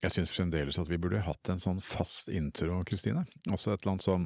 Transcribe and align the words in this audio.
Jeg 0.00 0.14
syns 0.14 0.30
fremdeles 0.32 0.78
at 0.80 0.88
vi 0.88 0.96
burde 1.00 1.20
hatt 1.26 1.48
en 1.52 1.60
sånn 1.60 1.80
fast 1.84 2.30
intro, 2.32 2.78
Kristine. 2.88 3.26
Også 3.52 3.74
et 3.74 3.82
eller 3.82 3.92
annet 3.96 4.04
sånn 4.06 4.22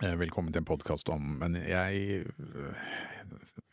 eh, 0.00 0.14
Velkommen 0.16 0.54
til 0.54 0.62
en 0.62 0.68
podkast 0.70 1.10
om 1.12 1.34
Men 1.42 1.58
jeg 1.60 2.22
øh, 2.24 2.78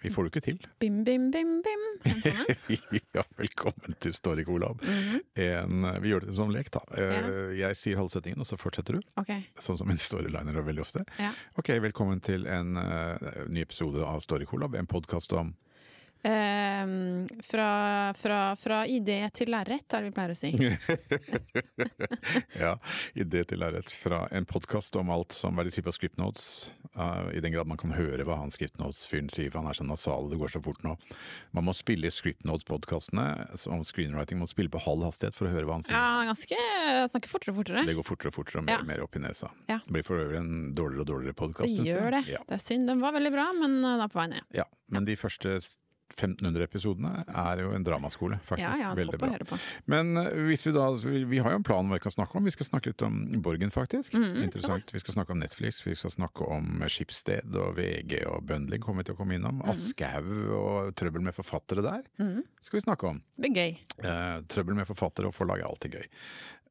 Vi 0.04 0.12
får 0.12 0.28
det 0.28 0.32
ikke 0.34 0.44
til. 0.50 0.58
Bim, 0.84 0.98
bim, 1.08 1.30
bim, 1.32 1.54
bim. 1.64 1.86
Sånn 2.04 2.26
en. 2.34 2.76
ja, 3.16 3.24
velkommen 3.40 3.96
til 4.04 4.14
Story 4.18 4.44
Colab. 4.48 4.84
Mhm. 4.84 5.22
En, 5.48 5.88
eh, 5.94 6.00
vi 6.04 6.12
gjør 6.12 6.28
det 6.28 6.36
som 6.42 6.52
lek, 6.54 6.74
da. 6.76 6.84
Eh, 7.00 7.16
Ja. 7.16 7.32
Jeg 7.70 7.80
sier 7.80 8.02
halve 8.02 8.12
setningen, 8.14 8.44
og 8.44 8.50
så 8.50 8.60
fortsetter 8.60 9.00
du. 9.00 9.08
Okay. 9.24 9.48
Sånn 9.64 9.80
som 9.80 9.90
en 9.90 10.02
storyliner 10.02 10.60
veldig 10.68 10.84
ofte. 10.84 11.06
Ja. 11.24 11.32
Ok, 11.58 11.72
velkommen 11.88 12.20
til 12.22 12.46
en 12.52 12.76
uh, 12.78 13.16
ny 13.48 13.64
episode 13.64 14.04
av 14.06 14.20
Story 14.28 14.46
Colab, 14.46 14.76
en 14.78 14.92
podkast 14.92 15.32
om 15.40 15.56
Ehm, 16.28 17.28
fra, 17.44 18.14
fra, 18.20 18.40
fra 18.60 18.82
idé 18.92 19.22
til 19.36 19.52
lerret, 19.54 19.86
er 19.96 20.04
det 20.04 20.10
vi 20.10 20.16
pleier 20.18 20.34
å 20.34 20.38
si. 20.38 20.52
Ja, 22.58 22.74
idé 23.16 23.44
til 23.48 23.62
lerret 23.62 23.92
fra 23.94 24.24
en 24.36 24.46
podkast 24.50 24.96
om 25.00 25.12
alt 25.14 25.36
som 25.36 25.58
er 25.60 25.68
de 25.68 25.72
sier 25.74 25.86
på 25.86 25.94
scriptnotes. 25.96 26.48
Uh, 26.98 27.30
I 27.38 27.42
den 27.44 27.54
grad 27.54 27.70
man 27.70 27.80
kan 27.80 27.94
høre 27.96 28.26
hva 28.28 28.40
han 28.42 28.52
scriptnotes-fyren 28.54 29.30
sier, 29.32 29.52
for 29.54 29.62
han 29.62 29.70
er 29.72 29.78
så 29.78 29.86
nasal, 29.88 30.28
det 30.32 30.40
går 30.42 30.52
så 30.56 30.62
fort 30.66 30.82
nå. 30.86 30.96
Man 31.56 31.68
må 31.70 31.76
spille 31.78 32.12
scriptnotes-podkastene 32.14 33.28
om 33.74 33.86
screenwriting, 33.88 34.42
må 34.42 34.50
spille 34.50 34.72
på 34.74 34.82
halv 34.84 35.06
hastighet 35.08 35.38
for 35.38 35.48
å 35.50 35.54
høre 35.54 35.70
hva 35.70 35.78
han 35.80 35.86
sier. 35.88 35.96
Ja, 35.98 36.28
ganske 36.32 36.62
Snakker 37.14 37.32
fortere 37.32 37.54
og 37.54 37.60
fortere. 37.62 37.86
Det 37.88 37.96
går 37.98 38.08
fortere 38.08 38.34
og 38.34 38.38
fortere 38.40 38.62
og 38.64 38.68
mer, 38.68 38.82
Ja. 38.82 38.84
mer 38.90 39.04
opp 39.06 39.16
i 39.16 39.24
nesa. 39.24 39.52
Ja. 39.70 39.80
Det 39.86 39.94
blir 39.96 40.08
for 40.08 40.20
øvrig 40.20 40.40
en 40.42 40.74
dårligere 40.76 41.06
og 41.06 41.12
dårligere 41.14 41.38
podkast. 41.38 41.78
Det 41.78 41.88
gjør 41.88 42.12
det. 42.18 42.24
Ja. 42.34 42.42
Det 42.50 42.58
er 42.58 42.64
synd. 42.64 42.88
Den 42.90 43.04
var 43.04 43.16
veldig 43.16 43.32
bra, 43.36 43.52
men 43.56 43.78
uh, 43.84 43.94
den 43.96 44.04
er 44.08 44.12
på 44.12 44.20
vei 44.24 44.28
ned. 44.36 44.48
ja. 44.58 44.68
Men 44.90 45.04
de 45.04 45.18
første 45.20 45.58
1500 46.16 46.64
episodene 46.66 47.12
er 47.28 47.62
jo 47.64 47.74
en 47.76 47.86
dramaskole, 47.86 48.40
faktisk. 48.46 48.66
Ja, 48.66 48.90
ja, 48.90 48.94
Veldig 48.98 49.20
bra. 49.22 49.32
på. 49.50 49.60
Men 49.92 50.18
eh, 50.18 50.32
hvis 50.48 50.66
vi 50.68 50.74
da 50.76 50.88
Vi 51.04 51.38
vi 51.38 51.42
har 51.44 51.54
jo 51.54 51.60
en 51.60 51.66
plan 51.68 51.86
om 51.86 51.92
hva 51.92 52.00
vi 52.00 52.06
kan 52.06 52.14
snakke 52.16 52.38
om. 52.40 52.48
Vi 52.48 52.54
skal 52.56 52.70
snakke 52.70 52.92
litt 52.92 53.04
om 53.06 53.20
Borgen, 53.44 53.72
faktisk. 53.74 54.16
Mm, 54.18 54.44
Interessant. 54.48 54.94
Vi 54.94 55.02
skal 55.04 55.18
snakke 55.18 55.36
om 55.36 55.40
Netflix, 55.42 55.84
vi 55.86 55.96
skal 55.96 56.14
snakke 56.14 56.48
om 56.48 56.84
Skipsted 56.90 57.56
og 57.56 57.78
VG 57.78 58.24
og 58.30 58.46
Bøndling 58.50 58.82
kommer 58.84 59.04
vi 59.04 59.10
til 59.10 59.18
å 59.18 59.22
komme 59.22 59.38
innom. 59.38 59.62
Aschehoug 59.68 60.54
og 60.58 60.92
trøbbel 60.98 61.26
med 61.28 61.36
forfattere 61.38 61.86
der 61.86 62.06
mm. 62.18 62.44
skal 62.66 62.80
vi 62.80 62.86
snakke 62.86 63.12
om. 63.12 63.24
Det 63.38 63.48
blir 63.48 63.58
gøy. 63.58 63.80
Eh, 64.04 64.38
trøbbel 64.52 64.80
med 64.80 64.90
forfattere 64.90 65.30
og 65.30 65.36
forlag 65.38 65.64
er 65.64 65.70
alltid 65.70 66.00
gøy. 66.00 66.08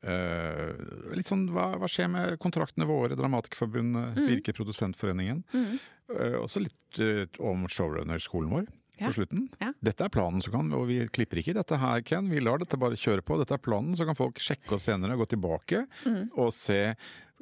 Uh, 0.07 0.77
litt 1.17 1.27
sånn, 1.27 1.48
hva, 1.51 1.70
hva 1.81 1.89
skjer 1.91 2.11
med 2.12 2.37
kontraktene 2.39 2.87
våre, 2.87 3.17
Dramatikerforbundet, 3.19 4.20
Virke 4.29 4.53
Produsentforeningen? 4.55 5.41
Mm. 5.51 5.79
Uh, 6.12 6.37
også 6.45 6.62
litt 6.62 7.01
uh, 7.01 7.25
om 7.42 7.64
showrunnerskolen 7.73 8.53
vår. 8.53 8.69
På 9.00 9.12
slutten. 9.16 9.47
Ja. 9.61 9.72
Dette 9.84 10.06
er 10.06 10.12
planen, 10.12 10.42
så 10.44 10.52
kan, 10.55 10.72
og 10.77 10.86
vi 10.91 10.98
klipper 11.12 11.42
ikke 11.42 11.56
dette 11.56 11.78
her, 11.83 12.02
Ken. 12.06 12.30
Vi 12.33 12.42
lar 12.42 12.62
dette 12.62 12.78
bare 12.80 12.98
kjøre 12.98 13.25
på. 13.27 13.39
Dette 13.41 13.56
er 13.56 13.62
planen, 13.62 13.97
så 13.98 14.08
kan 14.08 14.19
folk 14.19 14.41
sjekke 14.42 14.77
oss 14.78 14.89
senere, 14.89 15.19
gå 15.19 15.28
tilbake 15.34 15.86
mm. 16.06 16.22
og 16.34 16.52
se 16.56 16.80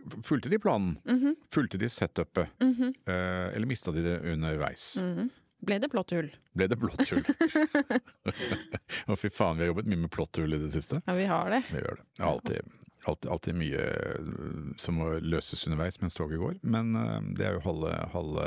Fulgte 0.04 0.50
de 0.52 0.58
planen? 0.60 0.98
Mhm. 1.08 1.36
Fulgte 1.54 1.78
de 1.80 1.88
setupet? 1.88 2.50
Mhm. 2.60 2.90
Eh, 3.08 3.54
eller 3.54 3.66
mista 3.66 3.92
de 3.92 4.02
det 4.04 4.18
underveis? 4.20 4.98
-hmm. 5.00 5.30
Ble 5.64 5.78
det 5.78 5.88
plotthull? 5.88 6.28
Ble 6.52 6.66
det 6.68 6.76
plotthull? 6.76 7.24
Å 9.10 9.16
fy 9.16 9.30
faen, 9.32 9.56
vi 9.56 9.64
har 9.64 9.72
jobbet 9.72 9.88
mye 9.88 10.02
med 10.04 10.12
plotthull 10.12 10.56
i 10.56 10.60
det 10.60 10.70
siste. 10.74 11.00
Ja, 11.06 11.14
vi 11.16 11.24
har 11.30 11.48
det. 11.50 11.62
Vi 11.70 11.80
gjør 11.80 12.00
det. 12.00 12.04
Alltid, 12.20 12.74
alltid, 13.10 13.30
alltid 13.30 13.56
mye 13.58 13.80
øh, 13.80 14.70
som 14.80 14.98
må 15.00 15.10
løses 15.22 15.66
underveis 15.68 16.00
mens 16.02 16.16
toget 16.18 16.40
går. 16.40 16.56
Men 16.62 16.94
øh, 16.98 17.18
det 17.38 17.46
er 17.48 17.56
jo 17.56 17.64
halve, 17.66 17.92
halve, 18.14 18.46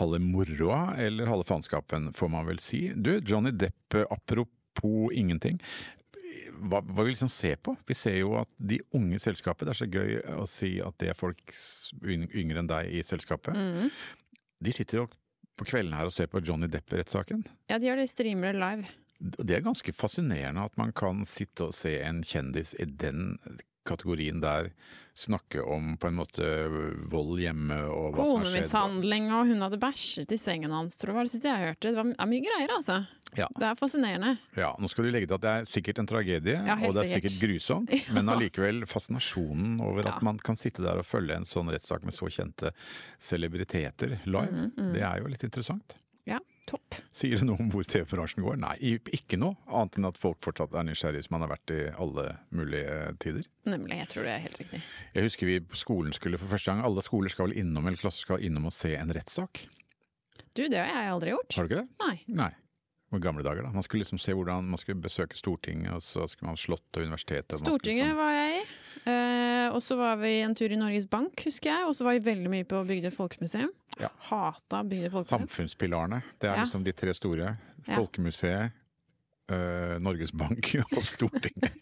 halve 0.00 0.22
moroa, 0.22 0.80
eller 1.02 1.30
halve 1.30 1.46
faenskapen, 1.48 2.12
får 2.16 2.32
man 2.32 2.48
vel 2.48 2.62
si. 2.62 2.88
Du, 2.94 3.16
Johnny 3.20 3.52
Depp, 3.54 3.98
apropos 4.10 5.12
ingenting. 5.12 5.60
Hva, 6.56 6.80
hva 6.80 7.04
vi 7.04 7.12
liksom 7.12 7.30
ser 7.32 7.58
på? 7.60 7.76
Vi 7.88 7.96
ser 7.96 8.16
jo 8.20 8.36
at 8.40 8.48
de 8.56 8.80
unge 8.96 9.18
i 9.18 9.22
selskapet, 9.22 9.66
det 9.66 9.74
er 9.74 9.82
så 9.82 9.90
gøy 9.92 10.18
å 10.40 10.46
si 10.48 10.76
at 10.80 10.96
det 11.02 11.12
er 11.12 11.18
folk 11.18 11.54
yngre 12.06 12.62
enn 12.62 12.70
deg 12.70 12.94
i 12.96 13.04
selskapet. 13.04 13.56
Mm. 13.56 13.90
De 14.64 14.72
sitter 14.72 15.02
jo 15.02 15.08
på 15.56 15.66
kvelden 15.68 15.96
her 15.96 16.08
og 16.08 16.14
ser 16.14 16.28
på 16.32 16.40
Johnny 16.44 16.68
Depp-rettssaken. 16.72 17.44
Ja, 17.70 17.80
de 17.80 17.88
gjør 17.88 18.00
det. 18.00 18.08
Streamer 18.12 18.56
det 18.56 18.62
live. 18.62 18.96
Det 19.18 19.56
er 19.56 19.64
ganske 19.64 19.94
fascinerende 19.96 20.66
at 20.66 20.76
man 20.80 20.92
kan 20.96 21.24
sitte 21.28 21.70
og 21.70 21.76
se 21.76 21.94
en 22.04 22.22
kjendis 22.26 22.74
i 22.80 22.84
den 22.84 23.38
kategorien 23.86 24.40
der 24.42 24.70
snakke 25.16 25.62
om 25.62 25.94
på 25.96 26.10
en 26.10 26.16
måte 26.18 26.46
vold 27.08 27.38
hjemme 27.40 27.78
og 27.88 28.16
hva 28.16 28.24
som 28.24 28.42
har 28.42 28.50
skjedd. 28.50 28.66
Konemishandling, 28.66 29.28
og 29.32 29.46
hun 29.48 29.64
hadde 29.64 29.78
bæsjet 29.80 30.34
i 30.34 30.38
sengen 30.40 30.74
hans, 30.76 30.98
tror 31.00 31.14
jeg 31.14 31.16
var 31.16 31.28
det 31.28 31.32
siste 31.32 31.48
jeg 31.48 31.70
hørte. 31.70 31.92
Det 31.96 32.02
er 32.04 32.28
mye 32.28 32.44
greier, 32.44 32.74
altså. 32.74 32.98
Ja. 33.36 33.48
Det 33.56 33.66
er 33.68 33.78
fascinerende. 33.78 34.34
Ja, 34.58 34.70
Nå 34.80 34.90
skal 34.92 35.06
du 35.06 35.12
legge 35.14 35.30
til 35.30 35.38
at 35.38 35.44
det 35.44 35.54
er 35.54 35.70
sikkert 35.70 36.00
en 36.02 36.10
tragedie, 36.10 36.58
Ja, 36.58 36.76
og 36.76 36.92
det 36.94 37.06
er 37.06 37.10
sikkert. 37.14 37.32
sikkert 37.32 37.48
grusomt, 37.48 37.94
men 38.16 38.32
allikevel 38.32 38.84
fascinasjonen 38.90 39.80
over 39.84 40.10
at 40.12 40.24
man 40.26 40.40
kan 40.44 40.58
sitte 40.60 40.84
der 40.84 41.00
og 41.00 41.08
følge 41.08 41.40
en 41.40 41.48
sånn 41.48 41.72
rettssak 41.72 42.04
med 42.04 42.16
så 42.16 42.28
kjente 42.32 42.74
celebriteter 43.22 44.18
live, 44.28 44.52
mm, 44.52 44.74
mm. 44.76 44.92
det 44.92 45.06
er 45.06 45.22
jo 45.22 45.32
litt 45.32 45.48
interessant. 45.48 45.96
Topp. 46.66 46.96
Sier 47.14 47.38
det 47.38 47.46
noe 47.46 47.60
om 47.62 47.68
hvor 47.70 47.86
TV-bransjen 47.86 48.42
går? 48.42 48.56
Nei, 48.58 48.74
ikke 49.14 49.38
noe, 49.38 49.54
annet 49.70 49.98
enn 50.00 50.08
at 50.08 50.18
folk 50.18 50.40
fortsatt 50.42 50.74
er 50.74 50.86
nysgjerrige 50.88 51.22
som 51.28 51.36
man 51.36 51.44
har 51.46 51.52
vært 51.54 51.72
i 51.74 51.80
alle 51.94 52.24
mulige 52.50 52.96
tider. 53.22 53.46
Nemlig. 53.70 54.00
Jeg 54.02 54.10
tror 54.12 54.26
det 54.26 54.34
er 54.34 54.44
helt 54.48 54.58
riktig. 54.60 54.82
Jeg 55.14 55.28
husker 55.28 55.46
vi 55.52 55.60
på 55.62 55.78
skolen 55.78 56.12
skulle 56.16 56.40
for 56.42 56.50
første 56.50 56.72
gang, 56.72 56.82
alle 56.86 57.04
skoler 57.06 57.30
skal 57.30 57.48
vel 57.48 57.58
innom, 57.62 57.86
eller 57.86 58.00
klasser 58.02 58.26
skal 58.26 58.42
innom 58.42 58.66
og 58.66 58.74
se 58.74 58.92
en 58.98 59.14
rettssak. 59.14 59.62
Du, 60.56 60.64
det 60.66 60.78
har 60.80 61.04
jeg 61.04 61.12
aldri 61.14 61.34
gjort. 61.36 61.54
Har 61.56 61.66
du 61.66 61.74
ikke 61.74 61.82
det? 61.84 61.88
Nei. 62.02 62.16
Nei. 62.42 62.52
Hvor 63.12 63.22
gamle 63.22 63.44
dager 63.46 63.62
da. 63.62 63.70
Man 63.70 63.84
skulle 63.86 64.02
liksom 64.02 64.18
se 64.18 64.34
hvordan 64.34 64.66
man 64.72 64.80
skulle 64.82 64.98
besøke 65.04 65.38
Stortinget, 65.38 65.92
og 65.94 66.02
så 66.02 66.26
skulle 66.26 66.50
man 66.50 66.58
slått 66.58 66.98
og 66.98 67.04
universitetet. 67.06 67.60
Stortinget 67.62 68.08
liksom- 68.10 68.18
var 68.18 68.32
jeg 68.34 68.56
i. 68.62 68.66
Eh, 69.04 69.68
og 69.74 69.82
så 69.82 69.96
var 69.98 70.16
vi 70.16 70.40
en 70.40 70.54
tur 70.54 70.72
i 70.72 70.76
Norges 70.78 71.06
Bank, 71.10 71.42
husker 71.44 71.70
jeg. 71.70 71.86
Og 71.86 71.94
så 71.98 72.04
var 72.06 72.16
vi 72.18 72.24
veldig 72.30 72.50
mye 72.50 72.64
på 72.64 72.80
Bygdøy 72.86 73.10
folkemuseum. 73.12 73.70
Ja. 74.00 74.08
Hata 74.30 74.82
Bygdøy 74.82 75.10
folkemuseum. 75.10 75.48
Samfunnspilarene. 75.48 76.22
Det 76.40 76.50
er 76.50 76.54
Ja. 76.56 76.62
liksom 76.64 76.84
de 76.84 76.92
tre 76.92 77.14
store. 77.14 77.56
Folkemuseet, 77.86 78.72
øh, 79.52 79.96
Norges 80.02 80.32
Bank 80.36 80.72
og 80.96 81.04
Stortinget. 81.06 81.72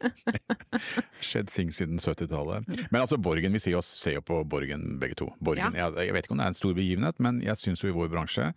Skjedd 1.25 1.51
ting 1.53 1.71
siden 1.75 1.99
70-tallet. 2.03 2.67
Men 2.93 3.01
altså 3.01 3.19
Borgen, 3.21 3.55
vi 3.55 3.63
ser 3.63 3.77
oss, 3.79 3.89
ser 3.89 4.19
jo 4.19 4.25
på 4.27 4.41
Borgen 4.49 4.99
begge 5.03 5.17
to. 5.21 5.31
Borgen, 5.45 5.77
jeg, 5.79 5.95
jeg 6.09 6.15
vet 6.17 6.27
ikke 6.29 6.37
om 6.37 6.43
det 6.43 6.47
er 6.49 6.53
en 6.55 6.59
stor 6.59 6.75
begivenhet, 6.77 7.21
men 7.25 7.41
jeg 7.45 7.61
syns 7.61 7.85
jo 7.85 7.91
i 7.91 7.97
vår 7.97 8.11
bransje 8.13 8.51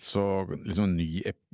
så 0.00 0.24
liksom 0.50 0.88
en 0.90 0.96
ny, 0.98 1.08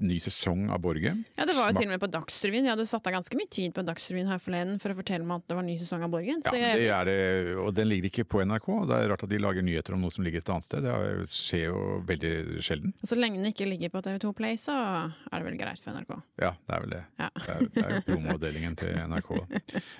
ny 0.07 0.19
sesong 0.23 0.67
av 0.75 0.81
Borgen 0.85 1.23
Ja, 1.39 1.47
det 1.49 1.57
var 1.57 1.71
jo 1.71 1.79
til 1.81 1.89
og 1.89 1.95
med 1.95 2.03
på 2.03 2.11
Dagsrevyen. 2.13 2.67
Jeg 2.67 2.75
hadde 2.77 2.89
satt 2.89 3.07
av 3.11 3.17
ganske 3.17 3.39
mye 3.39 3.51
tid 3.53 3.75
på 3.77 3.85
Dagsrevyen 3.87 4.31
her 4.31 4.43
forleden 4.43 4.81
for 4.83 4.95
å 4.95 4.99
fortelle 4.99 5.27
meg 5.27 5.43
at 5.43 5.49
det 5.51 5.59
var 5.59 5.65
en 5.67 5.71
ny 5.71 5.79
sesong 5.81 6.05
av 6.07 6.13
Borgen. 6.15 6.43
Ja, 6.45 6.51
Så 6.53 6.59
men 6.61 6.81
det 6.81 6.91
er 6.97 7.09
det, 7.11 7.19
og 7.63 7.73
den 7.77 7.91
ligger 7.91 8.11
ikke 8.13 8.27
på 8.37 8.43
NRK. 8.47 8.69
Det 8.91 8.99
er 9.01 9.11
rart 9.13 9.25
at 9.27 9.33
de 9.33 9.41
lager 9.43 9.67
nyheter 9.67 9.97
om 9.97 10.03
noe 10.05 10.15
som 10.15 10.27
ligger 10.27 10.43
et 10.43 10.53
annet 10.55 10.67
sted. 10.69 10.85
Det 10.87 10.93
er 10.95 11.23
skjer 11.31 11.67
jo 11.69 11.81
veldig 12.09 12.63
sjelden. 12.65 12.95
så 13.07 13.19
lenge 13.19 13.41
den 13.41 13.51
ikke 13.53 13.69
ligger 13.69 13.93
på 13.95 14.03
TV2 14.07 14.33
Play, 14.39 14.59
så 14.61 14.75
er 14.77 15.37
det 15.37 15.45
vel 15.47 15.59
greit 15.61 15.83
for 15.83 15.97
NRK. 15.97 16.17
Ja, 16.43 16.53
det 16.67 16.77
er 16.77 16.85
vel 16.87 16.95
det. 16.96 16.96
Ja. 17.21 17.29
Det 17.37 17.49
er, 17.55 17.61
det 17.75 17.83
er 17.85 17.95
jo 17.97 18.01
promoavdelingen 18.09 18.77
til 18.81 18.97
NRK. 19.11 19.31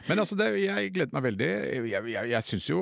Men 0.09 0.23
altså, 0.23 0.37
det, 0.39 0.49
jeg 0.63 0.93
gledet 0.95 1.13
meg 1.17 1.27
veldig. 1.29 1.51
Jeg, 1.91 2.03
jeg, 2.13 2.31
jeg 2.33 2.47
syns 2.49 2.67
jo 2.71 2.81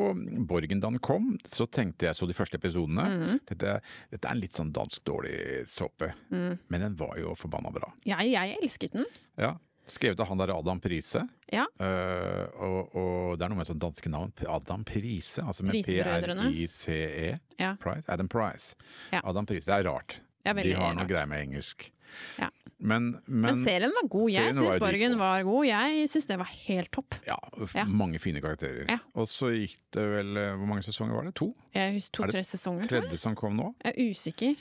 Borgen 0.49 0.81
da 0.83 0.91
den 0.95 1.01
kom, 1.05 1.33
så 1.51 1.67
tenkte 1.67 2.09
jeg 2.09 2.19
så 2.19 2.29
de 2.31 2.37
første 2.39 2.59
episodene. 2.61 3.05
Mhm. 3.15 3.43
Dette, 3.51 3.77
dette 4.15 4.29
er 4.29 4.33
en 4.37 4.43
litt 4.43 4.57
sånn 4.59 4.73
dansk 4.75 5.05
dårlig 5.09 5.37
såpe, 5.71 6.13
Mm. 6.35 6.59
men 6.69 6.81
den 6.89 6.97
var 6.99 7.17
jo 7.21 7.35
forbanna 7.39 7.71
bra. 7.75 7.93
Jeg, 8.09 8.33
jeg 8.33 8.59
elsket 8.63 8.93
den. 8.99 9.07
Ja. 9.41 9.55
Skrevet 9.87 10.17
av 10.25 10.31
han 10.31 10.39
der 10.41 10.49
Adam 10.55 10.79
Prise. 10.81 11.21
Ja. 11.53 11.67
Uh, 11.77 12.47
og, 12.65 12.95
og 12.97 13.35
det 13.37 13.45
er 13.45 13.51
noe 13.53 13.59
med 13.61 13.69
sånn 13.69 13.83
danske 13.83 14.09
navn. 14.09 14.31
Adam 14.49 14.81
Prise, 14.89 15.45
altså 15.45 15.67
med 15.69 15.77
P-R-I-C-E. 15.85 17.35
Ja. 17.61 17.75
Price? 17.83 18.09
Adam 18.09 18.29
Price. 18.33 18.75
Ja. 19.13 19.21
Adam 19.25 19.47
Prise. 19.47 19.69
Det 19.69 19.77
er 19.77 19.85
rart. 19.91 20.17
Ja, 20.45 20.53
De 20.57 20.73
har 20.77 20.97
noe 20.97 21.07
greier 21.09 21.29
med 21.29 21.41
engelsk. 21.47 21.91
Ja. 22.39 22.49
Men, 22.79 23.21
Men, 23.27 23.41
men, 23.57 23.65
serien 23.65 23.93
var 23.95 24.09
god. 24.13 24.31
Jeg 24.31 24.55
syns 24.55 24.81
Borgen 24.83 25.19
var 25.19 25.43
god. 25.47 25.65
Jeg 25.67 26.09
syns 26.11 26.27
det 26.27 26.39
var 26.39 26.51
helt 26.67 26.91
topp. 26.93 27.15
ja, 27.27 27.37
Ja. 27.75 27.85
mange 27.85 28.19
fine 28.19 28.41
karakterer. 28.45 28.85
Ja. 28.91 28.99
Og 29.15 29.27
så 29.31 29.53
gikk 29.55 29.79
det 29.95 30.03
vel 30.11 30.37
eh, 30.37 30.55
Hvor 30.59 30.67
mange 30.67 30.83
sesonger 30.83 31.15
var 31.15 31.25
det? 31.25 31.35
To? 31.37 31.55
Jeg 31.75 31.95
husker 31.95 32.25
Er 32.25 32.27
to-tre 32.29 32.45
sesonger. 32.45 32.87
Tredje 32.89 33.19
som 33.19 33.35
kom 33.35 33.57
nå? 33.57 33.75
Jeg 33.85 33.95
er 33.97 34.11
usikker. 34.11 34.57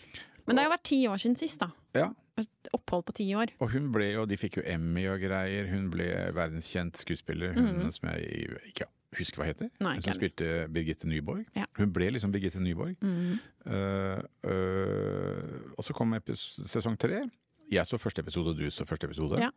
Men 0.45 0.55
det 0.55 0.63
har 0.63 0.69
jo 0.71 0.75
vært 0.77 0.83
ti 0.83 1.01
år 1.07 1.17
siden 1.23 1.38
sist, 1.38 1.59
da. 1.59 1.69
Ja. 1.95 2.09
Et 2.38 2.69
opphold 2.73 3.03
på 3.05 3.13
ti 3.13 3.27
år. 3.35 3.51
Og 3.61 3.69
hun 3.71 3.91
ble 3.91 4.07
jo 4.13 4.25
De 4.25 4.38
fikk 4.38 4.57
jo 4.57 4.63
Emmy 4.65 5.06
og 5.07 5.19
greier. 5.21 5.67
Hun 5.69 5.89
ble 5.94 6.07
verdenskjent 6.33 6.97
skuespiller. 6.97 7.53
Hun 7.53 7.63
Mhm. 7.83 7.91
som 7.94 8.09
jeg 8.09 8.47
ikke 8.73 8.85
husker 9.17 9.38
hva 9.38 9.45
heter. 9.45 9.69
Nei, 9.79 9.94
Hun 9.94 10.01
som 10.01 10.13
spilte 10.13 10.67
Birgitte 10.73 11.06
Nyborg. 11.07 11.45
Ja. 11.56 11.65
Hun 11.77 11.91
ble 11.94 12.09
liksom 12.11 12.31
Birgitte 12.31 12.59
Nyborg. 12.59 12.95
Mhm. 13.01 13.39
Uh, 13.65 14.21
uh, 14.44 15.59
og 15.77 15.83
så 15.85 15.94
kom 15.94 16.13
sesong 16.33 16.97
tre. 16.97 17.29
Jeg 17.73 17.89
så 17.89 17.99
første 18.01 18.23
episode, 18.23 18.53
og 18.53 18.59
du 18.61 18.69
så 18.73 18.85
første 18.87 19.09
episode. 19.09 19.41
Ja. 19.41 19.49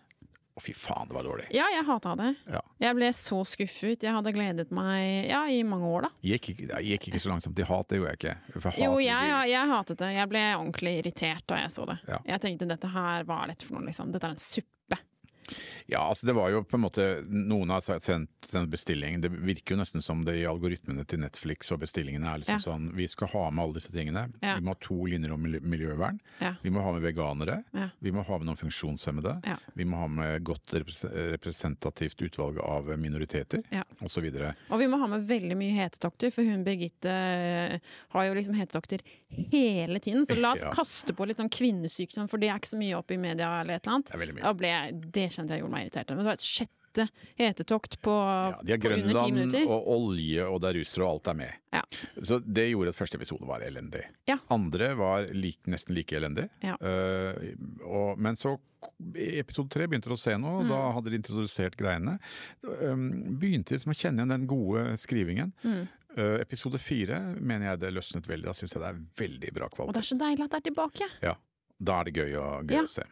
Å, 0.57 0.63
fy 0.65 0.73
faen, 0.73 1.05
det 1.11 1.13
var 1.13 1.27
dårlig. 1.27 1.51
Ja, 1.53 1.67
jeg 1.69 1.85
hata 1.85 2.15
det. 2.17 2.31
Ja. 2.49 2.63
Jeg 2.81 2.97
ble 2.97 3.11
så 3.13 3.43
skuffet. 3.45 4.07
Jeg 4.07 4.15
hadde 4.17 4.33
gledet 4.33 4.71
meg 4.75 5.29
ja, 5.29 5.43
i 5.53 5.59
mange 5.69 5.91
år, 5.91 6.07
da. 6.07 6.11
Gikk 6.25 6.49
ikke, 6.55 6.69
jeg 6.71 6.87
gikk 6.95 7.11
ikke 7.11 7.21
så 7.21 7.33
langsomt 7.35 7.59
til 7.59 7.69
hat, 7.69 7.91
det 7.91 7.99
gjorde 8.01 8.15
jeg 8.15 8.21
ikke. 8.23 8.55
For 8.55 8.71
hat 8.71 8.81
Jo, 8.81 8.95
jeg, 9.05 9.35
jeg 9.53 9.73
hatet 9.75 10.01
det. 10.01 10.09
Jeg 10.17 10.31
ble 10.33 10.45
ordentlig 10.55 10.95
irritert 11.03 11.45
da 11.53 11.61
jeg 11.61 11.75
så 11.77 11.85
det. 11.93 11.99
Ja. 12.09 12.23
Jeg 12.33 12.45
tenkte 12.47 12.71
dette 12.73 12.93
her, 12.95 13.29
hva 13.29 13.43
er 13.45 13.53
dette 13.53 13.69
for 13.69 13.77
noe, 13.77 13.85
liksom? 13.91 14.17
Dette 14.17 14.31
er 14.31 14.39
en 14.39 14.41
suppe. 14.47 15.01
Ja, 15.87 16.01
altså 16.09 16.27
det 16.27 16.35
var 16.35 16.51
jo 16.51 16.65
på 16.67 16.75
en 16.75 16.83
måte 16.83 17.05
Noen 17.31 17.71
har 17.71 17.85
sendt 17.85 18.33
en 18.55 18.71
bestillingen 18.71 19.21
Det 19.21 19.31
virker 19.31 19.75
jo 19.75 19.81
nesten 19.81 20.03
som 20.03 20.25
det 20.25 20.37
i 20.41 20.45
algoritmene 20.47 21.05
til 21.07 21.19
Netflix 21.21 21.71
og 21.73 21.81
bestillingene 21.81 22.27
er 22.35 22.39
liksom 22.43 22.57
Ja. 22.57 22.65
sånn 22.65 22.95
Vi 22.95 23.07
skal 23.09 23.29
ha 23.29 23.51
med 23.51 23.63
alle 23.65 23.75
disse 23.75 23.93
tingene. 23.93 24.33
Ja. 24.43 24.55
Vi 24.57 24.63
må 24.63 24.69
ha 24.75 24.79
to 24.81 24.95
linjer 25.07 25.33
om 25.33 25.43
miljøvern. 25.43 26.21
Ja. 26.41 26.55
Vi 26.63 26.71
må 26.71 26.83
ha 26.83 26.93
med 26.93 27.03
veganere. 27.03 27.65
Vi 28.01 28.11
må 28.13 28.25
ha 28.25 28.39
med 28.39 28.47
noen 28.47 28.57
funksjonshemmede. 28.61 29.41
Vi 29.75 29.85
må 29.85 29.97
ha 29.97 30.07
med 30.09 30.45
godt 30.45 30.73
representativt 30.73 32.23
utvalg 32.23 32.59
av 32.61 32.87
minoriteter, 32.99 33.63
Ja. 33.73 33.83
osv. 34.03 34.25
Og 34.71 34.79
vi 34.79 34.87
må 34.87 34.99
ha 34.99 35.07
med 35.07 35.27
veldig 35.27 35.57
mye 35.57 35.73
hetetokter, 35.75 36.31
for 36.33 36.43
hun 36.45 36.65
Birgitte 36.65 37.11
eh, 37.11 37.79
har 38.11 38.25
jo 38.29 38.35
liksom 38.35 38.55
hetetokter 38.55 39.01
hele 39.51 40.01
tiden. 40.01 40.27
Så 40.27 40.39
la 40.41 40.53
oss 40.55 40.65
kaste 40.77 41.15
på 41.17 41.27
litt 41.27 41.39
sånn 41.39 41.51
kvinnesykdom, 41.53 42.29
for 42.29 42.39
det 42.39 42.49
er 42.51 42.59
ikke 42.61 42.75
så 42.75 42.81
mye 42.81 42.97
opp 42.99 43.11
i 43.11 43.17
media 43.21 43.61
eller 43.61 43.75
et 43.77 43.87
eller 43.87 43.97
annet. 44.01 44.13
Det 44.57 45.13
det 45.17 45.29
kjente 45.33 45.55
jeg 45.55 45.63
gjorde 45.63 45.73
meg 45.73 45.87
irritert. 45.87 46.09
Men 46.11 46.19
det 46.19 46.29
var 46.31 46.39
et 46.39 46.51
sjette 46.97 47.07
hetetokt 47.39 47.99
på, 48.03 48.15
Ja, 48.17 48.61
de 48.63 48.73
har 48.73 48.79
på 48.79 48.93
under 48.93 49.09
ti 49.13 49.13
Grønland 49.13 49.71
og 49.77 49.89
olje, 49.97 50.47
og 50.49 50.61
det 50.63 50.71
er 50.71 50.79
russere, 50.81 51.05
og 51.05 51.11
alt 51.17 51.29
er 51.33 51.35
med. 51.35 51.53
Ja. 51.77 51.83
Så 52.23 52.39
det 52.45 52.69
gjorde 52.71 52.89
at 52.95 52.99
første 52.99 53.19
episode 53.21 53.47
var 53.49 53.61
elendig. 53.67 54.05
Ja. 54.27 54.39
Andre 54.51 54.95
var 54.97 55.27
lik, 55.33 55.61
nesten 55.67 55.95
like 55.95 56.17
elendig. 56.17 56.49
Ja. 56.65 56.77
Uh, 56.81 57.35
og, 57.85 58.19
men 58.19 58.37
så 58.37 58.57
i 59.19 59.39
episode 59.41 59.69
tre 59.75 59.87
begynte 59.91 60.07
dere 60.09 60.17
å 60.17 60.21
se 60.21 60.37
noe, 60.39 60.61
og 60.61 60.65
Mm. 60.67 60.69
da 60.71 60.81
hadde 60.95 61.11
de 61.11 61.17
introdusert 61.19 61.77
greiene. 61.77 62.19
Um, 62.63 63.39
begynte 63.41 63.75
liksom 63.75 63.93
å 63.93 63.97
kjenne 63.99 64.23
igjen 64.23 64.35
den 64.35 64.47
gode 64.47 64.85
skrivingen. 65.03 65.53
Mm. 65.65 65.89
Eh, 66.17 66.41
episode 66.41 66.79
fire 66.81 67.19
mener 67.41 67.67
jeg 67.75 67.81
det 67.83 67.91
løsnet 67.93 68.25
veldig. 68.27 68.47
Da 68.49 68.55
syns 68.57 68.73
jeg 68.73 68.81
det 68.81 68.89
er 68.89 69.01
veldig 69.21 69.51
bra 69.53 69.67
kvalitet. 69.69 69.89
Og 69.91 69.95
det 69.99 70.01
er 70.01 70.09
så 70.09 70.17
deilig 70.23 70.45
at 70.47 70.51
det 70.55 70.57
er 70.63 70.67
tilbake. 70.71 71.09
Ja. 71.21 71.35
Da 71.77 71.99
er 72.01 72.05
det 72.09 72.15
gøy, 72.17 72.31
å, 72.41 72.47
gøy 72.65 72.79
å 72.87 72.89
se. 72.89 73.05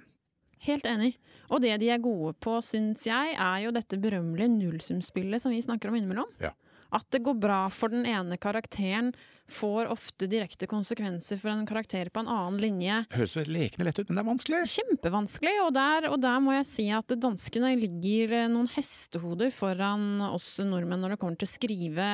Helt 0.65 0.87
enig. 0.89 1.15
Og 1.53 1.61
det 1.65 1.77
de 1.83 1.91
er 1.93 2.03
gode 2.03 2.33
på, 2.43 2.57
syns 2.65 3.05
jeg, 3.07 3.35
er 3.37 3.65
jo 3.67 3.73
dette 3.75 4.01
berømmelige 4.01 4.53
nullsumspillet 4.53 5.43
som 5.43 5.53
vi 5.53 5.63
snakker 5.65 5.91
om 5.91 5.99
innimellom. 5.99 6.31
Ja. 6.43 6.55
At 6.95 7.09
det 7.13 7.25
går 7.27 7.37
bra 7.43 7.61
for 7.75 7.93
den 7.93 8.07
ene 8.09 8.39
karakteren, 8.41 9.13
får 9.51 9.91
ofte 9.93 10.29
direkte 10.31 10.67
konsekvenser 10.71 11.39
for 11.41 11.53
en 11.53 11.67
karakter 11.69 12.09
på 12.13 12.23
en 12.23 12.31
annen 12.31 12.61
linje. 12.63 13.01
Høres 13.15 13.37
lekende 13.49 13.89
lett 13.89 13.99
ut, 13.99 14.09
men 14.09 14.19
det 14.19 14.23
er 14.23 14.29
vanskelig. 14.29 14.61
Kjempevanskelig, 14.75 15.55
og 15.67 15.71
der, 15.77 16.09
og 16.11 16.19
der 16.23 16.41
må 16.45 16.55
jeg 16.57 16.69
si 16.69 16.87
at 16.95 17.15
danskene 17.21 17.75
ligger 17.79 18.35
eh, 18.41 18.49
noen 18.53 18.71
hestehoder 18.75 19.53
foran 19.55 20.23
oss 20.31 20.57
nordmenn 20.65 21.05
når 21.05 21.15
det 21.15 21.21
kommer 21.23 21.41
til 21.41 21.49
å 21.49 21.53
skrive 21.55 22.09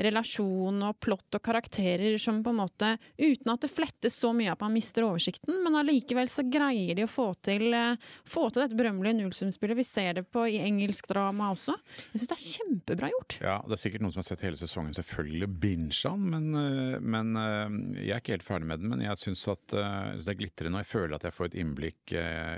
relasjon 0.00 0.80
og 0.88 0.98
plott 1.02 1.38
og 1.38 1.44
karakterer 1.44 2.16
som 2.20 2.40
på 2.44 2.54
en 2.54 2.60
måte, 2.62 2.94
uten 3.20 3.52
at 3.52 3.64
det 3.64 3.72
flettes 3.72 4.16
så 4.20 4.32
mye 4.36 4.54
at 4.54 4.64
man 4.64 4.74
mister 4.74 5.06
oversikten, 5.08 5.60
men 5.64 5.78
allikevel 5.80 6.30
så 6.32 6.46
greier 6.48 6.96
de 6.98 7.06
å 7.06 7.10
få 7.10 7.30
til, 7.44 7.68
eh, 7.76 8.00
få 8.28 8.48
til 8.50 8.64
dette 8.64 8.78
berømmelige 8.78 9.20
nullsumspillet. 9.20 9.80
Vi 9.80 9.88
ser 9.88 10.20
det 10.20 10.26
på, 10.32 10.46
i 10.48 10.62
engelsk 10.64 11.10
drama 11.12 11.52
også. 11.54 11.76
Jeg 12.10 12.22
syns 12.22 12.30
det 12.32 12.38
er 12.38 12.48
kjempebra 12.48 13.12
gjort. 13.12 13.38
Ja, 13.44 13.58
det 13.66 13.76
er 13.76 13.84
sikkert 13.84 14.06
noen 14.06 14.14
som 14.16 14.24
har 14.24 14.30
sett 14.30 14.46
hele 14.48 14.60
sesongen, 14.60 14.96
selvfølgelig 14.96 15.50
binge 15.60 15.90
men, 16.20 16.54
øh, 16.54 16.69
men 17.00 17.36
øh, 17.36 17.76
jeg 18.00 18.14
er 18.14 18.22
ikke 18.22 18.34
helt 18.34 18.46
ferdig 18.46 18.68
med 18.70 18.82
den. 18.82 18.90
Men 18.92 19.04
jeg 19.04 19.18
syns 19.20 19.42
at 19.52 19.74
øh, 19.76 20.18
det 20.18 20.32
er 20.32 20.38
glitrende, 20.38 20.78
og 20.78 20.84
jeg 20.84 20.90
føler 20.90 21.16
at 21.16 21.26
jeg 21.28 21.36
får 21.36 21.50
et 21.50 21.56
innblikk 21.62 22.14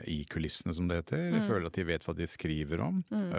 i 0.09 0.19
kulissene, 0.31 0.75
som 0.76 0.88
det 0.88 1.03
heter. 1.03 1.25
Jeg 1.32 1.44
føler 1.49 1.69
at 1.69 1.79
de 1.79 1.87
vet 1.88 2.06
hva 2.06 2.14
de 2.17 2.29
skriver 2.31 2.82
om. 2.85 3.03
Mm. 3.12 3.31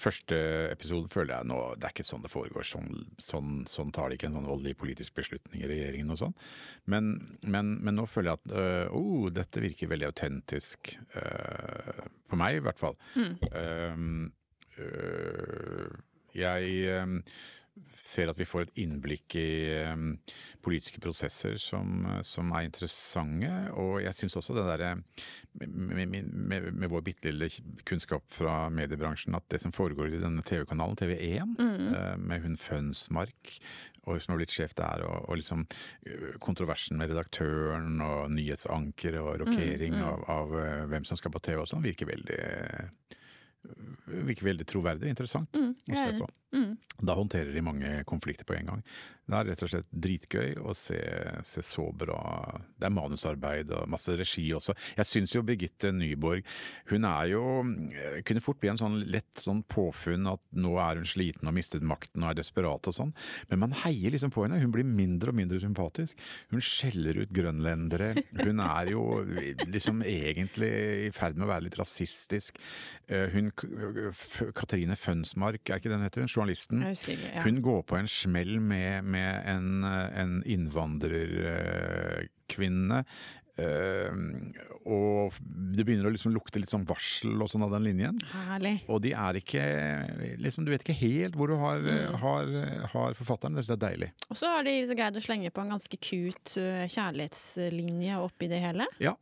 første 0.00 0.36
episode 0.70 1.10
føler 1.12 1.34
jeg 1.34 1.48
nå 1.50 1.58
Det 1.76 1.88
er 1.88 1.94
ikke 1.94 2.06
sånn 2.06 2.24
det 2.24 2.32
foregår. 2.32 2.66
Sånn, 2.66 2.90
sånn, 3.20 3.52
sånn 3.70 3.92
tar 3.94 4.10
de 4.10 4.18
ikke 4.18 4.30
en 4.30 4.38
sånn 4.38 4.48
voldelig 4.48 4.76
politisk 4.80 5.16
beslutning 5.18 5.64
i 5.64 5.70
regjeringen 5.70 6.12
og 6.14 6.20
sånn. 6.22 6.36
Men, 6.90 7.12
men, 7.42 7.76
men 7.84 7.98
nå 7.98 8.06
føler 8.10 8.32
jeg 8.32 8.40
at 8.40 8.92
oh, 8.96 9.28
dette 9.34 9.62
virker 9.62 9.90
veldig 9.92 10.10
autentisk. 10.10 10.94
på 12.30 12.38
meg, 12.38 12.60
i 12.60 12.64
hvert 12.64 12.80
fall. 12.80 12.96
Um, 13.50 14.30
øh, 14.78 15.90
jeg 16.36 17.12
ser 18.04 18.30
at 18.30 18.38
vi 18.40 18.46
får 18.48 18.66
et 18.66 18.80
innblikk 18.82 19.36
i 19.38 19.50
politiske 20.64 21.00
prosesser 21.02 21.56
som, 21.62 22.04
som 22.26 22.50
er 22.56 22.66
interessante. 22.66 23.50
Og 23.78 24.00
jeg 24.04 24.16
syns 24.18 24.36
også 24.40 24.56
det 24.56 24.66
derre 24.68 24.90
med, 25.60 26.02
med, 26.08 26.16
med, 26.26 26.70
med 26.74 26.90
vår 26.92 27.04
bitte 27.06 27.30
lille 27.30 27.50
kunnskap 27.88 28.26
fra 28.34 28.68
mediebransjen, 28.74 29.36
at 29.38 29.46
det 29.52 29.62
som 29.62 29.74
foregår 29.74 30.16
i 30.16 30.22
denne 30.22 30.44
TV-kanalen, 30.46 30.98
TV1, 31.00 31.54
mm. 31.60 32.26
med 32.26 32.44
hun 32.44 32.58
Fønsmark 32.60 33.56
og 34.08 34.20
som 34.22 34.32
har 34.32 34.40
blitt 34.40 34.54
sjef 34.54 34.72
der, 34.78 35.04
og, 35.04 35.28
og 35.28 35.40
liksom 35.40 35.66
øh, 36.08 36.36
kontroversen 36.42 36.96
med 36.96 37.12
redaktøren 37.12 38.00
og 38.04 38.32
nyhetsanker 38.32 39.18
og 39.20 39.42
rokering 39.42 39.98
av, 40.00 40.24
av 40.30 40.54
øh, 40.56 40.84
hvem 40.90 41.06
som 41.08 41.20
skal 41.20 41.34
på 41.34 41.42
TV 41.44 41.60
og 41.60 41.68
sånn, 41.70 41.84
virker 41.84 42.08
veldig 42.08 42.40
virker 44.24 44.46
veldig 44.46 44.64
troverdig 44.64 45.04
og 45.04 45.12
interessant 45.12 45.58
å 45.60 45.64
er 45.68 45.98
se 45.98 46.12
på. 46.16 46.28
Mm. 46.52 46.76
Da 47.00 47.14
håndterer 47.16 47.54
de 47.54 47.62
mange 47.64 47.90
konflikter 48.04 48.44
på 48.44 48.56
en 48.58 48.66
gang. 48.72 48.84
Det 49.30 49.38
er 49.38 49.46
rett 49.52 49.60
og 49.62 49.70
slett 49.70 49.90
dritgøy 49.94 50.56
å 50.66 50.72
se, 50.74 50.96
se 51.46 51.62
så 51.62 51.84
bra 51.94 52.16
Det 52.80 52.88
er 52.88 52.90
manusarbeid 52.90 53.68
og 53.78 53.86
masse 53.92 54.10
regi 54.18 54.48
også. 54.56 54.74
Jeg 54.98 55.06
syns 55.06 55.34
jo 55.36 55.44
Birgitte 55.46 55.92
Nyborg 55.94 56.42
Hun 56.90 57.06
er 57.06 57.28
jo 57.30 57.42
Kunne 58.26 58.42
fort 58.42 58.58
bli 58.58 58.72
en 58.72 58.80
sånn 58.80 58.96
lett 59.06 59.38
sånn 59.38 59.60
påfunn 59.70 60.26
at 60.32 60.42
nå 60.58 60.72
er 60.82 60.98
hun 60.98 61.06
sliten 61.06 61.46
og 61.46 61.54
mistet 61.54 61.86
makten 61.86 62.24
og 62.26 62.32
er 62.32 62.40
desperat 62.40 62.90
og 62.90 62.96
sånn. 62.96 63.12
Men 63.52 63.62
man 63.62 63.76
heier 63.84 64.10
liksom 64.10 64.32
på 64.34 64.42
henne. 64.48 64.58
Hun 64.64 64.74
blir 64.74 64.88
mindre 64.88 65.30
og 65.30 65.38
mindre 65.38 65.60
sympatisk. 65.62 66.18
Hun 66.50 66.64
skjeller 66.64 67.22
ut 67.22 67.30
grønlendere. 67.34 68.10
Hun 68.42 68.64
er 68.66 68.90
jo 68.96 69.04
liksom 69.70 70.02
egentlig 70.02 70.72
i 71.06 71.12
ferd 71.14 71.38
med 71.38 71.46
å 71.46 71.52
være 71.52 71.68
litt 71.68 71.78
rasistisk. 71.78 72.58
Eh, 73.06 73.30
Hun 73.30 73.52
Katrine 74.58 74.98
Fønsmark, 74.98 75.62
er 75.70 75.78
ikke 75.78 75.92
den 75.94 76.02
heter? 76.04 76.26
hun? 76.26 76.32
Journalisten. 76.40 76.82
Ikke. 76.90 77.18
Ja. 77.36 77.42
Hun 77.46 77.60
går 77.62 77.82
på 77.86 77.94
en 78.00 78.08
smell 78.10 78.56
med, 78.64 79.04
med 79.04 79.44
en, 79.54 79.84
en 79.84 80.40
innvandrerkvinne. 80.48 83.04
Uh, 83.60 84.14
og 84.88 85.34
det 85.44 85.84
begynner 85.84 86.06
å 86.08 86.12
liksom 86.14 86.32
lukte 86.32 86.56
litt 86.62 86.70
sånn 86.72 86.86
varsel 86.88 87.34
og 87.44 87.48
sånn 87.50 87.64
av 87.66 87.74
den 87.74 87.84
linjen. 87.90 88.16
Herlig. 88.32 88.76
Og 88.88 89.02
de 89.04 89.10
er 89.12 89.36
ikke 89.36 89.60
liksom, 90.40 90.64
Du 90.64 90.70
vet 90.72 90.80
ikke 90.86 90.96
helt 90.96 91.36
hvor 91.36 91.50
du 91.52 91.56
har, 91.60 91.76
Mm. 91.84 92.14
har, 92.22 92.44
har 92.94 93.12
forfatteren. 93.18 93.54
Det 93.58 93.64
syns 93.66 93.74
jeg 93.74 93.80
er 93.80 93.84
deilig. 93.90 94.08
Og 94.30 94.36
så 94.38 94.46
har 94.54 94.62
de 94.64 94.74
greid 94.94 95.18
å 95.18 95.24
slenge 95.24 95.50
på 95.52 95.60
en 95.64 95.72
ganske 95.74 95.96
cute 96.00 96.56
uh, 96.62 96.86
kjærlighetslinje 96.88 98.14
oppi 98.24 98.46
det 98.48 98.60
hele. 98.64 98.86
Ja. 99.02 99.12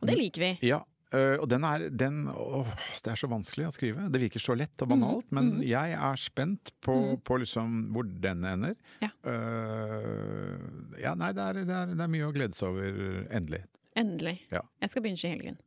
Og 0.00 0.06
det 0.08 0.16
liker 0.20 0.40
vi. 0.46 0.52
Ja, 0.70 0.80
øh, 1.16 1.36
og 1.40 1.46
den 1.50 1.64
er 1.66 1.86
den, 1.88 2.20
åh, 2.28 2.68
Det 3.04 3.12
er 3.12 3.20
så 3.20 3.30
vanskelig 3.30 3.68
å 3.68 3.72
skrive. 3.74 4.08
Det 4.12 4.20
virker 4.22 4.42
så 4.42 4.56
lett 4.58 4.84
og 4.84 4.92
banalt, 4.92 5.28
men 5.34 5.58
jeg 5.66 5.96
er 5.96 6.20
spent 6.20 6.72
på, 6.84 6.96
på 7.24 7.40
liksom 7.42 7.80
hvor 7.94 8.06
den 8.06 8.44
ender. 8.44 8.76
Ja. 9.02 9.10
Uh, 9.24 10.94
ja, 11.00 11.16
nei, 11.18 11.32
det 11.36 11.46
er, 11.46 11.64
det, 11.64 11.80
er, 11.82 11.96
det 11.96 12.06
er 12.06 12.14
mye 12.14 12.28
å 12.28 12.34
glede 12.36 12.56
seg 12.56 12.70
over 12.72 13.26
endelig. 13.30 13.64
Endelig. 13.98 14.38
Ja. 14.54 14.62
Jeg 14.80 14.92
skal 14.92 15.04
begynne 15.04 15.26
i 15.26 15.34
helgen. 15.34 15.60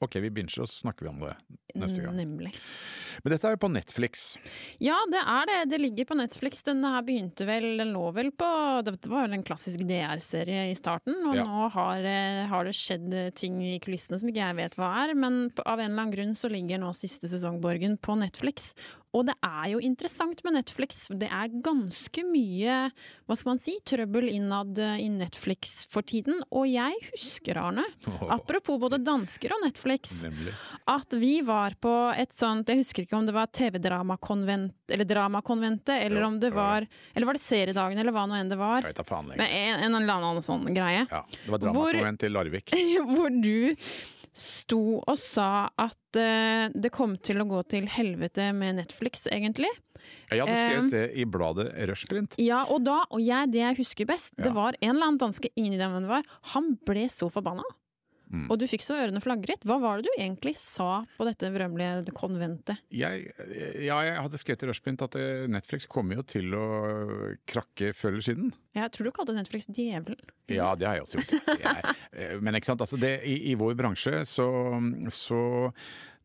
Ok, 0.00 0.14
vi 0.22 0.30
binger, 0.30 0.60
og 0.62 0.68
så 0.70 0.84
snakker 0.84 1.06
vi 1.06 1.10
om 1.10 1.18
det 1.24 1.32
neste 1.74 2.02
gang. 2.04 2.14
Nemlig. 2.14 2.52
Men 3.24 3.32
dette 3.34 3.48
er 3.48 3.56
jo 3.56 3.60
på 3.64 3.70
Netflix. 3.72 4.36
Ja, 4.78 4.94
det 5.10 5.18
er 5.26 5.48
det. 5.50 5.56
Det 5.72 5.80
ligger 5.82 6.06
på 6.06 6.16
Netflix. 6.20 6.62
Denne 6.62 6.92
her 6.94 7.02
begynte 7.02 7.46
vel, 7.48 7.66
den 7.80 7.90
lå 7.96 8.04
vel 8.14 8.30
på 8.30 8.50
Det 8.86 8.94
var 9.10 9.24
vel 9.26 9.34
en 9.40 9.42
klassisk 9.42 9.82
DR-serie 9.88 10.68
i 10.70 10.76
starten, 10.78 11.16
og 11.26 11.34
Ja. 11.34 11.42
nå 11.44 11.66
har, 11.74 11.98
eh, 12.06 12.46
har 12.46 12.64
det 12.64 12.74
skjedd 12.78 13.12
eh, 13.12 13.30
ting 13.30 13.58
i 13.60 13.80
kulissene 13.82 14.20
som 14.20 14.28
ikke 14.30 14.46
jeg 14.46 14.56
vet 14.56 14.76
hva 14.78 14.92
er, 15.08 15.14
men 15.18 15.50
av 15.66 15.80
en 15.80 15.90
eller 15.90 16.02
annen 16.04 16.14
grunn 16.14 16.34
så 16.38 16.48
ligger 16.48 16.78
nå 16.78 16.94
siste 16.94 17.26
sesongborgen 17.26 17.98
på 17.98 18.16
Netflix. 18.18 18.74
Og 19.16 19.24
det 19.24 19.34
er 19.40 19.70
jo 19.72 19.78
interessant 19.80 20.42
med 20.44 20.52
Netflix. 20.58 21.06
Det 21.16 21.30
er 21.32 21.52
ganske 21.64 22.24
mye, 22.28 22.74
hva 23.24 23.36
skal 23.40 23.54
man 23.54 23.60
si, 23.62 23.78
trøbbel 23.88 24.26
innad 24.28 24.76
eh, 24.84 24.98
i 25.00 25.08
Netflix 25.08 25.86
for 25.88 26.04
tiden. 26.04 26.42
Og 26.52 26.66
jeg 26.68 26.92
husker, 27.14 27.56
Arne, 27.62 27.86
apropos 28.28 28.76
både 28.82 28.98
dansker 29.00 29.54
og 29.56 29.64
Netflix, 29.64 30.12
Nemlig. 30.26 30.52
at 30.92 31.16
vi 31.22 31.32
var 31.46 31.76
på 31.80 31.94
et 32.20 32.36
sånt 32.36 32.68
Jeg 32.68 32.82
husker 32.82 33.06
ikke 33.06 33.16
om 33.16 33.24
det 33.28 33.34
var 33.36 33.48
TV-dramakonvent 33.56 34.74
eller 34.92 35.04
Dramakonventet, 35.08 36.02
eller 36.04 36.20
Jo, 36.22 36.26
om 36.28 36.36
det 36.40 36.50
var 36.54 36.86
Eller 37.14 37.26
var 37.28 37.36
det 37.36 37.42
Seriedagen, 37.44 37.98
eller 38.00 38.12
hva 38.14 38.26
nå 38.28 38.36
enn 38.38 38.52
det 38.52 38.60
var. 38.60 38.82
Jeg 38.84 38.92
vet 38.92 39.00
da 39.00 39.08
faen 39.08 39.26
Men 39.32 39.40
lenger. 39.40 39.56
en, 39.56 39.88
en 39.88 39.98
eller 40.02 40.14
annen 40.28 40.44
sånn 40.44 40.68
greie. 40.76 41.06
Ja, 41.10 41.24
det 41.32 41.50
var 41.52 41.64
dramakonvent 41.64 42.24
i 42.28 42.32
Larvik. 42.32 42.76
Hvor 43.14 43.32
du 43.32 43.74
sto 44.38 45.00
og 45.00 45.18
sa 45.20 45.68
at 45.78 46.18
uh, 46.18 46.68
det 46.74 46.90
kom 46.94 47.16
til 47.24 47.42
å 47.42 47.46
gå 47.48 47.62
til 47.72 47.88
helvete 47.90 48.50
med 48.56 48.78
Netflix, 48.80 49.26
egentlig. 49.32 49.70
Ja, 50.32 50.44
du 50.44 50.52
skrev 50.52 50.62
skrevet 50.62 50.94
det 50.94 51.04
i 51.20 51.24
bladet 51.28 51.68
Rushprint. 51.90 52.36
Ja, 52.40 52.62
og 52.70 52.84
da, 52.86 53.00
og 53.10 53.20
jeg, 53.24 53.50
det 53.52 53.60
jeg 53.64 53.78
husker 53.80 54.08
best, 54.08 54.32
Ja. 54.38 54.46
det 54.48 54.54
var 54.56 54.76
en 54.80 54.94
eller 54.94 55.10
annen 55.10 55.20
danske, 55.20 55.50
ingen 55.56 55.74
idé 55.76 55.88
hvem 55.88 56.06
det 56.06 56.12
var, 56.12 56.24
han 56.54 56.76
ble 56.88 57.08
så 57.12 57.28
forbanna. 57.32 57.66
Mm. 58.28 58.46
Og 58.52 58.58
du 58.60 58.66
fikk 58.68 58.84
så 58.84 58.98
ørene 59.00 59.22
flagret. 59.24 59.64
Hva 59.68 59.78
var 59.80 59.98
det 59.98 60.08
du 60.08 60.20
egentlig 60.20 60.54
sa 60.60 61.02
på 61.16 61.26
dette 61.28 61.50
berømmelige 61.54 62.14
konventet? 62.16 62.82
Jeg, 62.92 63.30
ja, 63.84 63.98
jeg 64.04 64.18
hadde 64.20 64.40
skrevet 64.40 64.64
i 64.64 64.70
Rushprint 64.70 65.04
at 65.06 65.16
eh, 65.20 65.46
Netflix 65.50 65.88
kommer 65.90 66.20
jo 66.20 66.26
til 66.28 66.52
å 66.56 66.66
krakke 67.48 67.94
før 67.96 68.16
eller 68.16 68.26
siden. 68.28 68.52
Jeg 68.76 68.92
tror 68.94 69.08
du 69.08 69.14
kalte 69.16 69.36
Netflix 69.36 69.70
djevelen. 69.72 70.20
Ja, 70.52 70.74
det 70.78 70.88
har 70.88 70.98
jeg 70.98 71.06
også 71.06 71.22
gjort. 71.22 71.50
Jeg, 71.58 71.96
eh, 72.12 72.36
men 72.44 72.58
ikke 72.58 72.72
sant, 72.72 72.84
altså 72.84 73.00
det, 73.00 73.16
i, 73.26 73.38
i 73.52 73.56
vår 73.58 73.74
bransje 73.78 74.22
så, 74.28 74.48
så 75.14 75.42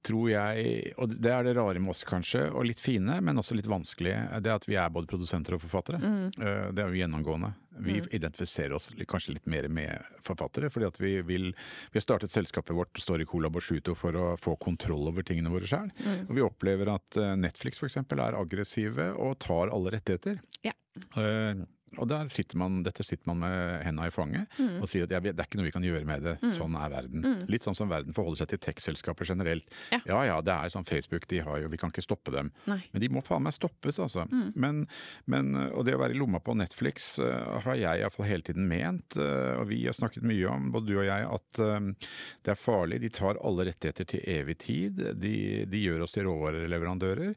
tror 0.03 0.29
jeg, 0.31 0.93
og 0.99 1.13
det 1.13 1.31
er 1.31 1.47
det 1.47 1.55
rare 1.57 1.81
med 1.81 1.93
oss 1.93 2.03
kanskje, 2.07 2.45
og 2.51 2.67
litt 2.67 2.81
fine, 2.83 3.19
men 3.23 3.39
også 3.39 3.55
litt 3.57 3.69
vanskelige, 3.71 4.41
det 4.43 4.53
at 4.53 4.67
vi 4.67 4.77
er 4.79 4.91
både 4.93 5.09
produsenter 5.09 5.55
og 5.55 5.63
forfattere. 5.63 5.99
Mm. 5.99 6.25
Det 6.35 6.83
er 6.83 6.89
jo 6.89 6.99
gjennomgående. 6.99 7.53
Vi 7.83 8.01
identifiserer 8.11 8.75
oss 8.77 8.91
kanskje 9.07 9.33
litt 9.37 9.47
mer 9.49 9.67
med 9.71 10.09
forfattere, 10.25 10.69
fordi 10.69 10.87
at 10.87 10.99
vi 11.01 11.13
vil 11.25 11.49
Vi 11.53 11.97
har 11.97 12.05
startet 12.05 12.31
selskapet 12.31 12.75
vårt 12.75 12.99
Story 13.01 13.25
Colab 13.25 13.55
og 13.57 13.63
Shuto 13.63 13.95
for 13.97 14.15
å 14.15 14.25
få 14.37 14.55
kontroll 14.61 15.07
over 15.09 15.25
tingene 15.25 15.51
våre 15.53 15.67
sjøl. 15.69 15.89
Og 16.27 16.33
vi 16.37 16.45
opplever 16.45 16.91
at 16.93 17.17
eh, 17.17 17.35
Netflix 17.39 17.81
f.eks. 17.81 17.97
er 17.97 18.37
aggressive 18.37 19.09
og 19.17 19.39
tar 19.43 19.73
alle 19.73 19.95
rettigheter. 19.95 20.39
Ja. 20.65 20.75
Eh, 21.17 21.63
og 21.97 22.09
der 22.09 22.29
sitter 22.31 22.59
man, 22.59 22.81
dette 22.85 23.05
sitter 23.05 23.29
man 23.29 23.41
med 23.43 23.83
henda 23.85 24.07
i 24.07 24.13
fanget 24.13 24.59
og 24.79 24.87
sier 24.89 25.05
at 25.07 25.13
ja, 25.13 25.21
det 25.23 25.33
er 25.33 25.47
ikke 25.47 25.59
noe 25.59 25.67
vi 25.67 25.73
kan 25.75 25.85
gjøre 25.85 26.07
med 26.07 26.23
det. 26.25 26.35
Sånn 26.55 26.75
er 26.79 26.91
verden. 26.93 27.25
Litt 27.51 27.65
sånn 27.65 27.77
som 27.77 27.91
verden 27.91 28.15
forholder 28.15 28.43
seg 28.43 28.53
til 28.53 28.61
tech-selskaper 28.63 29.27
generelt. 29.27 29.67
Ja. 29.93 29.99
ja 30.09 30.21
ja, 30.29 30.37
det 30.45 30.55
er 30.55 30.73
sånn 30.73 30.87
Facebook, 30.87 31.27
de 31.31 31.41
har 31.45 31.61
jo, 31.61 31.69
vi 31.71 31.79
kan 31.81 31.93
ikke 31.93 32.05
stoppe 32.05 32.33
dem. 32.33 32.51
Nei. 32.69 32.79
Men 32.93 33.03
de 33.03 33.09
må 33.13 33.23
faen 33.25 33.45
meg 33.45 33.55
stoppes, 33.55 33.99
altså. 34.03 34.25
Men, 34.59 34.83
men, 35.29 35.53
og 35.71 35.85
det 35.87 35.95
å 35.97 36.01
være 36.01 36.15
i 36.15 36.19
lomma 36.19 36.41
på 36.43 36.55
Netflix 36.57 37.13
uh, 37.21 37.59
har 37.65 37.79
jeg 37.79 38.03
iallfall 38.03 38.29
hele 38.29 38.47
tiden 38.47 38.67
ment, 38.69 39.17
uh, 39.19 39.59
og 39.61 39.67
vi 39.71 39.83
har 39.85 39.95
snakket 39.97 40.25
mye 40.27 40.49
om, 40.49 40.71
både 40.73 40.89
du 40.89 40.95
og 40.97 41.07
jeg, 41.07 41.27
at 41.37 41.61
uh, 41.63 42.09
det 42.45 42.53
er 42.53 42.59
farlig. 42.59 43.01
De 43.03 43.11
tar 43.13 43.41
alle 43.43 43.67
rettigheter 43.69 44.09
til 44.13 44.25
evig 44.37 44.57
tid. 44.63 45.03
De, 45.19 45.35
de 45.69 45.83
gjør 45.83 46.05
oss 46.05 46.15
til 46.15 46.27
råvareleverandører. 46.27 47.33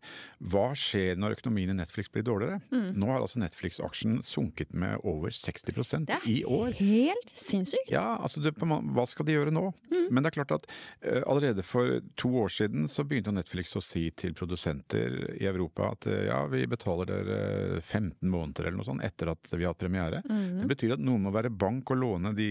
Hva 0.53 0.69
skjer 0.79 1.19
når 1.21 1.39
økonomien 1.39 1.75
i 1.75 1.79
Netflix 1.79 2.13
blir 2.13 2.27
dårligere? 2.27 2.61
Nå 2.97 3.11
har 3.11 3.23
altså 3.23 3.41
Netflix-aksjen 3.43 4.21
sunket 4.25 4.46
med 4.77 5.01
over 5.05 5.31
60 5.31 6.07
Det 6.07 6.15
er 6.17 6.27
i 6.29 6.39
år. 6.45 6.75
Helt 6.79 7.31
sinnssykt! 7.35 7.91
Ja, 7.93 8.17
altså 8.21 8.41
det, 8.45 8.55
hva 8.59 9.07
skal 9.09 9.27
de 9.27 9.37
gjøre 9.37 9.55
nå? 9.55 9.65
Men 10.11 10.23
det 10.23 10.31
er 10.33 10.37
klart 10.39 10.55
at 10.59 10.69
uh, 11.07 11.23
allerede 11.27 11.65
for 11.67 12.01
to 12.17 12.33
år 12.43 12.53
siden 12.53 12.89
så 12.89 13.05
begynte 13.05 13.35
Netflix 13.35 13.77
å 13.77 13.83
si 13.85 14.09
til 14.17 14.35
produsenter 14.37 15.17
i 15.37 15.47
Europa 15.49 15.93
at 15.95 16.09
uh, 16.11 16.21
ja, 16.29 16.43
vi 16.53 16.67
betaler 16.71 17.11
dere 17.11 17.81
15 17.81 18.29
måneder 18.31 18.69
eller 18.69 18.81
noe 18.81 18.89
sånt 18.89 19.05
etter 19.07 19.33
at 19.33 19.51
vi 19.53 19.65
har 19.65 19.75
hatt 19.75 19.83
premiere. 19.83 20.23
Det 20.27 20.69
betyr 20.71 20.97
at 20.97 21.03
noen 21.03 21.27
må 21.27 21.33
være 21.35 21.51
bank 21.51 21.91
og 21.95 22.01
låne 22.01 22.33
de, 22.37 22.51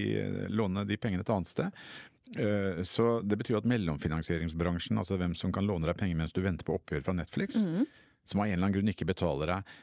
låne 0.52 0.86
de 0.88 0.98
pengene 1.02 1.26
et 1.26 1.32
annet 1.34 1.50
sted. 1.52 1.80
Eh, 2.36 2.84
Så 2.84 3.22
det 3.22 3.38
betyr 3.38 3.60
at 3.60 3.68
mellomfinansieringsbransjen, 3.70 4.98
altså 4.98 5.18
hvem 5.20 5.36
som 5.38 5.54
kan 5.54 5.68
låne 5.68 5.88
deg 5.88 5.98
penger 6.00 6.18
mens 6.20 6.34
du 6.34 6.42
venter 6.42 6.66
på 6.68 6.76
oppgjør 6.80 7.06
fra 7.06 7.14
Netflix, 7.14 7.60
som 8.26 8.42
av 8.42 8.48
en 8.48 8.54
eller 8.54 8.64
annen 8.66 8.76
grunn 8.80 8.90
ikke 8.92 9.08
betaler 9.08 9.52
deg 9.54 9.76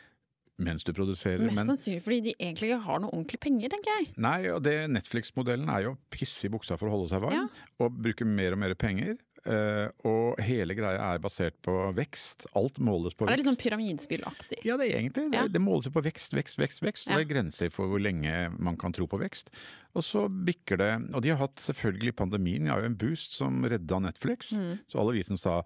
mens 0.59 0.85
du 0.85 0.93
produserer, 0.93 1.41
Mest 1.49 1.57
sannsynlig 1.73 2.03
fordi 2.05 2.21
de 2.29 2.35
egentlig 2.39 2.71
ikke 2.71 2.83
har 2.85 3.01
noe 3.03 3.11
ordentlig 3.11 3.41
penger, 3.41 3.69
tenker 3.73 3.91
jeg. 3.97 4.09
Nei, 4.21 4.39
og 4.53 4.63
det 4.63 4.77
Netflix-modellen 4.93 5.69
er 5.73 5.87
jo 5.89 5.95
å 5.97 6.01
pisse 6.13 6.47
i 6.47 6.53
buksa 6.53 6.77
for 6.79 6.89
å 6.91 6.97
holde 6.97 7.09
seg 7.11 7.23
varm, 7.25 7.49
og 7.81 7.93
bruke 8.05 8.25
mer 8.29 8.53
og 8.53 8.59
mer 8.59 8.75
penger. 8.75 9.17
eh, 9.45 9.89
og 10.07 10.39
hele 10.39 10.75
greia 10.79 11.01
er 11.15 11.19
basert 11.19 11.57
på 11.67 11.73
vekst. 11.97 12.47
Alt 12.55 12.79
måles 12.79 13.17
på 13.17 13.27
vekst. 13.27 13.33
Er 13.33 13.37
det 13.37 13.43
litt 13.43 13.49
sånn 13.51 13.59
vekst. 13.59 14.63
Ja, 14.63 14.77
det 14.79 14.87
er 14.87 15.01
egentlig 15.01 15.15
det. 15.33 15.35
Ja. 15.35 15.49
Det 15.51 15.61
måles 15.61 15.89
jo 15.89 15.91
på 15.91 16.03
vekst, 16.05 16.31
vekst, 16.37 16.61
vekst. 16.63 16.83
vekst. 16.85 17.09
Ja. 17.09 17.17
Og 17.17 17.23
det 17.25 17.27
er 17.27 17.35
grenser 17.35 17.73
for 17.75 17.91
hvor 17.91 17.99
lenge 17.99 18.53
man 18.63 18.77
kan 18.79 18.93
tro 18.95 19.09
på 19.11 19.19
vekst. 19.19 19.51
Og 19.93 20.05
så 20.07 20.25
bikker 20.29 20.79
det 20.81 20.91
Og 21.13 21.23
de 21.25 21.33
har 21.33 21.41
hatt 21.43 21.61
selvfølgelig 21.61 22.15
pandemien, 22.17 22.67
jeg 22.67 22.73
har 22.73 22.85
jo 22.85 22.91
en 22.93 22.99
boost 23.01 23.37
som 23.37 23.61
redda 23.69 23.99
Netflix. 24.01 24.53
Mm. 24.57 24.79
Så 24.89 25.01
alle 25.01 25.17
vi 25.19 25.25
som 25.27 25.37
sa 25.41 25.59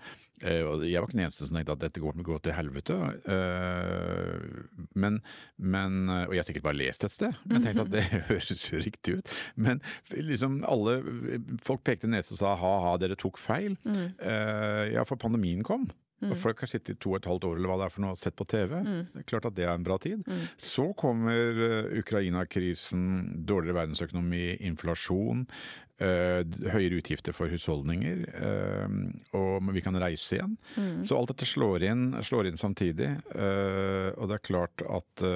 eh, 0.42 0.62
Og 0.66 0.83
jeg 0.87 0.99
var 0.99 1.06
ikke 1.09 1.18
den 1.18 1.26
eneste 1.26 1.47
som 1.47 1.59
tenkte 1.59 1.76
at 1.76 1.85
dette 1.85 2.02
går, 2.02 2.18
går 2.26 2.42
til 2.45 2.56
helvete. 2.56 2.97
eh, 3.37 4.88
men, 4.99 5.21
men 5.59 6.00
Og 6.11 6.35
jeg 6.35 6.42
har 6.42 6.49
sikkert 6.49 6.66
bare 6.66 6.80
lest 6.80 7.06
et 7.06 7.14
sted, 7.14 7.38
men 7.47 7.62
tenkte 7.62 7.87
at 7.87 7.95
det 7.95 8.06
høres 8.30 8.66
jo 8.73 8.83
riktig 8.83 9.18
ut. 9.21 9.37
Men 9.54 9.83
liksom 10.11 10.62
alle 10.66 10.99
Folk 11.62 11.85
pekte 11.87 12.11
nese 12.11 12.35
og 12.35 12.40
sa 12.40 12.56
ha-ha, 12.59 12.97
dere 13.00 13.18
tok 13.18 13.38
feil. 13.38 13.76
Eh, 13.87 14.83
ja, 14.97 15.06
for 15.06 15.21
pandemien 15.21 15.62
kom. 15.66 15.87
Og 16.30 16.37
folk 16.40 16.62
har 16.64 16.70
sittet 16.70 16.94
i 16.94 16.99
to 17.02 17.11
og 17.12 17.18
et 17.20 17.28
halvt 17.28 17.44
år 17.44 17.58
eller 17.58 17.68
hva 17.68 17.78
det 17.80 17.88
er 17.88 17.92
for 17.92 18.04
noe 18.06 18.16
sett 18.16 18.37
på 18.38 18.46
TV. 18.49 18.76
Det 19.12 19.20
er 19.20 19.26
klart 19.28 19.49
at 19.50 19.56
det 19.56 19.66
er 19.66 19.75
en 19.75 19.85
bra 19.85 19.99
tid. 20.00 20.25
Så 20.56 20.92
kommer 20.96 21.64
eh, 21.66 21.90
Ukraina-krisen, 22.00 23.44
dårligere 23.46 23.82
verdensøkonomi, 23.82 24.56
inflasjon, 24.64 25.44
øh, 26.00 26.40
høyere 26.73 27.02
utgifter 27.02 27.37
for 27.37 27.52
husholdninger, 27.52 28.25
øh, 28.32 28.96
og 29.37 29.70
vi 29.76 29.85
kan 29.85 30.00
reise 30.00 30.38
igjen. 30.38 30.56
Så 31.04 31.18
alt 31.18 31.35
dette 31.35 31.49
slår 31.49 31.85
inn, 31.90 32.08
slår 32.25 32.49
inn 32.49 32.56
samtidig. 32.61 33.12
Øh, 33.37 34.12
og 34.16 34.30
det 34.30 34.38
er 34.38 34.46
klart 34.49 34.87
at 34.88 35.26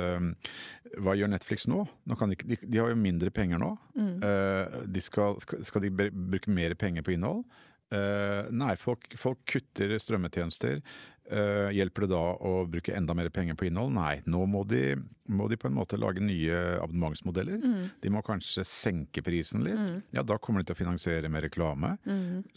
hva 0.99 1.15
gjør 1.15 1.31
Netflix 1.31 1.69
nå? 1.71 1.85
nå 2.09 2.17
kan 2.19 2.33
de, 2.33 2.37
de, 2.43 2.57
de 2.65 2.81
har 2.81 2.91
jo 2.91 2.99
mindre 2.99 3.31
penger 3.31 3.61
nå. 3.63 3.75
Eh, 4.01 4.81
de 4.91 5.03
skal 5.05 5.39
skal 5.45 5.85
de 5.85 5.91
bruke 5.93 6.51
mer 6.51 6.75
penger 6.75 7.05
på 7.07 7.15
innhold? 7.15 7.45
Eh, 7.91 8.51
nei, 8.55 8.75
folk, 8.79 9.09
folk 9.19 9.43
kutter 9.51 9.97
strømmetjenester. 9.99 10.83
Uh, 11.31 11.69
hjelper 11.71 12.03
det 12.03 12.09
da 12.11 12.21
å 12.43 12.65
bruke 12.67 12.91
enda 12.91 13.15
mer 13.15 13.29
penger 13.31 13.55
på 13.55 13.69
innhold? 13.69 13.93
Nei, 13.95 14.17
nå 14.27 14.41
må 14.51 14.65
de, 14.67 14.97
må 15.31 15.45
de 15.47 15.55
på 15.63 15.69
en 15.69 15.77
måte 15.77 15.95
lage 15.95 16.19
nye 16.25 16.57
abonnementsmodeller. 16.81 17.61
De 18.03 18.11
må 18.11 18.19
kanskje 18.27 18.65
senke 18.67 19.23
prisen 19.23 19.63
litt. 19.63 20.01
Ja, 20.17 20.25
da 20.27 20.41
kommer 20.43 20.65
de 20.65 20.67
til 20.67 20.75
å 20.75 20.81
finansiere 20.81 21.31
med 21.31 21.45
reklame, 21.47 21.93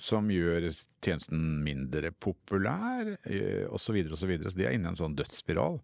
som 0.02 0.32
gjør 0.34 0.72
tjenesten 1.06 1.44
mindre 1.62 2.16
populær, 2.18 3.13
uh, 3.13 3.70
osv. 3.70 3.84
Så, 3.84 3.94
videre, 4.00 4.18
og 4.18 4.24
så, 4.24 4.32
så 4.50 4.63
de 4.63 4.66
er 4.66 4.74
inne 4.74 4.90
i 4.90 4.96
en 4.96 5.02
sånn 5.04 5.22
dødsspiral. 5.22 5.78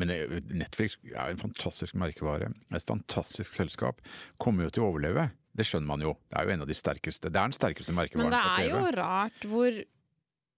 Men 0.00 0.12
eh, 0.14 0.38
Netflix 0.54 0.96
er 1.10 1.32
en 1.32 1.40
fantastisk 1.40 1.96
merkevare. 1.98 2.52
Et 2.74 2.88
fantastisk 2.88 3.56
selskap. 3.56 4.00
Kommer 4.40 4.66
jo 4.66 4.74
til 4.74 4.86
å 4.86 4.90
overleve. 4.92 5.30
Det 5.56 5.66
skjønner 5.66 5.90
man 5.90 6.04
jo. 6.04 6.14
Det 6.30 6.38
er 6.38 6.46
jo 6.46 6.54
en 6.54 6.64
av 6.64 6.68
de 6.70 6.76
sterkeste. 6.78 7.30
Det 7.30 7.36
er 7.40 7.50
den 7.50 7.56
sterkeste 7.56 7.94
merkevaren 7.96 8.30
på 8.30 8.36
TV. 8.36 8.36
Men 8.36 8.40
det 8.40 8.64
er 8.64 8.70
jo 8.70 8.92
rart 9.00 9.48
hvor 9.50 9.80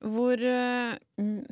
hvor, 0.02 0.40
mm, 1.22 1.44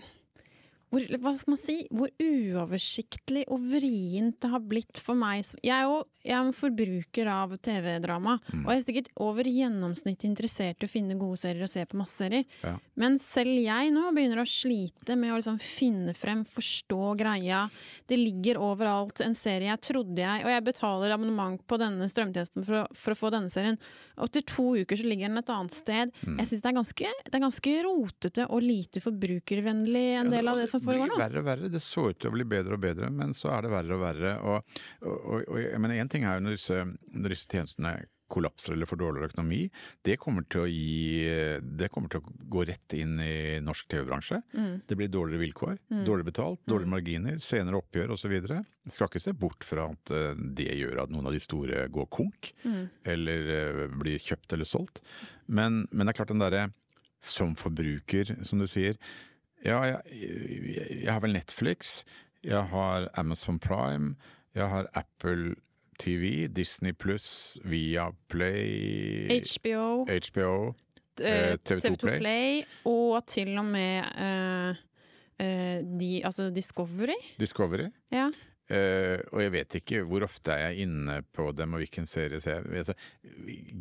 hvor 0.90 1.04
Hva 1.23 1.35
skal 1.38 1.54
man 1.54 1.61
si? 1.62 1.76
Hvor 1.94 2.11
uoversiktlig 2.18 3.44
og 3.49 3.62
vrient 3.73 4.40
det 4.42 4.50
har 4.50 4.62
blitt 4.64 4.99
for 4.99 5.18
meg. 5.18 5.44
Jeg 5.62 5.76
er 5.76 5.87
jo 5.87 6.00
jeg 6.20 6.37
er 6.37 6.42
en 6.44 6.52
forbruker 6.52 7.28
av 7.32 7.54
TV-drama, 7.64 8.38
Mm. 8.52 8.66
og 8.66 8.73
jeg 8.73 8.76
er 8.76 8.85
sikkert 8.85 9.09
over 9.16 9.44
gjennomsnittet 9.49 10.28
interessert 10.28 10.82
i 10.82 10.87
å 10.87 10.90
finne 10.90 11.16
gode 11.18 11.38
serier 11.40 11.62
og 11.62 11.70
se 11.70 11.85
på 11.87 11.97
masse 11.97 12.12
serier. 12.12 12.44
Ja. 12.62 12.76
Men 12.94 13.18
selv 13.18 13.56
jeg 13.56 13.90
nå 13.90 14.12
begynner 14.12 14.42
å 14.42 14.44
slite 14.44 15.16
med 15.16 15.32
å 15.32 15.38
liksom 15.40 15.59
finne 15.59 16.12
frem, 16.12 16.44
forstå 16.44 17.16
greia. 17.16 17.70
Det 18.06 18.18
ligger 18.18 18.61
overalt 18.61 19.20
en 19.25 19.32
serie 19.35 19.70
jeg 19.70 19.80
trodde 19.80 20.16
jeg 20.18 20.44
Og 20.44 20.50
jeg 20.50 20.64
betaler 20.64 21.12
abonnement 21.12 21.61
på 21.66 21.78
denne 21.78 22.04
strømtjenesten 22.09 22.64
for 22.64 22.87
for 22.92 23.12
å 23.12 23.16
få 23.16 23.30
denne 23.30 23.49
serien. 23.49 23.78
Og 24.18 24.28
etter 24.28 24.42
to 24.42 24.76
uker 24.76 24.97
så 24.97 25.06
ligger 25.09 25.28
den 25.28 25.38
et 25.38 25.49
annet 25.49 25.73
sted. 25.73 26.12
Mm. 26.26 26.38
Jeg 26.38 26.47
syns 26.49 26.62
det, 26.62 27.12
det 27.30 27.35
er 27.35 27.47
ganske 27.47 27.82
rotete 27.85 28.47
og 28.50 28.62
lite 28.62 29.00
forbrukervennlig, 29.00 30.20
en 30.20 30.30
del 30.30 30.49
av 30.49 30.59
det 30.59 30.68
som 30.68 30.79
foregår 30.87 31.10
blir 31.12 31.22
verre 31.25 31.42
og 31.42 31.49
verre. 31.50 31.72
Det 31.72 31.82
så 31.84 32.06
ut 32.10 32.18
til 32.20 32.30
å 32.30 32.37
bli 32.37 32.46
bedre 32.49 32.76
og 32.78 32.84
bedre, 32.84 33.10
men 33.10 33.34
så 33.37 33.52
er 33.56 33.66
det 33.66 33.75
verre 33.75 33.96
og 33.99 34.04
verre. 34.04 34.32
Og, 34.40 34.80
og, 35.02 35.18
og, 35.18 35.44
og 35.49 35.60
jeg 35.62 35.80
mener, 35.82 36.00
en 36.00 36.08
ting 36.12 36.25
er 36.28 36.38
jo 36.38 36.46
når 36.49 36.56
disse, 36.58 36.80
når 37.12 37.37
disse 37.37 37.50
tjenestene 37.50 37.99
kollapser 38.30 38.76
eller 38.76 38.87
får 38.87 39.00
dårligere 39.00 39.26
økonomi. 39.32 39.64
Det 40.06 40.14
kommer 40.22 40.44
til 40.46 40.60
å 40.62 40.68
gi 40.70 41.25
Det 41.80 41.88
kommer 41.90 42.12
til 42.12 42.20
å 42.22 42.34
gå 42.54 42.62
rett 42.68 42.94
inn 42.94 43.16
i 43.25 43.58
norsk 43.64 43.88
TV-bransje. 43.90 44.38
Mm. 44.54 44.68
Det 44.87 44.99
blir 45.00 45.10
dårligere 45.10 45.42
vilkår, 45.42 45.80
dårlig 46.06 46.28
betalt, 46.28 46.60
dårlige 46.70 46.92
marginer, 46.92 47.40
senere 47.42 47.80
oppgjør 47.82 48.14
osv. 48.14 48.37
Skal 48.87 49.10
ikke 49.10 49.25
se 49.25 49.34
bort 49.34 49.66
fra 49.66 49.88
at 49.90 50.12
eh, 50.14 50.38
det 50.60 50.68
gjør 50.78 51.02
at 51.02 51.10
noen 51.10 51.26
av 51.26 51.34
de 51.34 51.42
store 51.42 51.88
går 51.90 52.06
konk, 52.14 52.52
Mm. 52.60 52.84
eller 53.08 53.50
eh, 53.56 53.87
blir 53.99 54.22
kjøpt 54.22 54.52
eller 54.54 54.68
solgt. 54.68 55.02
Men, 55.50 55.88
men 55.90 56.06
det 56.06 56.12
er 56.14 56.18
klart 56.20 56.30
den 56.30 56.42
derre 56.42 56.68
som 57.20 57.56
forbruker, 57.58 58.30
som 58.46 58.62
du 58.62 58.66
sier. 58.70 58.94
Ja, 59.64 59.80
jeg, 59.84 60.00
jeg, 61.04 61.12
har 61.12 61.20
vel 61.20 61.32
Netflix, 61.36 62.02
jeg 62.44 62.62
har 62.72 63.08
Amazon 63.20 63.58
Prime, 63.60 64.14
jeg 64.54 64.68
har 64.68 64.86
Apple 64.94 65.54
TV, 66.00 66.48
Disney 66.48 66.92
pluss, 66.96 67.58
Viaplay, 67.64 69.42
HBO, 69.44 70.06
HBO. 70.08 70.74
eh, 71.20 71.50
eh, 71.52 71.58
TV2 71.64 71.80
TV2 71.84 72.18
Play. 72.18 72.62
og 72.84 73.26
til 73.26 73.58
og 73.58 73.64
med 73.64 73.98
eh, 74.16 74.80
eh, 75.46 75.84
de, 76.00 76.20
altså 76.24 76.50
Discovery. 76.50 77.18
Discovery. 77.40 77.90
Ja. 78.12 78.30
Eh, 78.70 79.18
og 79.34 79.40
jeg 79.42 79.50
vet 79.50 79.76
ikke 79.80 80.02
hvor 80.06 80.22
ofte 80.22 80.54
er 80.54 80.70
jeg 80.70 80.84
inne 80.86 81.16
på 81.34 81.48
dem 81.58 81.72
og 81.74 81.82
hvilken 81.82 82.06
serie 82.06 82.38
ser 82.42 82.60
jeg. 82.62 82.84
Altså, 82.84 82.94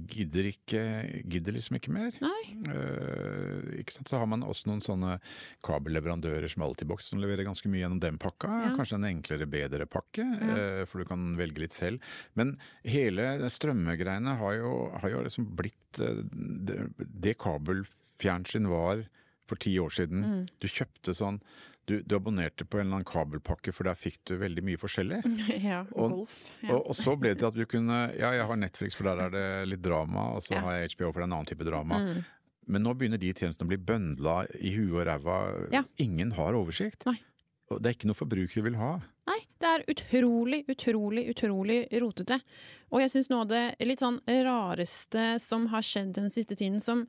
gidder 0.10 0.50
ikke 0.50 0.82
Gidder 1.30 1.54
liksom 1.54 1.78
ikke 1.78 1.94
mer. 1.94 2.16
Eh, 2.20 3.82
ikke 3.84 3.94
sant? 3.94 4.10
Så 4.10 4.18
har 4.18 4.30
man 4.30 4.46
også 4.48 4.72
noen 4.72 4.82
sånne 4.86 5.20
kabelleverandører 5.66 6.50
som 6.50 6.66
Altibox 6.66 7.12
som 7.12 7.22
leverer 7.22 7.46
ganske 7.48 7.70
mye 7.70 7.84
gjennom 7.84 8.02
den 8.02 8.18
pakka. 8.22 8.50
Ja. 8.50 8.74
Kanskje 8.80 8.98
en 8.98 9.08
enklere, 9.12 9.50
bedre 9.50 9.86
pakke, 9.90 10.26
Ja. 10.26 10.58
uh, 10.82 10.84
for 10.90 11.02
du 11.02 11.06
kan 11.10 11.36
velge 11.38 11.62
litt 11.64 11.76
selv. 11.76 12.02
Men 12.40 12.58
hele 12.88 13.50
strømmegreiene 13.52 14.38
har 14.40 14.58
jo, 14.58 14.74
har 15.02 15.14
jo 15.14 15.24
liksom 15.26 15.50
blitt 15.60 16.00
det, 16.00 16.82
det 16.98 17.38
kabelfjernsyn 17.42 18.70
var 18.70 19.06
for 19.50 19.60
ti 19.62 19.74
år 19.82 19.94
siden. 19.94 20.22
Mm. 20.26 20.44
Du 20.62 20.68
kjøpte 20.70 21.16
sånn 21.18 21.42
du, 21.90 21.96
du 22.06 22.16
abonnerte 22.18 22.66
på 22.70 22.78
en 22.80 22.86
eller 22.88 23.00
annen 23.02 23.10
kabelpakke, 23.10 23.74
for 23.76 23.90
der 23.90 23.98
fikk 24.00 24.20
du 24.30 24.36
veldig 24.42 24.64
mye 24.68 24.80
forskjellig. 24.82 25.20
ja. 25.70 25.82
Og- 25.92 26.14
Golf. 26.20 26.40
Ja. 26.62 26.76
Og, 26.78 26.92
og 26.94 26.98
så 27.00 27.16
ble 27.20 27.34
det 27.34 27.42
til 27.42 27.50
at 27.52 27.58
du 27.60 27.66
kunne 27.70 28.00
Ja, 28.18 28.32
jeg 28.38 28.46
har 28.50 28.60
Netflix, 28.62 28.98
for 29.00 29.10
der 29.10 29.24
er 29.28 29.34
det 29.34 29.46
litt 29.74 29.82
drama, 29.86 30.30
og 30.38 30.46
så 30.46 30.56
Ja. 30.56 30.62
har 30.68 30.78
jeg 30.84 30.94
HBO, 30.96 31.10
for 31.12 31.20
det 31.22 31.26
er 31.26 31.32
en 31.32 31.38
annen 31.42 31.50
type 31.52 31.68
drama. 31.68 32.00
Mm. 32.06 32.22
Men 32.70 32.84
nå 32.86 32.94
begynner 32.94 33.18
de 33.18 33.32
tjenestene 33.34 33.66
å 33.66 33.72
bli 33.74 33.80
bøndla 33.82 34.36
i 34.62 34.76
huet 34.76 34.94
og 35.02 35.08
ræva. 35.10 35.38
Ja. 35.74 35.84
Ingen 36.06 36.36
har 36.38 36.54
oversikt. 36.54 37.08
Nei. 37.10 37.18
Og 37.74 37.82
det 37.82 37.90
er 37.90 37.96
ikke 37.98 38.10
noe 38.10 38.18
forbrukere 38.18 38.66
vil 38.66 38.78
ha. 38.82 38.92
Nei, 39.30 39.40
det 39.62 39.70
er 39.70 39.84
utrolig, 39.94 40.64
utrolig, 40.70 41.24
utrolig 41.34 41.80
rotete. 42.02 42.40
Og 42.94 43.02
jeg 43.04 43.12
syns 43.14 43.30
noe 43.30 43.44
av 43.46 43.50
det 43.52 43.64
litt 43.86 44.02
sånn 44.02 44.22
rareste 44.26 45.26
som 45.42 45.68
har 45.74 45.86
skjedd 45.86 46.14
den 46.18 46.30
siste 46.34 46.58
tiden, 46.58 46.80
som 46.82 47.04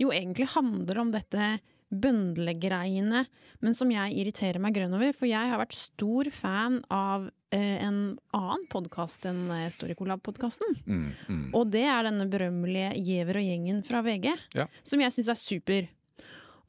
jo 0.00 0.10
egentlig 0.14 0.48
handler 0.56 0.98
om 1.02 1.12
dette 1.14 1.52
bøndlegreiene, 1.92 3.24
men 3.62 3.76
som 3.78 3.90
jeg 3.92 4.16
irriterer 4.18 4.60
meg 4.62 4.74
grønn 4.76 4.94
over. 4.96 5.12
For 5.16 5.28
jeg 5.30 5.52
har 5.52 5.60
vært 5.60 5.76
stor 5.76 6.30
fan 6.34 6.80
av 6.92 7.28
eh, 7.54 7.78
en 7.84 8.02
annen 8.34 8.68
podkast 8.72 9.26
enn 9.30 9.44
eh, 9.54 9.68
Storycolab-podkasten. 9.74 10.78
Mm, 10.86 11.08
mm. 11.28 11.48
Og 11.58 11.70
det 11.74 11.84
er 11.86 12.08
denne 12.08 12.28
berømmelige 12.32 12.94
Giæver 12.98 13.42
og 13.42 13.50
gjengen 13.50 13.82
fra 13.86 14.02
VG, 14.06 14.32
Ja. 14.58 14.68
som 14.82 15.02
jeg 15.04 15.14
syns 15.14 15.32
er 15.34 15.40
super. 15.40 15.90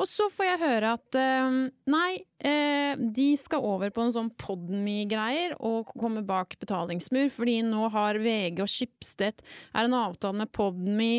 Og 0.01 0.07
så 0.09 0.25
får 0.33 0.47
jeg 0.47 0.59
høre 0.63 0.93
at 0.97 1.15
eh, 1.21 1.57
nei, 1.93 2.11
eh, 2.43 2.97
de 2.97 3.27
skal 3.39 3.63
over 3.63 3.91
på 3.93 4.01
en 4.03 4.13
sånn 4.15 4.31
Podme-greier 4.41 5.53
og 5.63 5.93
komme 6.01 6.23
bak 6.27 6.57
betalingsmur, 6.59 7.29
fordi 7.31 7.59
nå 7.67 7.87
har 7.93 8.17
VG 8.19 8.63
og 8.65 8.71
Schibsted 8.73 9.43
er 9.71 9.85
en 9.85 9.95
avtale 9.97 10.41
med 10.41 10.51
Podme, 10.51 11.11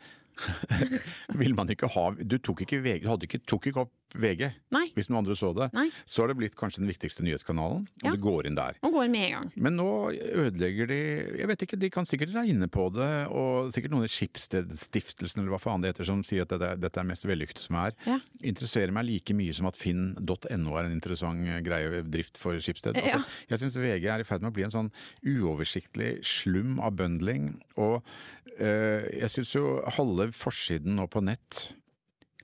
vil 1.41 1.55
man 1.59 1.71
ikke 1.73 1.91
ha 1.95 2.05
Du 2.21 2.39
tok 2.39 2.65
ikke 2.67 2.81
VG, 2.85 3.09
hadde 3.09 3.29
ikke, 3.29 3.43
tok 3.49 3.71
ikke 3.71 3.85
opp 3.87 3.95
VG 4.14 4.49
Nei. 4.75 4.85
hvis 4.97 5.09
noen 5.11 5.21
andre 5.25 5.37
så 5.38 5.52
det. 5.55 5.69
Nei. 5.76 5.88
Så 6.07 6.23
har 6.23 6.29
det 6.33 6.37
blitt 6.40 6.57
kanskje 6.59 6.81
den 6.83 6.90
viktigste 6.90 7.23
nyhetskanalen, 7.23 7.87
og 7.87 8.05
Ja. 8.05 8.11
du 8.17 8.19
går 8.23 8.47
inn 8.47 8.55
der. 8.59 8.75
Og 8.83 8.93
går 8.93 9.05
det 9.07 9.11
med 9.11 9.26
en 9.26 9.33
gang. 9.37 9.52
Men 9.57 9.76
nå 9.76 9.88
ødelegger 10.12 10.87
de 10.88 11.00
Jeg 11.40 11.47
vet 11.49 11.62
ikke, 11.62 11.79
de 11.79 11.90
kan 11.90 12.05
sikkert 12.05 12.35
regne 12.35 12.69
på 12.69 12.88
det, 12.95 13.11
og 13.31 13.73
sikkert 13.73 13.90
noen 13.93 14.05
i 14.05 14.11
Schibsted-stiftelsen 14.11 15.40
eller 15.43 15.50
hva 15.55 15.61
faen 15.62 15.81
det 15.83 15.93
heter 15.95 16.05
som 16.09 16.23
sier 16.26 16.43
at 16.43 16.49
dette, 16.55 16.73
dette 16.81 17.00
er 17.00 17.05
mest 17.09 17.25
vellykket 17.29 17.59
som 17.59 17.76
er. 17.76 17.93
Ja. 18.07 18.19
Interesserer 18.43 18.93
meg 18.93 19.07
like 19.07 19.35
mye 19.37 19.55
som 19.55 19.67
at 19.71 19.76
finn.no 19.79 20.76
er 20.76 20.85
en 20.85 20.93
interessant 20.97 21.47
greie 21.64 22.02
drift 22.02 22.37
for 22.40 22.59
Schibsted. 22.61 22.97
Ja. 22.97 23.19
Altså, 23.21 23.25
jeg 23.50 23.59
syns 23.64 23.76
VG 23.81 24.07
er 24.11 24.21
i 24.21 24.25
ferd 24.29 24.43
med 24.43 24.52
å 24.52 24.55
bli 24.55 24.64
en 24.67 24.75
sånn 24.75 24.90
uoversiktlig 25.26 26.19
slum 26.26 26.79
av 26.83 26.97
bundling. 26.99 27.52
Og 27.81 28.00
øh, 28.61 29.07
jeg 29.21 29.31
syns 29.35 29.55
jo 29.57 29.81
halve 29.97 30.31
forsiden 30.37 30.97
nå 30.99 31.07
på 31.11 31.23
nett 31.25 31.71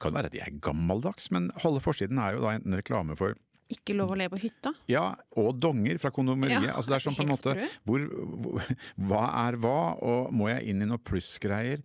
kan 0.03 0.15
være 0.17 0.31
at 0.31 0.33
de 0.37 0.41
er 0.45 0.55
gammeldags, 0.65 1.31
men 1.35 1.51
halve 1.63 1.81
forsiden 1.85 2.19
er 2.23 2.37
jo 2.37 2.45
da 2.45 2.55
enten 2.59 2.75
reklame 2.79 3.17
for 3.19 3.35
Ikke 3.73 3.97
lov 3.99 4.13
å 4.15 4.17
le 4.21 4.29
på 4.31 4.39
hytta. 4.39 4.71
ja, 4.89 5.15
og 5.37 5.57
donger 5.59 5.99
fra 5.99 6.11
kondomeriet. 6.15 6.69
Ja, 6.69 6.77
altså 6.79 6.93
det 6.93 7.01
er 7.01 7.07
sånn 7.09 7.17
på 7.19 7.25
en 7.27 7.33
måte 7.33 7.57
hvor, 7.85 8.05
hvor, 8.45 8.63
Hva 9.09 9.25
er 9.49 9.57
hva, 9.59 9.79
og 9.99 10.31
må 10.33 10.49
jeg 10.53 10.69
inn 10.71 10.83
i 10.85 10.87
noe 10.87 10.99
plussgreier? 11.03 11.83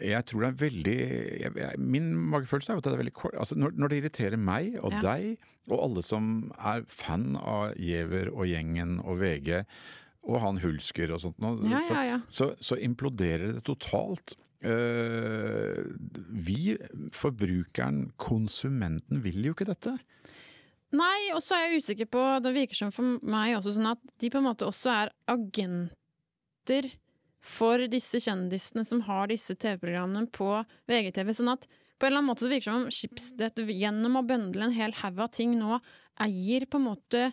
Jeg 0.00 0.24
tror 0.30 0.40
det 0.46 0.48
er 0.48 0.60
veldig 0.62 0.94
jeg, 1.42 1.50
jeg, 1.60 1.78
Min 1.82 2.06
magefølelse 2.32 2.70
er 2.72 2.78
jo 2.78 2.80
at 2.80 2.86
det 2.88 2.92
er 2.94 3.02
veldig 3.02 3.12
kort 3.18 3.34
altså 3.36 3.58
når, 3.58 3.74
når 3.76 3.90
det 3.92 3.98
irriterer 4.00 4.40
meg 4.40 4.78
og 4.80 4.94
Ja. 4.96 5.00
deg, 5.10 5.42
og 5.68 5.82
alle 5.84 6.02
som 6.06 6.30
er 6.56 6.86
fan 6.88 7.34
av 7.36 7.74
Giæver 7.76 8.30
og 8.32 8.46
gjengen 8.48 8.96
og 9.04 9.18
VG, 9.20 9.64
og 10.24 10.40
han 10.40 10.58
Hulsker 10.62 11.12
og 11.12 11.20
sånt, 11.20 11.36
noe, 11.42 11.60
Ja, 11.68 11.82
så. 11.84 12.22
Så, 12.30 12.48
så 12.64 12.78
imploderer 12.80 13.52
det 13.58 13.64
totalt. 13.68 14.34
Eh, 14.60 15.80
vi, 16.30 16.76
forbrukeren, 17.16 18.10
konsumenten, 18.20 19.22
vil 19.24 19.46
jo 19.46 19.54
ikke 19.56 19.70
dette. 19.70 19.94
Nei, 20.96 21.30
og 21.32 21.40
så 21.44 21.54
er 21.54 21.68
jeg 21.68 21.84
usikker 21.84 22.08
på 22.10 22.22
Det 22.42 22.50
virker 22.50 22.74
som 22.74 22.90
for 22.90 23.20
meg 23.22 23.54
også 23.54 23.76
sånn 23.76 23.92
at 23.92 24.00
de 24.18 24.30
på 24.32 24.40
en 24.40 24.48
måte 24.48 24.66
også 24.66 24.90
er 24.90 25.12
agenter 25.30 26.88
for 27.40 27.86
disse 27.88 28.18
kjendisene 28.20 28.82
som 28.84 29.04
har 29.06 29.30
disse 29.30 29.54
TV-programmene 29.54 30.26
på 30.34 30.50
VGTV. 30.90 31.30
Sånn 31.38 31.54
at 31.54 31.64
på 31.70 32.06
en 32.06 32.10
eller 32.10 32.20
annen 32.20 32.30
måte 32.32 32.44
så 32.44 32.50
virker 32.50 32.66
det 32.66 32.74
som 32.74 32.82
om 32.82 32.92
Schibsted 32.96 33.72
gjennom 33.76 34.18
å 34.18 34.26
bøndle 34.26 34.66
en 34.66 34.76
hel 34.76 34.92
haug 35.00 35.22
av 35.24 35.32
ting 35.36 35.54
nå 35.60 35.78
eier 36.20 36.66
på 36.68 36.80
en 36.80 36.88
måte 36.90 37.30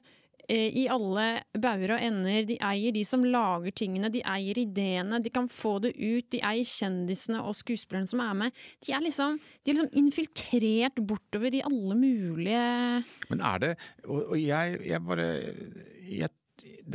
i 0.56 0.86
alle 0.92 1.26
bauger 1.60 1.96
og 1.98 2.04
ender. 2.04 2.46
De 2.48 2.56
eier 2.64 2.96
de 2.96 3.04
som 3.08 3.26
lager 3.28 3.74
tingene, 3.76 4.12
de 4.14 4.22
eier 4.24 4.60
ideene, 4.62 5.20
de 5.24 5.32
kan 5.34 5.50
få 5.52 5.78
det 5.84 5.94
ut. 5.98 6.30
De 6.32 6.40
eier 6.40 6.68
kjendisene 6.68 7.42
og 7.44 7.58
skuespillerne 7.58 8.08
som 8.08 8.24
er 8.24 8.38
med. 8.44 8.62
De 8.86 8.94
er 8.96 9.04
liksom, 9.04 9.38
de 9.38 9.72
er 9.72 9.80
liksom 9.80 10.00
infiltrert 10.00 11.02
bortover 11.10 11.58
i 11.58 11.64
alle 11.68 11.98
mulige 12.00 12.64
Men 13.30 13.42
er 13.44 13.60
det 13.64 13.72
Og, 14.06 14.34
og 14.34 14.38
jeg, 14.40 14.80
jeg 14.88 15.04
bare 15.04 15.28
jeg, 16.08 16.32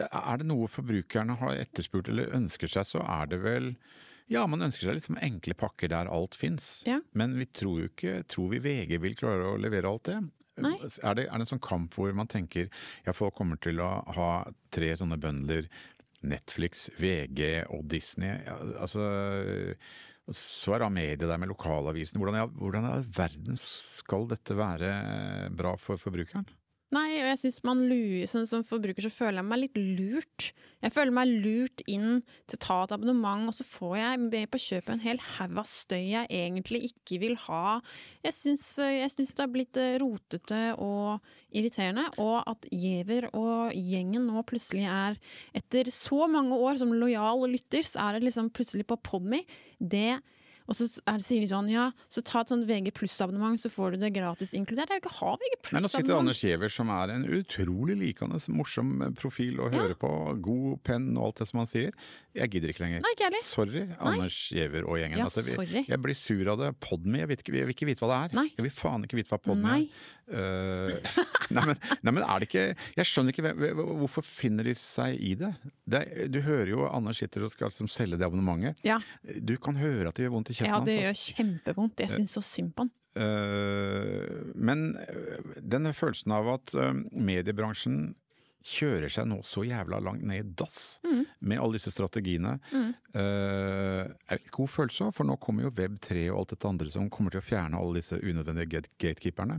Er 0.09 0.41
det 0.41 0.49
noe 0.49 0.71
forbrukerne 0.71 1.37
har 1.41 1.61
etterspurt 1.61 2.09
eller 2.09 2.33
ønsker 2.37 2.71
seg, 2.71 2.89
så 2.89 3.05
er 3.05 3.29
det 3.31 3.43
vel 3.45 3.75
ja, 4.33 4.47
man 4.49 4.65
ønsker 4.65 4.87
seg 4.87 4.97
liksom 4.97 5.19
enkle 5.21 5.53
pakker 5.59 5.91
der 5.93 6.09
alt 6.09 6.37
fins. 6.39 6.87
Ja. 6.89 7.03
Men 7.19 7.35
vi 7.37 7.45
tror 7.53 7.83
jo 7.83 7.89
ikke 7.91 8.23
Tror 8.31 8.53
vi 8.55 8.63
VG 8.65 8.97
vil 9.03 9.19
klare 9.19 9.51
å 9.51 9.59
levere 9.61 9.91
alt 9.91 10.09
det? 10.09 10.21
Er 10.61 11.17
det, 11.17 11.25
er 11.25 11.33
det 11.33 11.47
en 11.47 11.49
sånn 11.55 11.65
kamp 11.65 11.97
hvor 11.97 12.13
man 12.17 12.29
tenker 12.31 12.69
ja, 13.07 13.15
folk 13.17 13.35
kommer 13.39 13.61
til 13.63 13.81
å 13.81 13.91
ha 14.17 14.31
tre 14.75 14.93
sånne 15.01 15.17
bøndler, 15.21 15.69
Netflix, 16.23 16.87
VG 17.01 17.65
og 17.73 17.87
Disney. 17.91 18.37
Ja, 18.47 18.59
altså 18.85 19.07
så 20.31 20.77
er 20.77 20.85
Amedia 20.87 21.27
der 21.27 21.41
med 21.41 21.51
lokalavisen. 21.51 22.21
Hvordan 22.23 22.37
i 22.39 22.93
all 22.95 23.07
verden 23.11 23.59
skal 23.59 24.29
dette 24.31 24.55
være 24.55 25.51
bra 25.59 25.75
for 25.81 25.99
forbrukeren? 25.99 26.47
Nei, 26.93 27.23
og 27.23 27.29
jeg 27.31 27.39
synes 27.41 27.63
man 27.65 27.79
lurer, 27.89 28.27
sånn 28.29 28.45
som 28.49 28.65
forbruker 28.69 29.07
så 29.07 29.09
føler 29.09 29.41
jeg 29.41 29.49
meg 29.49 29.61
litt 29.63 29.79
lurt. 29.81 30.49
Jeg 30.85 30.93
føler 30.93 31.15
meg 31.17 31.31
lurt 31.31 31.81
inn 31.89 32.19
til 32.51 32.59
å 32.59 32.61
ta 32.67 32.77
et 32.85 32.93
abonnement, 32.99 33.47
og 33.49 33.57
så 33.57 33.65
får 33.65 33.95
jeg 33.97 34.19
med 34.27 34.51
på 34.53 34.61
kjøpet 34.61 34.93
en 34.93 35.05
hel 35.07 35.23
haug 35.39 35.63
av 35.63 35.71
støy 35.71 36.03
jeg 36.11 36.29
egentlig 36.29 36.83
ikke 36.91 37.21
vil 37.23 37.39
ha. 37.47 37.79
Syns, 38.29 38.67
jeg 38.77 39.09
syns 39.15 39.33
det 39.33 39.45
har 39.45 39.55
blitt 39.55 39.81
eh, 39.81 39.97
rotete 40.03 40.61
og 40.85 41.25
irriterende, 41.57 42.11
og 42.21 42.43
at 42.53 42.69
Giæver 42.69 43.31
og 43.31 43.73
gjengen 43.73 44.29
nå 44.29 44.45
plutselig 44.49 44.85
er 44.93 45.17
Etter 45.57 45.89
så 45.95 46.27
mange 46.29 46.61
år 46.61 46.77
som 46.83 46.93
lojal 46.93 47.47
lytter, 47.49 47.89
så 47.89 48.05
er 48.05 48.19
det 48.19 48.29
liksom 48.29 48.53
plutselig 48.53 48.85
på 48.91 49.01
Podme. 49.01 49.47
Det 49.81 50.21
og 50.73 50.79
så 50.79 50.87
er 51.05 51.19
det, 51.21 51.27
sier 51.27 51.43
de 51.45 51.49
sånn, 51.51 51.69
ja, 51.69 51.91
så 52.09 52.23
ta 52.25 52.41
et 52.41 52.53
sånt 52.53 52.65
VG 52.69 52.89
pluss-abonnement, 52.97 53.61
så 53.61 53.69
får 53.73 53.95
du 53.95 54.01
det 54.07 54.13
gratis 54.17 54.55
inkludert. 54.57 54.89
Jeg 54.89 55.03
vil 55.03 55.05
ikke 55.05 55.19
ha 55.19 55.35
VG 55.37 55.53
Nei, 55.53 55.53
Nå 55.53 55.61
sitter 55.61 55.69
pluss-abonnement. 55.69 56.19
Anders 56.23 56.41
Giæver, 56.47 56.73
som 56.73 56.93
er 56.97 57.13
en 57.19 57.27
utrolig 57.39 57.99
likende, 58.01 58.41
morsom 58.57 58.95
profil 59.21 59.61
å 59.61 59.69
høre 59.73 59.99
på. 60.01 60.11
God 60.43 60.81
penn 60.89 61.11
og 61.19 61.29
alt 61.29 61.43
det 61.45 61.49
som 61.53 61.61
han 61.63 61.69
sier. 61.71 61.93
Jeg 62.33 62.49
gidder 62.55 62.73
ikke 62.73 62.87
lenger. 62.87 63.05
Nei, 63.05 63.13
ikke 63.13 63.29
heller. 63.29 63.45
Sorry, 63.45 63.85
Anders 64.01 64.41
Giæver 64.57 64.89
og 64.89 64.97
gjengen. 65.03 65.19
Ja, 65.21 65.29
Altså, 65.29 65.45
vi- 65.45 65.85
jeg 65.89 66.01
blir 66.03 66.15
sur 66.17 66.49
av 66.49 66.59
det. 66.59 66.73
Podme, 66.81 67.19
jeg, 67.21 67.29
jeg 67.45 67.67
vil 67.69 67.75
ikke 67.77 67.87
vite 67.93 68.01
hva 68.01 68.09
det 68.09 68.33
er. 68.33 68.37
Nei. 68.41 68.49
Jeg 68.57 68.65
vil 68.65 68.73
faen 68.73 69.05
ikke 69.05 69.21
vite 69.21 69.29
hva 69.35 69.39
Podme 69.43 69.69
Nei. 69.69 69.83
er. 69.83 70.19
Uh, 70.33 70.95
nei, 71.53 71.65
men, 71.67 71.77
nei, 72.07 72.13
men 72.15 72.23
er 72.23 72.39
det 72.41 72.47
ikke 72.47 72.63
Jeg 72.97 73.05
skjønner 73.05 73.35
ikke 73.35 73.73
hvorfor 73.99 74.23
finner 74.25 74.65
de 74.65 74.73
seg 74.79 75.19
i 75.21 75.33
det? 75.37 75.51
det 75.85 76.31
du 76.33 76.39
hører 76.47 76.71
jo 76.71 76.87
Anders 76.89 77.19
sitter 77.21 77.43
og 77.45 77.51
skal 77.53 77.69
liksom 77.69 77.91
selge 77.91 78.17
det 78.17 78.25
abonnementet. 78.25 78.79
Ja, 78.87 79.01
Du 79.43 79.57
kan 79.61 79.77
høre 79.77 80.09
at 80.09 80.15
det 80.17 80.25
gjør 80.25 80.37
vondt 80.39 80.53
i 80.55 80.55
kjeften 80.55 80.62
ja, 80.69 80.81
det 80.85 80.97
gjør 81.03 81.21
kjempevondt. 81.37 82.01
Jeg 82.05 82.11
syns 82.17 82.33
så 82.39 82.43
synd 82.43 82.75
på 82.77 82.87
han. 82.87 82.93
Eh, 83.15 84.53
men 84.55 84.97
eh, 84.97 85.55
denne 85.61 85.93
følelsen 85.97 86.33
av 86.33 86.49
at 86.55 86.75
eh, 86.75 86.93
mediebransjen 87.13 88.15
kjører 88.63 89.11
seg 89.11 89.27
nå 89.27 89.41
så 89.43 89.65
jævla 89.67 89.99
langt 89.99 90.23
ned 90.23 90.39
i 90.45 90.53
dass 90.55 91.01
Mm. 91.03 91.25
med 91.41 91.59
alle 91.59 91.75
disse 91.81 91.91
strategiene, 91.91 92.61
eh, 92.73 94.07
er 94.07 94.39
en 94.39 94.53
god 94.55 94.71
følelse 94.71 95.09
for 95.13 95.27
nå 95.27 95.35
kommer 95.43 95.65
jo 95.67 95.73
Web3 95.75 96.29
og 96.31 96.39
alt 96.45 96.53
dette 96.55 96.69
andre 96.71 96.89
som 96.95 97.09
kommer 97.11 97.35
til 97.35 97.43
å 97.43 97.47
fjerne 97.49 97.75
alle 97.81 97.99
disse 97.99 98.21
unødvendige 98.23 98.69
gate- 98.77 98.93
gatekeeperne. 99.03 99.59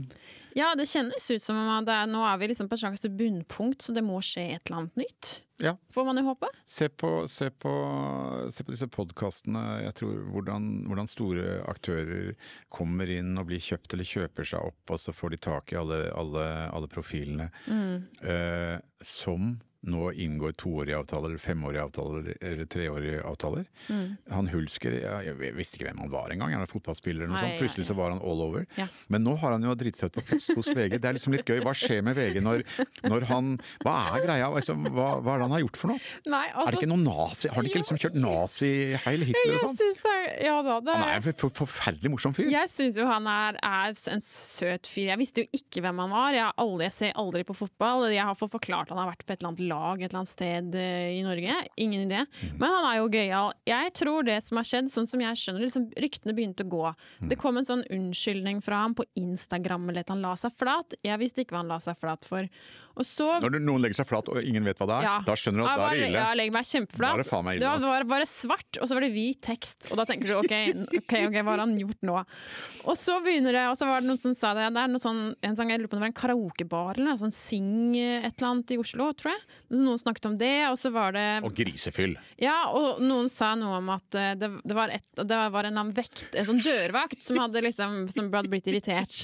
Ja, 0.55 0.73
det 0.79 0.87
kjennes 0.87 1.27
ut 1.29 1.41
som 1.43 1.57
om 1.59 1.69
at 1.81 1.85
det 1.89 1.93
er, 1.99 2.07
nå 2.07 2.23
er 2.23 2.37
vi 2.39 2.47
liksom 2.53 2.69
på 2.71 2.77
et 2.79 2.83
slags 2.85 3.03
bunnpunkt, 3.09 3.81
så 3.83 3.93
det 3.93 4.03
må 4.07 4.21
skje 4.23 4.53
et 4.55 4.61
eller 4.71 4.83
annet 4.85 4.95
nytt. 5.03 5.33
Ja. 5.63 5.77
Får 5.95 6.05
man 6.05 6.19
jo 6.19 6.25
håpe. 6.27 6.49
Se 6.67 6.89
på, 6.89 7.09
se 7.31 7.47
på, 7.49 7.73
se 8.51 8.65
på 8.65 8.73
disse 8.73 8.89
podkastene. 8.91 9.61
Jeg 9.85 9.95
tror 10.01 10.17
hvordan, 10.33 10.69
hvordan 10.89 11.09
store 11.09 11.59
aktører 11.71 12.33
kommer 12.73 13.09
inn 13.11 13.37
og 13.39 13.47
blir 13.47 13.63
kjøpt 13.63 13.95
eller 13.95 14.09
kjøper 14.09 14.49
seg 14.53 14.71
opp, 14.73 14.81
og 14.91 14.99
så 14.99 15.15
får 15.15 15.35
de 15.35 15.43
tak 15.47 15.71
i 15.71 15.79
alle, 15.79 16.01
alle, 16.19 16.47
alle 16.67 16.91
profilene. 16.91 17.47
Mm. 17.71 17.95
Eh, 18.27 18.75
som 19.07 19.53
nå 19.83 20.11
inngår 20.15 20.53
toårige 20.59 20.97
avtaler, 21.01 21.35
femårige 21.41 21.83
avtaler 21.83 22.29
eller 22.39 22.67
treårige 22.71 23.19
avtaler. 23.27 23.65
Mm. 23.91 24.15
Han 24.31 24.49
Hulsker, 24.53 24.95
jeg, 25.01 25.27
jeg 25.27 25.55
visste 25.57 25.79
ikke 25.79 25.89
hvem 25.89 26.03
han 26.05 26.13
var 26.13 26.31
engang, 26.31 26.53
han 26.55 26.63
er 26.63 26.71
fotballspiller 26.71 27.25
eller 27.25 27.33
noe 27.33 27.41
sånt. 27.43 27.59
Plutselig 27.59 27.87
så 27.89 27.97
var 27.97 28.13
han 28.13 28.21
all 28.23 28.43
over. 28.45 28.63
Ja. 28.79 28.87
Men 29.11 29.25
nå 29.27 29.35
har 29.41 29.57
han 29.57 29.65
jo 29.67 29.75
dritt 29.75 29.99
seg 29.99 30.11
ut 30.11 30.19
på 30.21 30.25
fest 30.31 30.53
hos 30.55 30.71
VG. 30.71 30.95
Det 31.03 31.09
er 31.09 31.17
liksom 31.17 31.35
litt 31.35 31.47
gøy. 31.49 31.59
Hva 31.65 31.75
skjer 31.75 32.03
med 32.05 32.15
VG 32.15 32.39
når, 32.43 32.63
når 33.11 33.27
han 33.31 33.51
Hva 33.83 33.95
er 34.13 34.23
greia? 34.23 34.47
Altså, 34.47 34.77
hva, 34.77 35.09
hva 35.19 35.35
er 35.35 35.43
det 35.43 35.47
han 35.49 35.55
har 35.57 35.63
gjort 35.65 35.81
for 35.81 35.93
noe? 35.93 36.03
Nei, 36.31 36.45
altså, 36.53 36.63
Er 36.63 36.77
det 36.77 36.81
ikke 36.81 36.91
noe 36.93 37.03
nazi? 37.03 37.51
Har 37.51 37.65
de 37.67 37.71
ikke 37.73 37.83
liksom 37.83 38.01
kjørt 38.05 38.17
nazi-Heil 38.23 39.27
Hitler 39.29 39.57
og 39.57 39.65
sånn? 39.67 40.09
Ja 40.43 40.55
da, 40.63 40.79
det 40.83 40.95
Han 40.95 41.05
er 41.09 41.19
en 41.19 41.37
for, 41.41 41.51
forferdelig 41.63 42.13
morsom 42.13 42.35
fyr. 42.37 42.47
Jeg 42.51 42.71
syns 42.71 42.99
jo 42.99 43.09
han 43.09 43.27
er, 43.27 43.59
er 43.59 43.91
en 44.15 44.23
søt 44.23 44.87
fyr. 44.87 45.11
Jeg 45.11 45.19
visste 45.19 45.43
jo 45.43 45.59
ikke 45.59 45.83
hvem 45.83 45.99
han 46.05 46.13
var. 46.13 46.37
Jeg, 46.37 46.55
aldri, 46.63 46.87
jeg 46.87 46.95
ser 46.95 47.15
aldri 47.19 47.43
på 47.47 47.57
fotball. 47.57 48.07
Jeg 48.13 48.23
har 48.23 48.39
fått 48.39 48.55
forklart 48.55 48.93
han 48.93 49.01
har 49.01 49.11
vært 49.11 49.27
på 49.27 49.35
et 49.35 49.41
eller 49.41 49.51
annet 49.51 49.65
lag 49.67 49.72
et 49.73 50.05
eller 50.07 50.19
annet 50.21 50.31
sted 50.31 50.75
eh, 50.79 51.13
i 51.17 51.23
Norge. 51.25 51.55
Ingen 51.77 52.05
idé. 52.07 52.23
Mhm. 52.25 52.57
Men 52.59 52.75
han 52.75 52.87
er 52.89 52.99
jo 52.99 53.09
gøyal. 53.13 53.53
Jeg 53.69 53.93
tror 53.99 54.27
det 54.27 54.37
som 54.43 54.59
har 54.59 54.67
skjedd, 54.69 54.91
sånn 54.93 55.09
som 55.09 55.23
jeg 55.23 55.41
skjønner 55.41 55.65
liksom, 55.65 55.87
ryktene 56.05 56.35
begynte 56.37 56.65
å 56.65 56.71
gå. 56.73 56.85
Mhm. 56.93 57.29
Det 57.29 57.39
kom 57.41 57.57
en 57.57 57.65
sånn 57.69 57.83
unnskyldning 57.89 58.61
fra 58.63 58.83
ham 58.83 58.95
på 58.95 59.05
Instagram 59.19 59.89
eller 59.89 60.05
at 60.05 60.13
han 60.13 60.21
la 60.21 60.33
seg 60.39 60.53
flat. 60.57 60.93
Jeg 61.03 61.19
visste 61.19 61.43
ikke 61.43 61.57
hva 61.57 61.63
han 61.63 61.73
la 61.73 61.79
seg 61.83 61.97
flat 61.97 62.25
for. 62.25 62.47
Så 63.01 63.41
Når 63.41 63.57
noen 63.63 63.81
legger 63.81 64.03
seg 64.03 64.07
flat 64.07 64.27
og 64.29 64.37
ingen 64.43 64.63
vet 64.67 64.77
hva 64.77 64.85
det 64.85 64.97
er, 64.99 65.03
Ja. 65.07 65.15
da 65.25 65.33
skjønner 65.33 65.63
du 65.63 65.65
at 65.65 65.77
da 65.77 65.87
er 65.87 65.95
det 65.97 66.07
ille. 66.09 66.19
Jeg 66.23 66.37
legger 66.37 66.53
meg 66.53 66.65
kjempeflat. 66.69 66.99
Da 66.99 67.13
er 67.13 67.23
det 67.23 67.31
faen 67.31 67.45
meg 67.45 67.55
ille, 67.57 67.65
Ja, 67.65 67.77
det 67.81 67.89
var 67.89 68.03
bare 68.03 68.27
svart, 68.29 68.77
og 68.81 68.87
så 68.87 68.93
var 68.93 69.01
det 69.01 69.11
hvit 69.13 69.41
tekst. 69.41 69.91
Og 69.91 69.97
da 69.97 70.05
tenker 70.05 70.27
du 70.27 70.35
OK, 70.37 70.53
ok, 71.01 71.13
okay 71.29 71.41
hva 71.41 71.55
har 71.55 71.63
han 71.65 71.73
gjort 71.79 72.01
nå? 72.05 72.25
Og 72.85 72.95
så 72.99 73.17
begynner 73.25 73.57
det, 73.57 73.65
og 73.71 73.77
så 73.79 73.87
var 73.89 74.01
det 74.01 74.09
noen 74.11 74.21
som 74.21 74.33
sa 74.37 74.53
det. 74.53 74.69
Det 74.73 74.83
er 74.83 74.93
noe 74.93 75.01
sånn, 75.01 75.23
en 75.41 75.55
sang, 75.57 75.69
jeg 75.73 75.81
lurer 75.81 75.89
på 75.89 75.97
om 75.97 76.03
det 76.03 76.05
var 76.05 76.13
en 76.13 76.21
karaokebar 76.21 76.93
eller 76.97 77.09
noe 77.13 77.21
sånn 77.23 77.33
Sing 77.33 77.95
et 77.97 78.37
eller 78.37 78.49
annet 78.51 78.71
i 78.75 78.77
Oslo, 78.77 79.09
tror 79.17 79.33
jeg. 79.33 79.41
Noen 79.73 79.97
snakket 79.97 80.27
om 80.29 80.37
det, 80.37 80.53
og 80.69 80.77
så 80.77 80.91
var 80.93 81.15
det 81.15 81.25
Og 81.43 81.53
grisefyll. 81.57 82.15
ja, 82.37 82.69
og 82.69 83.01
noen 83.01 83.29
sa 83.31 83.55
noe 83.57 83.79
om 83.81 83.89
at 83.89 84.15
eh, 84.19 84.33
det, 84.37 84.49
det, 84.63 84.75
var, 84.77 84.93
et, 84.93 85.07
det 85.17 85.39
var 85.53 85.65
en, 85.65 85.77
annen 85.77 85.93
vekt, 85.97 86.27
en 86.33 86.45
sånn 86.45 86.61
dørvakt 86.63 87.21
som 87.23 87.39
hadde, 87.41 87.63
liksom, 87.65 88.03
som 88.13 88.29
hadde 88.33 88.51
blitt 88.51 88.67
irritert. 88.69 89.23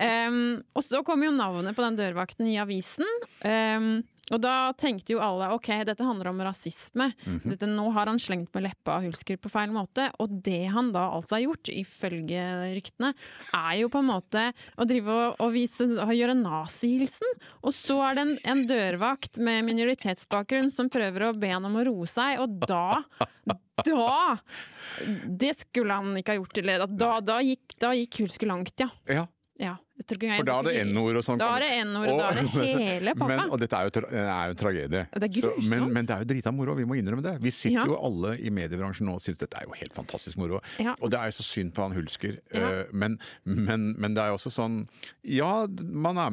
Um, 0.00 0.62
og 0.76 0.86
så 0.86 1.02
kom 1.06 1.22
jo 1.26 1.32
navnet 1.34 1.76
på 1.76 1.84
den 1.84 1.98
dørvakten 2.00 2.48
i 2.48 2.56
avisen. 2.62 3.06
Um, 3.44 3.92
og 4.30 4.38
da 4.44 4.70
tenkte 4.78 5.16
jo 5.16 5.22
alle 5.22 5.48
ok, 5.56 5.68
dette 5.88 6.06
handler 6.06 6.30
om 6.30 6.42
rasisme. 6.46 7.08
dette, 7.50 7.66
nå 7.66 7.88
har 7.96 8.06
han 8.06 8.20
slengt 8.22 8.52
med 8.54 8.68
leppa 8.68 9.00
Hulsker 9.02 9.40
på 9.42 9.50
feil 9.50 9.72
måte. 9.74 10.06
Og 10.22 10.36
det 10.46 10.70
han 10.70 10.92
da 10.94 11.08
altså 11.16 11.36
har 11.36 11.44
gjort, 11.48 11.72
ifølge 11.74 12.44
ryktene, 12.76 13.10
er 13.58 13.72
jo 13.80 13.90
på 13.90 14.02
en 14.02 14.10
måte 14.12 14.44
å 14.78 14.86
drive 14.86 15.16
og, 15.16 15.42
og 15.42 15.50
vise, 15.56 15.88
å 15.98 16.14
gjøre 16.14 16.38
nazihilsen. 16.38 17.34
Og 17.66 17.74
så 17.74 17.98
er 18.06 18.20
det 18.20 18.26
en, 18.26 18.32
en 18.54 18.62
dørvakt 18.70 19.42
med 19.42 19.66
minoritetsbakgrunn 19.66 20.70
som 20.70 20.92
prøver 20.92 21.26
å 21.26 21.34
be 21.34 21.50
han 21.50 21.66
om 21.66 21.80
å 21.80 21.86
roe 21.90 22.06
seg, 22.10 22.38
og 22.44 22.62
da 22.70 23.00
da! 23.84 24.38
Det 25.24 25.52
skulle 25.58 25.96
han 25.96 26.16
ikke 26.18 26.34
ha 26.34 26.40
gjort. 26.40 26.58
Eller, 26.60 26.86
da, 26.86 27.12
da, 27.24 27.38
gikk, 27.44 27.76
da 27.80 27.92
gikk 27.96 28.22
Hulsker 28.22 28.50
langt, 28.50 28.74
ja. 28.80 28.90
Ja, 29.08 29.24
ja. 29.60 29.76
Jeg 30.00 30.16
ikke 30.16 30.26
jeg- 30.30 30.40
for 30.40 30.48
da 30.48 30.58
er 30.60 30.62
det 30.64 30.86
n-ord 30.88 31.16
og 31.20 31.24
sånn. 31.26 31.38
Da 31.38 31.48
er 31.56 31.60
det 31.60 31.70
n-ord, 31.84 32.08
og 32.08 32.18
da 32.18 32.28
er 32.30 32.34
det 32.40 32.50
hele 32.80 33.12
pakka. 33.14 33.28
Men, 33.28 33.50
og 33.52 33.58
dette 33.60 33.76
er 33.76 33.84
jo, 33.90 34.02
er 34.10 34.46
jo 34.48 34.54
en 34.54 34.60
tragedie. 34.60 35.02
Det 35.12 35.28
er 35.28 35.40
Så, 35.44 35.50
men, 35.68 35.92
men 35.92 36.06
det 36.08 36.14
er 36.16 36.24
jo 36.24 36.28
drita 36.32 36.52
moro, 36.56 36.74
vi 36.74 36.84
må 36.88 36.96
innrømme 36.98 37.22
det. 37.22 37.34
Vi 37.44 37.50
sitter 37.52 37.76
Ja. 37.82 37.84
jo 37.86 37.98
alle 38.00 38.32
i 38.40 38.50
mediebransjen 38.50 39.06
nå 39.06 39.14
og 39.18 39.20
syns 39.20 39.38
dette 39.38 39.60
er 39.60 39.66
jo 39.68 39.76
helt 39.76 39.92
fantastisk 39.94 40.36
moro. 40.40 40.60
Ja. 40.80 40.94
Og 41.00 41.10
det 41.12 41.20
er 41.20 41.30
jo 41.30 41.36
så 41.38 41.44
synd 41.46 41.74
på 41.76 41.82
han 41.84 41.92
Hulsker. 41.96 42.38
Ja. 42.54 42.70
Eh, 42.80 42.84
Men, 42.92 43.18
men, 43.44 43.94
men 44.00 44.14
det 44.14 44.22
er 44.24 44.28
jo 44.32 44.38
også 44.40 44.50
sånn 44.50 44.88
Ja, 45.22 45.66
man 45.68 46.16
er, 46.18 46.30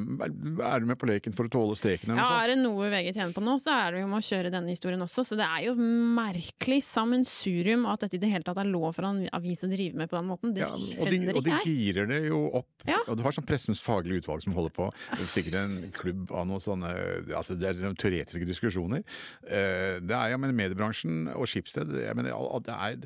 er 0.64 0.80
med 0.88 0.98
på 0.98 1.08
leken 1.10 1.36
for 1.36 1.46
å 1.46 1.52
tåle 1.52 1.76
steken 1.78 2.12
eller 2.12 2.22
Ja? 2.24 2.44
Er 2.44 2.48
det 2.56 2.58
noe 2.64 2.88
VG 2.90 3.14
tjener 3.14 3.34
på 3.36 3.44
nå, 3.44 3.58
så 3.62 3.72
er 3.76 3.92
det 3.92 4.02
jo 4.02 4.08
med 4.08 4.24
å 4.24 4.26
kjøre 4.26 4.52
denne 4.54 4.72
historien 4.74 5.02
også. 5.04 5.26
Så 5.28 5.36
det 5.38 5.46
er 5.46 5.68
jo 5.68 5.76
merkelig 5.78 6.80
sammensurium 6.88 7.86
at 7.92 8.06
dette 8.06 8.18
i 8.18 8.22
det 8.24 8.30
hele 8.32 8.44
tatt 8.48 8.58
er 8.62 8.70
lov 8.70 8.94
for 8.96 9.08
en 9.10 9.22
avis 9.36 9.64
å 9.66 9.70
drive 9.72 9.96
med 10.00 10.10
på 10.10 10.18
den 10.20 10.28
måten. 10.30 10.54
Det 10.56 10.64
Ja, 10.64 10.72
og 10.74 10.80
de, 10.80 11.20
skjønner 11.20 11.36
og 11.38 11.44
de 11.48 11.58
girer 11.66 12.08
det 12.10 12.22
jo 12.28 12.40
opp. 12.62 12.70
Ja. 12.88 13.00
Og 13.08 13.18
du 13.20 13.24
har 13.26 13.36
sånn 13.36 13.48
Pressens 13.58 13.82
faglige 13.82 14.22
utvalg 14.22 14.44
som 14.46 14.54
holder 14.54 14.74
på. 14.76 14.88
Det 15.16 15.24
er 15.26 15.32
sikkert 15.34 15.58
en 15.64 15.78
klubb 15.98 16.32
av 16.32 16.46
noen 16.50 16.62
sånne 16.62 16.92
altså 17.36 17.58
Det 17.58 17.72
er 17.72 17.80
noen 17.82 17.98
teoretiske 17.98 18.46
diskusjoner. 18.46 19.02
Eh, 19.48 19.98
Det 20.00 20.14
er 20.14 20.30
ja, 20.36 20.38
men 20.38 20.54
mediebransjen 20.56 21.32
og 21.34 21.48
jeg 21.50 22.14
mener, 22.16 22.32
det, 22.62 22.76
er, 22.76 22.98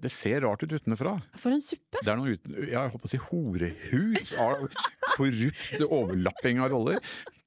det 0.00 0.10
ser 0.14 0.40
rart 0.46 0.62
ut 0.64 0.72
utenfra. 0.72 1.18
For 1.36 1.52
en 1.52 1.60
suppe! 1.60 2.00
Det 2.00 2.08
er 2.08 2.16
noe 2.16 2.34
uten, 2.38 2.54
jeg 2.70 2.78
holdt 2.78 3.02
på 3.02 3.08
å 3.10 3.12
si 3.12 3.20
horehus 3.28 4.32
av 4.40 4.64
korrupt 5.16 5.82
overlapping 5.88 6.62
av 6.64 6.72
roller. 6.72 7.02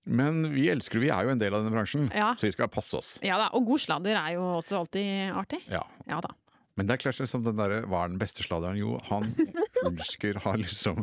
Men 0.06 0.44
vi 0.54 0.68
elsker 0.72 0.98
det, 1.00 1.06
vi 1.06 1.12
er 1.14 1.28
jo 1.28 1.34
en 1.36 1.42
del 1.42 1.54
av 1.54 1.62
denne 1.64 1.74
bransjen, 1.76 2.08
Ja. 2.14 2.32
så 2.38 2.48
vi 2.48 2.54
skal 2.56 2.70
passe 2.74 2.98
oss. 2.98 3.12
Ja 3.26 3.38
da, 3.38 3.50
Og 3.58 3.66
god 3.70 3.80
sladder 3.84 4.18
er 4.18 4.34
jo 4.38 4.46
også 4.60 4.80
alltid 4.82 5.34
artig. 5.38 5.62
Ja. 5.70 5.84
Ja 6.10 6.22
da. 6.26 6.34
Men 6.80 6.88
det 6.88 6.96
er 6.96 7.02
klart 7.04 7.20
som 7.30 7.44
den 7.44 7.58
der, 7.60 7.74
hva 7.90 8.06
er 8.06 8.12
den 8.14 8.20
beste 8.22 8.44
sladderen? 8.46 8.78
Jo, 8.80 8.96
han 9.10 9.34
Ulsker 9.86 10.38
har 10.44 10.58
liksom 10.62 11.02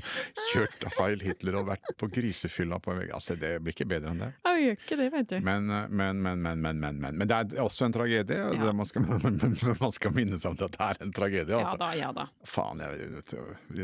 kjørt 0.52 0.84
Heil 0.98 1.20
Hitler 1.26 1.58
og 1.60 1.66
vært 1.68 1.90
på 1.98 2.08
grisefylla 2.14 2.78
på 2.82 2.92
en 2.94 3.00
vegg. 3.02 3.10
Altså, 3.16 3.36
det 3.38 3.56
blir 3.64 3.74
ikke 3.74 3.88
bedre 3.90 4.12
enn 4.14 4.22
det. 4.22 4.30
Jeg 4.48 4.62
gjør 4.64 4.76
ikke 4.78 4.98
det, 5.02 5.08
vet 5.16 5.28
du. 5.32 5.36
Men, 5.44 5.66
men, 5.68 6.22
men, 6.22 6.42
men, 6.46 6.62
men, 6.62 6.80
men, 6.80 7.00
men. 7.02 7.18
men 7.20 7.28
det 7.30 7.36
er 7.42 7.62
også 7.64 7.88
en 7.88 7.96
tragedie, 7.96 8.38
Ja. 8.58 8.72
man, 8.72 8.86
skal, 8.88 9.02
man 9.84 9.92
skal 9.96 10.14
minne 10.16 10.38
seg 10.40 10.52
om 10.54 10.58
at 10.64 10.76
det 10.78 10.86
er 10.88 11.02
en 11.04 11.12
tragedie. 11.16 11.54
Ja 11.58 11.64
Altså. 11.68 11.78
da, 11.82 11.90
ja 11.98 12.12
da. 12.16 12.24
Faen, 12.48 12.80
jeg, 12.80 13.10
dette, 13.18 13.36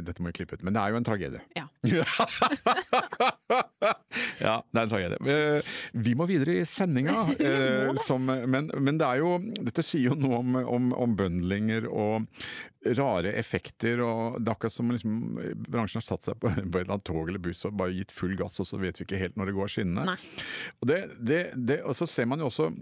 dette 0.08 0.22
må 0.24 0.30
jeg 0.32 0.38
klippe 0.40 0.56
ut. 0.58 0.64
Men 0.64 0.78
det 0.78 0.82
er 0.86 0.94
jo 0.94 1.00
en 1.02 1.08
tragedie. 1.10 1.42
Ja. 1.58 1.66
ja, 4.40 4.54
det 4.70 4.78
er 4.78 4.84
en 4.86 4.92
tragedie. 4.92 5.18
Eh, 5.34 5.74
Vi 5.92 6.14
må 6.16 6.26
videre 6.30 6.56
i 6.60 6.64
sendinga. 6.68 7.26
eh, 7.38 7.92
som- 8.06 8.24
Men, 8.24 8.70
men 8.78 8.98
det 8.98 9.06
er 9.06 9.20
jo 9.20 9.34
Dette 9.60 9.82
sier 9.84 10.10
jo 10.10 10.14
noe 10.18 10.38
om, 10.40 10.54
om, 10.64 10.92
om 11.06 11.14
bøndlinger 11.74 11.88
og 11.90 12.96
rare 12.98 13.32
effekter. 13.32 14.00
og 14.00 14.40
Det 14.40 14.48
er 14.48 14.54
akkurat 14.54 14.72
som 14.72 14.90
liksom, 14.90 15.38
bransjen 15.68 16.00
har 16.00 16.06
satt 16.06 16.24
seg 16.24 16.40
på, 16.40 16.48
på 16.54 16.78
et 16.78 16.84
eller 16.84 16.96
annet 16.96 17.04
tog 17.04 17.28
eller 17.28 17.38
buss 17.42 17.64
og 17.64 17.76
bare 17.76 17.94
gitt 17.94 18.12
full 18.12 18.36
gass, 18.36 18.60
og 18.60 18.66
så 18.66 18.78
vet 18.78 18.98
vi 18.98 19.04
ikke 19.04 19.20
helt 19.20 19.36
når 19.36 19.46
det 19.46 19.54
går 19.54 19.68
skinnende. 19.68 20.18
Og, 20.80 20.88
det, 20.88 21.00
det, 21.18 21.40
det, 21.56 21.82
og 21.84 21.96
så 21.96 22.06
ser 22.06 22.26
man 22.26 22.40
jo 22.40 22.50
også 22.50 22.72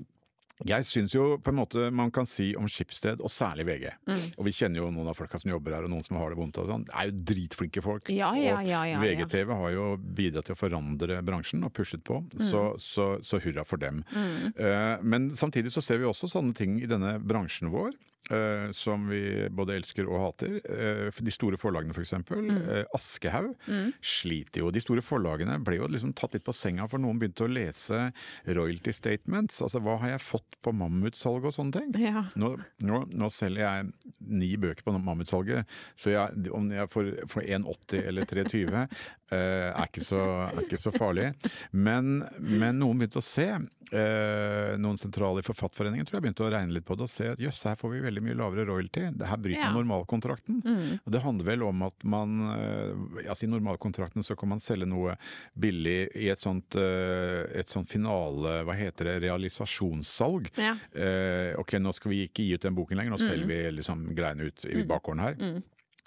jeg 0.63 0.87
syns 0.87 1.15
jo 1.15 1.39
på 1.43 1.51
en 1.51 1.57
måte 1.59 1.89
man 1.91 2.13
kan 2.15 2.27
si 2.29 2.53
om 2.55 2.69
Skipsted, 2.71 3.23
og 3.25 3.33
særlig 3.33 3.67
VG 3.67 3.89
Mm. 4.07 4.35
Og 4.39 4.45
vi 4.47 4.53
kjenner 4.55 4.79
jo 4.79 4.91
noen 4.95 5.09
av 5.11 5.17
folka 5.17 5.39
som 5.41 5.51
jobber 5.51 5.75
her, 5.75 5.87
og 5.87 5.91
noen 5.91 6.05
som 6.05 6.17
har 6.21 6.31
det 6.31 6.37
vondt. 6.39 6.59
og 6.59 6.69
sånn. 6.69 6.85
Det 6.87 6.95
er 6.95 7.09
jo 7.09 7.25
dritflinke 7.33 7.83
folk. 7.83 8.11
Ja, 8.11 8.31
ja, 8.37 8.59
og 8.59 8.67
ja, 8.67 8.83
ja, 8.87 9.01
ja. 9.01 9.01
VGTV 9.01 9.51
har 9.51 9.71
jo 9.73 9.87
bidratt 9.97 10.47
til 10.47 10.55
å 10.55 10.59
forandre 10.61 11.19
bransjen 11.23 11.65
og 11.65 11.73
pushet 11.73 12.05
på, 12.05 12.21
så, 12.39 12.77
så, 12.79 13.07
så 13.25 13.41
hurra 13.43 13.65
for 13.67 13.83
dem. 13.83 14.05
Mm. 14.13 14.53
Uh, 14.59 15.03
men 15.03 15.31
samtidig 15.35 15.73
så 15.73 15.83
ser 15.83 15.99
vi 15.99 16.07
også 16.07 16.31
sånne 16.31 16.55
ting 16.55 16.79
i 16.83 16.87
denne 16.87 17.17
bransjen 17.19 17.73
vår. 17.73 17.97
Eh, 18.31 18.71
som 18.77 19.09
vi 19.11 19.49
både 19.51 19.77
elsker 19.81 20.07
og 20.09 20.21
hater. 20.27 20.59
Uh, 20.69 21.23
de 21.23 21.35
store 21.35 21.59
forlagene 21.61 21.95
f.eks. 21.97 22.15
For 22.29 22.43
Mm. 22.43 22.57
uh, 22.69 22.85
Aschehoug 22.97 23.55
sliter 24.03 24.63
jo. 24.63 24.71
De 24.75 24.81
store 24.83 25.03
forlagene 25.05 25.59
ble 25.65 25.77
jo 25.79 25.87
liksom 25.91 26.13
tatt 26.19 26.35
litt 26.35 26.45
på 26.45 26.55
senga, 26.55 26.89
for 26.91 26.99
noen 27.03 27.19
begynte 27.21 27.45
å 27.47 27.51
lese 27.51 28.13
royalty 28.47 28.93
statements. 28.93 29.61
Altså 29.63 29.81
hva 29.83 29.99
har 30.03 30.15
jeg 30.17 30.25
fått 30.27 30.59
på 30.63 30.73
mammutsalget 30.75 31.51
og 31.51 31.57
sånne 31.57 31.73
ting. 31.81 31.95
Ja. 32.03 32.25
Nå, 32.39 32.55
nå, 32.83 33.05
nå 33.11 33.31
selger 33.35 33.63
jeg 33.65 34.13
ni 34.21 34.53
bøker 34.57 34.85
på 34.87 34.95
mammutsalget, 34.99 35.67
så 35.99 36.13
jeg, 36.15 36.51
om 36.55 36.69
jeg 36.71 36.89
får, 36.93 37.11
får 37.31 37.49
1,80 37.59 38.07
eller 38.07 38.29
3,20 38.31 38.77
eh, 38.77 39.71
er, 39.73 39.87
ikke 39.89 40.05
så, 40.07 40.21
er 40.51 40.61
ikke 40.63 40.79
så 40.79 40.93
farlig. 40.95 41.33
Men, 41.73 42.23
men 42.39 42.79
noen 42.79 43.01
begynte 43.01 43.19
å 43.19 43.25
se, 43.27 43.49
eh, 43.49 44.75
noen 44.79 45.01
sentrale 45.01 45.41
i 45.43 45.47
Forfatterforeningen 45.47 46.07
tror 46.07 46.19
jeg 46.21 46.27
begynte 46.29 46.45
å 46.47 46.51
regne 46.53 46.77
litt 46.77 46.87
på 46.87 46.95
det 46.99 47.09
og 47.09 47.11
se 47.11 47.27
at 47.33 47.41
jøss, 47.43 47.65
her 47.67 47.75
får 47.81 47.91
vi 47.97 48.01
veldig 48.05 48.12
mye 48.21 48.35
lavere 48.37 48.67
royalty. 48.69 49.07
Det 49.17 49.27
her 49.27 49.37
bryter 49.41 49.63
Ja. 49.63 49.73
normalkontrakten. 49.73 50.61
Mm. 50.65 50.99
Og 51.07 51.13
det 51.13 51.23
handler 51.23 51.45
vel 51.45 51.63
om 51.63 51.83
at 51.83 52.05
man 52.05 52.35
eh, 52.53 53.29
altså 53.31 53.45
I 53.47 53.49
normalkontrakten 53.49 54.23
så 54.23 54.37
kan 54.37 54.49
man 54.49 54.61
selge 54.61 54.85
noe 54.87 55.17
billig 55.57 56.11
i 56.15 56.29
et 56.29 56.39
sånt, 56.39 56.77
eh, 56.77 57.47
et 57.59 57.69
sånt 57.69 57.89
finale, 57.89 58.65
hva 58.65 58.75
heter 58.77 59.05
det, 59.05 59.23
realisasjonssalg. 59.23 60.51
Ja. 60.59 60.77
Eh, 60.93 61.55
ok, 61.59 61.79
nå 61.81 61.93
skal 61.95 62.11
vi 62.11 62.27
ikke 62.29 62.43
gi 62.45 62.55
ut 62.55 62.63
den 62.63 62.75
boken 62.75 62.99
lenger, 62.99 63.11
nå 63.17 63.19
selger 63.19 63.47
vi 63.47 63.71
liksom 63.79 64.15
greiene 64.15 64.51
ut 64.51 64.65
i 64.69 64.85
bakgården 64.85 65.21
her. 65.25 65.35
Mm. 65.41 65.63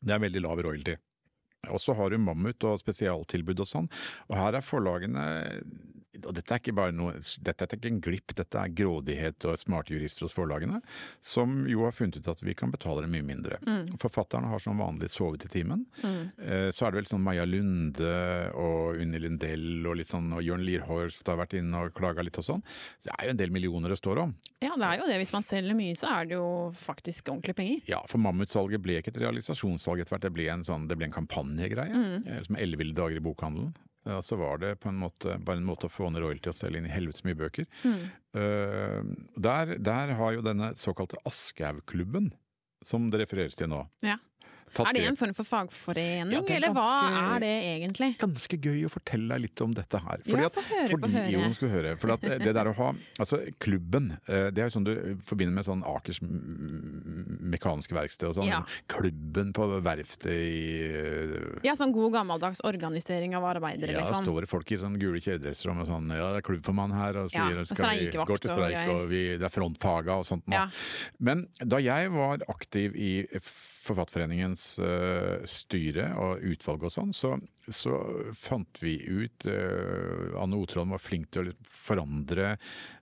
Det 0.06 0.14
er 0.14 0.20
veldig 0.20 0.42
lav 0.46 0.62
royalty. 0.62 0.96
Og 1.74 1.80
så 1.82 1.96
har 1.98 2.10
du 2.14 2.18
Mammut 2.22 2.62
og 2.64 2.78
spesialtilbud 2.78 3.60
og 3.60 3.66
sånn. 3.66 3.88
Og 4.30 4.36
her 4.38 4.54
er 4.54 4.62
forlagene 4.62 5.24
og 6.24 6.34
dette 6.38 6.54
er 6.56 6.62
ikke 6.62 6.74
bare 6.78 6.94
noe, 6.96 7.14
dette 7.44 7.66
er 7.68 7.76
ikke 7.78 7.90
en 7.92 8.00
glipp, 8.02 8.34
dette 8.38 8.56
er 8.62 8.72
grådighet 8.78 9.46
og 9.50 9.58
smarte 9.60 9.94
jurister 9.96 10.26
hos 10.28 10.34
forlagene, 10.38 10.82
som 11.22 11.66
jo 11.68 11.84
har 11.84 11.92
funnet 11.96 12.18
ut 12.22 12.28
at 12.32 12.42
vi 12.46 12.54
kan 12.58 12.72
betale 12.72 13.02
dem 13.06 13.12
mye 13.16 13.26
mindre. 13.26 13.60
Forfatterne 14.02 14.48
har 14.52 14.60
som 14.64 14.78
vanlig 14.80 15.10
sovet 15.14 15.46
i 15.46 15.52
timen. 15.52 15.86
Eh, 16.04 16.72
Så 16.72 16.86
er 16.88 16.92
det 16.92 17.02
vel 17.04 17.10
sånn 17.12 17.24
Maja 17.26 17.46
Lunde 17.46 18.52
og 18.56 19.00
Unni 19.02 19.20
Lindell 19.20 19.86
og 19.88 19.98
litt 20.00 20.08
sånn, 20.12 20.32
og 20.36 20.44
Jørn 20.44 20.64
Lierhorst 20.66 21.26
har 21.28 21.38
vært 21.40 21.58
inne 21.60 21.86
og 21.86 21.94
klaga 21.98 22.24
litt 22.26 22.38
og 22.38 22.44
sånn. 22.48 22.64
Så 23.00 23.10
det 23.10 23.16
er 23.20 23.26
jo 23.30 23.36
en 23.36 23.42
del 23.44 23.52
millioner 23.56 23.90
det 23.90 23.98
står 24.00 24.22
om. 24.24 24.36
ja, 24.62 24.74
det 24.76 24.86
er 24.86 25.00
jo 25.02 25.08
det. 25.10 25.18
Hvis 25.22 25.34
man 25.34 25.44
selger 25.46 25.76
mye, 25.78 25.96
så 25.96 26.08
er 26.12 26.26
det 26.30 26.36
jo 26.40 26.48
faktisk 26.76 27.30
ordentlige 27.30 27.56
penger. 27.56 27.82
Ja, 27.88 28.02
for 28.10 28.18
Mammutsalget 28.20 28.82
ble 28.82 29.00
ikke 29.02 29.14
et 29.14 29.22
realisasjonssalg 29.22 30.02
etter 30.02 30.16
hvert, 30.16 30.26
det 30.26 30.34
ble 30.34 30.48
en, 30.52 30.64
sånn, 30.64 30.88
det 30.90 30.98
ble 30.98 31.06
en 31.10 31.16
kampanjegreie. 31.16 32.04
eh, 32.26 32.42
Som 32.48 32.56
Elleville 32.58 32.94
dager 32.96 33.18
i 33.18 33.24
bokhandelen. 33.24 33.74
Og 34.06 34.22
så 34.26 34.38
var 34.38 34.60
det 34.62 34.76
på 34.84 34.92
en 34.92 35.00
måte 35.02 35.38
bare 35.42 35.58
en 35.58 35.66
måte 35.66 35.90
å 35.90 35.94
få 35.94 36.12
ned 36.14 36.22
royalty 36.22 36.52
og 36.52 36.58
selge 36.58 36.82
inn 36.82 36.90
i 36.90 36.94
helvetes 36.94 37.26
mye 37.26 37.38
bøker. 37.40 37.66
Mm. 37.82 38.04
Uh, 38.38 39.00
der, 39.42 39.76
der 39.82 40.14
har 40.20 40.36
jo 40.36 40.46
denne 40.46 40.74
såkalte 40.78 41.18
Aschehoug-klubben, 41.26 42.30
som 42.86 43.10
det 43.10 43.24
refereres 43.24 43.58
til 43.58 43.72
nå 43.72 43.86
Ja. 44.06 44.20
Tatt 44.76 44.90
Er 44.92 44.98
det 44.98 45.04
en 45.10 45.18
form 45.20 45.34
for 45.38 45.48
fagforening, 45.48 46.34
Ja, 46.36 46.42
er 46.44 46.56
eller 46.60 46.74
hva 46.76 46.88
er 47.36 47.44
det 47.44 47.52
egentlig? 47.72 48.10
Ganske 48.22 48.60
gøy 48.62 48.86
å 48.88 48.92
fortelle 48.94 49.36
deg 49.36 49.46
litt 49.48 49.62
om 49.66 49.74
dette 49.76 50.02
her. 50.04 50.24
Ja, 50.30 50.50
få 50.50 50.64
høre, 50.68 50.90
fordi, 50.92 51.02
på 51.06 51.12
høre. 51.16 51.32
Jo, 51.34 51.52
skal 51.58 51.72
høre. 51.74 51.96
For 52.02 52.16
det 52.22 52.54
der 52.56 52.72
å 52.72 52.76
ha 52.80 52.92
Altså, 53.20 53.40
klubben, 53.64 54.12
eh, 54.28 54.50
det 54.52 54.62
er 54.64 54.70
jo 54.70 54.76
sånn 54.76 54.86
du 54.88 54.94
forbinder 55.28 55.56
med 55.56 55.66
sånn 55.68 55.84
Akers 55.88 56.20
mekaniske 57.56 57.96
verksted 57.96 58.30
og 58.30 58.36
sånn. 58.40 58.50
Ja. 58.50 58.62
Klubben 58.92 59.54
på 59.56 59.68
verftet 59.86 60.32
i 60.32 60.62
eh, 60.86 61.66
Ja, 61.66 61.76
sånn 61.80 61.94
god 61.96 62.14
gammeldags 62.18 62.62
organisering 62.68 63.36
av 63.38 63.46
arbeidere, 63.56 63.96
Ja, 63.96 64.06
liksom. 64.10 64.26
står 64.28 64.46
det 64.46 64.52
folk 64.52 64.72
i 64.72 64.80
sånn 64.82 64.98
gule 65.02 65.22
kjeledresser 65.24 65.72
og 65.74 65.86
sånn 65.90 66.10
Ja, 66.16 66.32
det 66.36 66.44
er 66.44 66.48
klubbformann 66.50 66.94
her, 66.96 67.22
og 67.24 67.30
Ja, 67.32 67.48
sier 67.48 67.62
ja, 67.62 67.66
skal 67.70 68.00
vi 68.00 68.10
gå 68.12 68.40
til 68.42 68.52
streik, 68.52 68.92
og 68.94 69.08
vi, 69.12 69.24
det 69.40 69.48
er 69.48 69.54
frontfaga 69.54 70.20
og 70.20 70.26
sånt. 70.28 70.46
Ja. 70.52 70.68
Men 71.20 71.48
da 71.60 71.80
jeg 71.84 72.12
var 72.14 72.44
aktiv 72.52 72.96
i 72.96 73.12
Forfatterforeningens 73.86 74.64
eh, 74.82 75.44
styre 75.50 76.08
og 76.18 76.42
utvalg 76.50 76.84
og 76.88 76.92
sånn, 76.94 77.12
så, 77.14 77.36
så 77.70 77.94
fant 78.40 78.80
vi 78.82 78.96
ut 79.06 79.46
uh, 79.46 80.36
Anne 80.42 80.58
Otron 80.58 80.90
var 80.94 81.02
flink 81.04 81.30
til 81.36 81.52
å 81.52 81.56
forandre 81.86 82.56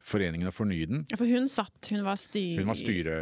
foreningen 0.04 0.52
og 0.52 0.56
fornye 0.58 0.90
den. 0.92 1.06
Ja, 1.12 1.20
For 1.22 1.30
hun 1.32 1.48
satt, 1.52 1.90
hun 1.94 2.04
var 2.06 2.20
styr... 2.20 2.60
Hun 2.60 2.68
var 2.72 2.80
styre, 2.80 3.18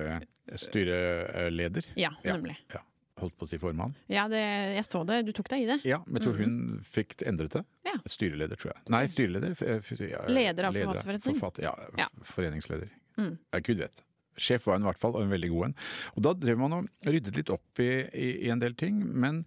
styreleder. 0.58 1.86
Ja, 1.96 2.12
Ja. 2.24 2.34
nemlig. 2.38 2.58
Ja, 2.74 2.82
holdt 3.22 3.38
på 3.38 3.46
å 3.46 3.50
si 3.50 3.58
formann. 3.62 3.94
Ja, 4.10 4.28
det, 4.32 4.42
jeg 4.76 4.86
så 4.88 5.04
det. 5.08 5.22
Du 5.28 5.32
tok 5.38 5.50
deg 5.54 5.64
i 5.66 5.70
det. 5.70 5.80
Ja, 5.88 6.02
men 6.08 6.18
jeg 6.22 6.26
tror 6.28 6.40
hun 6.42 6.56
fikk 6.86 7.22
endret 7.30 7.54
det. 7.60 7.64
Ja. 7.86 7.98
Styreleder, 8.10 8.58
tror 8.58 8.74
jeg. 8.74 8.82
Nei, 8.94 9.04
styreleder. 9.12 9.52
f- 9.58 9.92
ja, 10.02 10.24
Leder 10.30 10.70
av 10.70 10.74
Forfatterforeningen. 10.78 11.28
Forfatter, 11.30 11.68
ja, 11.70 11.76
Ja. 11.98 12.08
foreningsleder. 12.34 12.90
Mm. 13.22 13.38
Ja, 13.54 13.60
Gud 13.60 13.78
vet. 13.84 14.04
Sjef 14.40 14.68
var 14.68 14.80
hun 14.80 14.86
i 14.86 14.90
hvert 14.90 15.02
fall, 15.02 15.18
og 15.18 15.26
en 15.26 15.34
veldig 15.34 15.52
god 15.54 15.70
en. 15.70 15.76
Og 16.16 16.26
da 16.28 16.36
drev 16.38 16.62
man 16.62 16.78
og 16.78 17.08
ryddet 17.08 17.38
litt 17.40 17.52
opp 17.54 17.82
i, 17.84 17.92
i, 18.12 18.30
i 18.48 18.54
en 18.54 18.62
del 18.62 18.78
ting, 18.80 19.02
men 19.02 19.44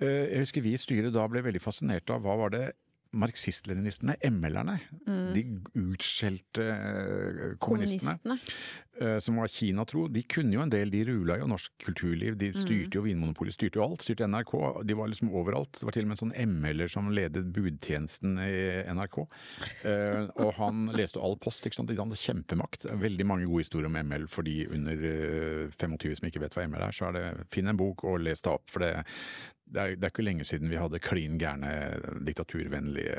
øh, 0.00 0.26
jeg 0.30 0.46
husker 0.46 0.66
vi 0.66 0.76
i 0.76 0.80
styret 0.80 1.14
da 1.16 1.26
ble 1.30 1.44
veldig 1.46 1.62
fascinert 1.64 2.10
av 2.12 2.24
hva 2.24 2.38
var 2.44 2.54
det 2.54 2.64
marxist-leninistene, 3.12 4.14
ML-erne, 4.30 4.76
de 5.34 5.42
utskjelte 5.80 6.62
eh, 6.62 7.56
kommunistene, 7.62 8.16
Kommunistene. 8.22 8.36
eh, 9.00 9.16
som 9.24 9.40
var 9.40 9.50
Kina-tro, 9.50 10.04
de 10.12 10.22
kunne 10.30 10.54
jo 10.54 10.62
en 10.62 10.70
del, 10.72 10.92
de 10.92 11.00
rula 11.08 11.36
jo 11.40 11.48
norsk 11.50 11.72
kulturliv, 11.82 12.36
de 12.38 12.52
styrte 12.54 12.98
jo 13.00 13.02
Vinmonopolet, 13.04 13.56
styrte 13.56 13.80
jo 13.80 13.84
alt, 13.88 14.04
styrte 14.06 14.28
NRK, 14.30 14.54
de 14.86 14.96
var 14.98 15.10
liksom 15.10 15.32
overalt. 15.34 15.80
Det 15.80 15.88
var 15.88 15.96
til 15.96 16.06
og 16.06 16.12
med 16.12 16.18
en 16.18 16.22
sånn 16.22 16.36
ML-er 16.54 16.92
som 16.92 17.10
ledet 17.16 17.44
budtjenesten 17.56 18.38
i 18.44 18.54
NRK. 18.94 19.20
Eh, 19.82 20.30
og 20.40 20.52
han 20.60 20.86
leste 21.00 21.18
all 21.22 21.38
post, 21.42 21.66
ikke 21.66 21.80
sant. 21.80 21.90
De 21.90 21.98
hadde 21.98 22.18
kjempemakt. 22.20 22.86
Veldig 23.00 23.26
mange 23.26 23.48
gode 23.50 23.66
historier 23.66 23.90
om 23.90 23.98
ML 24.06 24.28
for 24.30 24.46
de 24.46 24.60
under 24.70 25.06
eh, 25.10 25.78
25 25.80 26.20
som 26.20 26.30
ikke 26.30 26.44
vet 26.46 26.54
hva 26.58 26.68
ML 26.70 26.86
er. 26.88 26.94
Så 26.94 27.10
er 27.10 27.18
det 27.18 27.26
finn 27.50 27.70
en 27.70 27.78
bok 27.80 28.04
og 28.06 28.20
les 28.22 28.42
det 28.46 28.52
opp. 28.54 28.68
For 28.70 28.84
det, 28.86 28.94
det, 29.70 29.80
er, 29.80 29.94
det 29.96 30.06
er 30.06 30.12
ikke 30.12 30.26
lenge 30.26 30.46
siden 30.48 30.70
vi 30.70 30.78
hadde 30.80 31.02
klin 31.02 31.38
gærne, 31.40 31.72
diktaturvennlige 32.26 33.16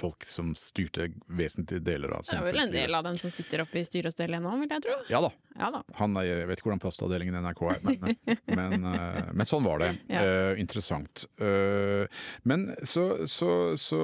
folk 0.00 0.26
som 0.28 0.54
styrte 0.58 1.10
vesentlige 1.26 1.84
deler 1.84 2.16
av 2.16 2.24
Det 2.26 2.38
er 2.38 2.46
vel 2.46 2.64
en 2.64 2.74
del 2.74 2.96
av 2.98 3.06
dem 3.06 3.18
som 3.20 3.32
sitter 3.32 3.64
oppe 3.64 3.80
i 3.80 3.84
styre 3.86 4.10
og 4.10 4.16
stell 4.16 4.34
ennå, 4.38 4.52
vil 4.62 4.74
jeg 4.74 4.84
tro. 4.86 4.98
Ja 5.12 5.22
da. 5.24 5.30
Ja 5.60 5.68
da. 5.74 5.82
Han, 5.98 6.16
jeg 6.24 6.46
vet 6.48 6.60
ikke 6.60 6.70
hvordan 6.70 6.82
postavdelingen 6.82 7.36
i 7.36 7.42
NRK 7.44 7.62
er, 7.74 7.80
men, 7.84 8.16
men, 8.60 8.88
eh, 8.92 9.30
men 9.36 9.48
sånn 9.48 9.66
var 9.66 9.82
det. 9.82 9.90
Ja. 10.10 10.22
Uh, 10.24 10.60
interessant. 10.62 11.26
Uh, 11.42 12.06
men 12.48 12.68
så, 12.88 13.26
så, 13.30 13.50
så 13.80 14.00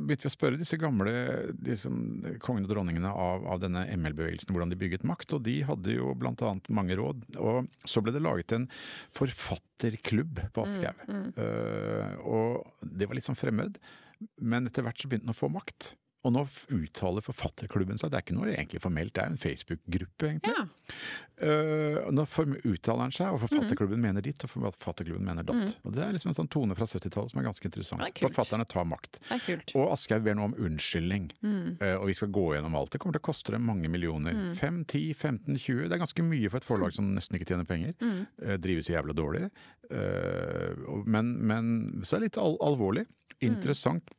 begynte 0.00 0.26
vi 0.26 0.32
å 0.32 0.34
spørre 0.34 0.60
disse 0.60 0.80
gamle 0.80 1.14
liksom, 1.66 2.00
kongene 2.42 2.66
og 2.66 2.72
dronningene 2.72 3.12
av, 3.12 3.46
av 3.54 3.62
denne 3.62 3.84
ML-bevegelsen 3.94 4.54
hvordan 4.54 4.72
de 4.72 4.80
bygget 4.80 5.06
makt, 5.08 5.36
og 5.36 5.44
de 5.46 5.60
hadde 5.68 5.98
jo 5.98 6.14
annet 6.18 6.72
mange 6.72 6.96
råd. 6.98 7.28
Og 7.38 7.68
så 7.88 8.02
ble 8.02 8.14
det 8.16 8.24
laget 8.24 8.56
en 8.56 8.68
forfatterklubb 9.16 10.42
på 10.54 10.66
Aschehoug. 10.66 11.06
Mm, 11.08 11.28
Eh, 11.38 12.14
og 12.26 12.66
det 12.82 13.08
var 13.08 13.18
litt 13.18 13.26
sånn 13.26 13.38
fremmed, 13.38 13.78
men 14.40 14.68
etter 14.68 14.84
hvert 14.86 15.00
så 15.00 15.10
begynte 15.10 15.28
han 15.28 15.36
å 15.36 15.38
få 15.38 15.50
makt. 15.52 15.92
Og 16.26 16.32
nå 16.34 16.40
uttaler 16.74 17.22
forfatterklubben 17.22 17.98
seg, 18.00 18.10
det 18.10 18.18
er 18.18 18.24
ikke 18.26 18.34
noe 18.34 18.48
egentlig 18.50 18.80
formelt, 18.82 19.12
det 19.14 19.22
er 19.22 19.28
en 19.30 19.36
Facebook-gruppe 19.38 20.26
egentlig. 20.32 20.50
Ja. 20.50 20.64
Uh, 21.38 22.08
nå 22.10 22.24
uttaler 22.66 23.04
han 23.04 23.12
seg, 23.14 23.28
og 23.30 23.38
Mm. 23.38 23.44
forfatterklubben 23.46 24.00
mener 24.02 24.20
ditt, 24.26 24.42
og 24.42 24.50
forfatterklubben 24.50 25.22
mener 25.24 25.44
datt. 25.46 25.76
Og 25.86 25.92
Det 25.94 26.02
er 26.02 26.10
liksom 26.12 26.32
en 26.32 26.34
sånn 26.34 26.50
tone 26.50 26.74
fra 26.74 26.86
70-tallet 26.90 27.30
som 27.30 27.38
er 27.38 27.46
ganske 27.46 27.64
interessant. 27.70 28.02
Er. 28.02 28.10
Forfatterne 28.26 28.66
tar 28.66 28.84
makt. 28.84 29.20
Og 29.76 29.92
Aschehoug 29.94 30.24
ber 30.24 30.34
nå 30.34 30.44
om 30.48 30.54
unnskyldning, 30.58 31.30
Mm. 31.40 31.78
uh, 31.80 32.00
og 32.02 32.06
vi 32.10 32.14
skal 32.14 32.28
gå 32.34 32.46
gjennom 32.56 32.74
alt. 32.74 32.90
Det 32.90 32.98
kommer 33.00 33.14
til 33.14 33.22
å 33.22 33.28
koste 33.32 33.52
dem 33.54 33.62
mange 33.64 33.88
millioner. 33.88 34.34
5, 34.58 34.84
10, 34.86 35.14
15, 35.14 35.54
20. 35.56 35.88
Det 35.88 35.92
er 35.92 36.04
ganske 36.04 36.22
mye 36.26 36.50
for 36.50 36.56
et 36.58 36.64
forlag 36.66 36.92
som 36.92 37.14
nesten 37.14 37.38
ikke 37.38 37.46
tjener 37.54 37.64
penger. 37.64 37.94
Mm. 38.02 38.26
Eh, 38.42 38.56
drives 38.58 38.88
jævla 38.90 39.14
dårlig. 39.14 39.50
Men, 41.06 41.46
men 41.46 42.02
så 42.02 42.16
er 42.16 42.20
det 42.20 42.32
litt 42.32 42.38
al 42.42 42.56
alvorlig. 42.60 43.06
Mm. 43.40 43.54
Interessant. 43.54 44.10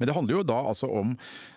Men 0.00 0.08
det 0.08 0.16
handler 0.16 0.38
jo 0.38 0.46
da 0.48 0.58
altså 0.72 0.88
om 1.00 1.12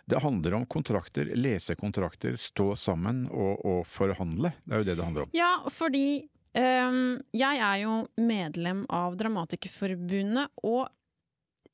Det 0.10 0.20
handler 0.20 0.58
om 0.60 0.66
kontrakter, 0.68 1.32
lesekontrakter, 1.40 2.36
stå 2.36 2.74
sammen 2.76 3.24
og, 3.32 3.64
og 3.64 3.86
forhandle. 3.88 4.52
Det 4.66 4.76
er 4.76 4.84
jo 4.84 4.88
det 4.90 4.98
det 5.00 5.06
handler 5.08 5.26
om. 5.26 5.32
Ja, 5.38 5.54
fordi 5.72 6.26
um, 6.60 7.22
jeg 7.32 7.62
er 7.64 7.78
jo 7.86 7.94
medlem 8.20 8.84
av 8.92 9.16
Dramatikerforbundet, 9.22 10.52
og 10.68 10.92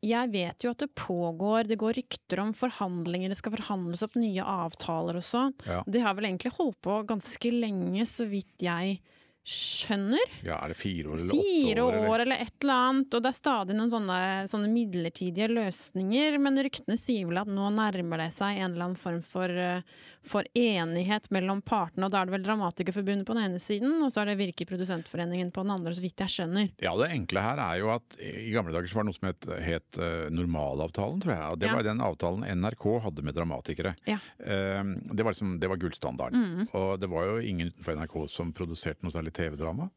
jeg 0.05 0.31
vet 0.31 0.63
jo 0.63 0.71
at 0.71 0.83
det 0.85 0.93
pågår, 0.95 1.67
det 1.67 1.79
går 1.81 1.97
rykter 1.97 2.39
om 2.45 2.53
forhandlinger, 2.55 3.33
det 3.33 3.39
skal 3.39 3.57
forhandles 3.57 4.05
opp 4.05 4.15
nye 4.19 4.45
avtaler 4.45 5.17
og 5.19 5.25
sånn. 5.25 5.55
Ja. 5.65 5.81
Det 5.89 6.03
har 6.05 6.15
vel 6.15 6.29
egentlig 6.29 6.53
holdt 6.55 6.77
på 6.85 7.01
ganske 7.09 7.51
lenge, 7.51 8.05
så 8.07 8.29
vidt 8.29 8.53
jeg 8.63 9.01
skjønner. 9.47 10.19
Ja, 10.45 10.59
Er 10.63 10.69
det 10.73 10.77
fire 10.77 11.09
år 11.09 11.19
eller 11.23 11.33
åtte 11.33 11.39
år? 11.39 11.49
Fire 11.65 11.85
år? 12.09 12.19
eller 12.25 12.35
et 12.43 12.53
eller 12.61 12.73
annet, 12.73 13.13
og 13.15 13.23
det 13.23 13.29
er 13.31 13.37
stadig 13.37 13.75
noen 13.77 13.89
sånne, 13.93 14.19
sånne 14.51 14.69
midlertidige 14.71 15.47
løsninger, 15.49 16.37
men 16.41 16.59
ryktene 16.65 16.97
sier 16.99 17.25
vel 17.29 17.39
at 17.41 17.47
nå 17.49 17.69
nærmer 17.73 18.17
det 18.25 18.29
seg 18.35 18.59
en 18.59 18.71
eller 18.73 18.89
annen 18.89 18.99
form 18.99 19.21
for, 19.25 19.49
eh, 19.49 19.81
for 20.21 20.43
enighet 20.53 21.29
mellom 21.31 21.61
partene, 21.63 22.05
og 22.05 22.11
da 22.11 22.21
er 22.21 22.25
det 22.29 22.35
vel 22.35 22.43
Dramatikerforbundet 22.43 23.25
på 23.25 23.33
den 23.37 23.43
ene 23.49 23.59
siden, 23.63 24.01
og 24.03 24.11
så 24.11 24.21
er 24.21 24.25
det 24.33 24.37
Virke 24.41 24.67
Produsentforeningen 24.67 25.51
på 25.55 25.63
den 25.63 25.71
andre, 25.71 25.93
så 25.95 26.01
vidt 26.03 26.17
jeg 26.19 26.27
skjønner. 26.35 26.71
Ja, 26.81 26.95
Det 26.99 27.09
enkle 27.15 27.41
her 27.41 27.57
er 27.63 27.79
jo 27.79 27.89
at 27.95 28.17
i 28.19 28.51
gamle 28.51 28.73
dager 28.75 28.87
så 28.91 28.95
var 28.99 29.03
det 29.03 29.09
noe 29.13 29.19
som 29.19 29.29
het, 29.31 29.63
het 29.63 29.97
eh, 29.97 30.29
normalavtalen, 30.29 31.21
tror 31.23 31.33
jeg. 31.33 31.51
Og 31.53 31.59
det 31.59 31.67
Ja. 31.69 31.75
var 31.75 31.83
den 31.83 31.99
avtalen 32.01 32.43
NRK 32.61 32.99
hadde 33.01 33.23
med 33.23 33.33
dramatikere. 33.35 33.95
Ja. 34.05 34.17
Eh, 34.43 34.83
det 35.15 35.23
var 35.23 35.31
liksom, 35.33 35.59
det 35.59 35.69
var 35.69 35.77
gullstandarden. 35.77 36.67
Og 36.73 36.99
det 36.99 37.09
var 37.09 37.23
jo 37.25 37.37
ingen 37.39 37.71
utenfor 37.71 37.95
NRK 37.95 38.27
som 38.29 38.51
produserte 38.53 39.01
noe 39.03 39.11
særlig 39.11 39.28
TV-drama. 39.35 39.89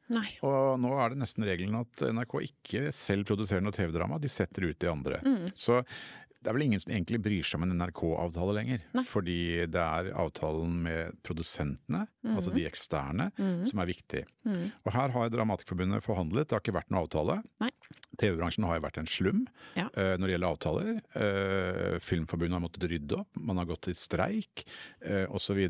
Og 0.46 0.80
nå 0.82 0.90
er 1.02 1.12
det 1.14 1.22
nesten 1.22 1.46
regelen 1.48 1.78
at 1.80 2.04
NRK 2.12 2.34
ikke 2.46 2.88
selv 2.96 3.28
produserer 3.28 3.64
noe 3.64 3.74
TV-drama, 3.76 4.20
de 4.22 4.30
setter 4.32 4.68
ut 4.70 4.78
de 4.82 4.90
andre. 4.90 5.22
Så 5.58 5.82
det 6.42 6.50
er 6.50 6.56
vel 6.56 6.64
ingen 6.64 6.80
som 6.82 6.90
egentlig 6.90 7.20
bryr 7.22 7.46
seg 7.46 7.60
om 7.60 7.68
en 7.68 7.76
NRK-avtale 7.78 8.54
lenger. 8.56 8.80
Nei. 8.98 9.04
Fordi 9.06 9.36
det 9.70 9.82
er 9.82 10.08
avtalen 10.18 10.72
med 10.82 11.20
produsentene, 11.22 12.00
altså 12.34 12.50
de 12.54 12.64
eksterne, 12.66 13.28
som 13.68 13.82
er 13.84 13.90
viktig. 13.92 14.24
Og 14.82 14.90
her 14.96 15.14
har 15.14 15.30
Dramatikerforbundet 15.30 16.02
forhandlet, 16.02 16.48
det 16.48 16.56
har 16.56 16.64
ikke 16.64 16.74
vært 16.80 16.90
noen 16.90 17.04
avtale. 17.04 17.38
Nei. 17.62 17.70
TV-bransjen 18.20 18.64
har 18.68 18.76
jo 18.78 18.84
vært 18.84 18.98
en 18.98 19.06
slum 19.08 19.46
Ja. 19.76 19.86
uh, 19.96 20.16
når 20.20 20.26
det 20.26 20.34
gjelder 20.36 20.52
avtaler. 20.52 21.00
Uh, 21.16 21.98
Filmforbundet 22.04 22.52
har 22.58 22.64
måttet 22.64 22.88
rydde 22.90 23.20
opp, 23.22 23.28
man 23.40 23.56
har 23.56 23.66
gått 23.70 23.82
til 23.88 23.94
streik 23.96 24.64
uh, 25.06 25.26
osv. 25.32 25.62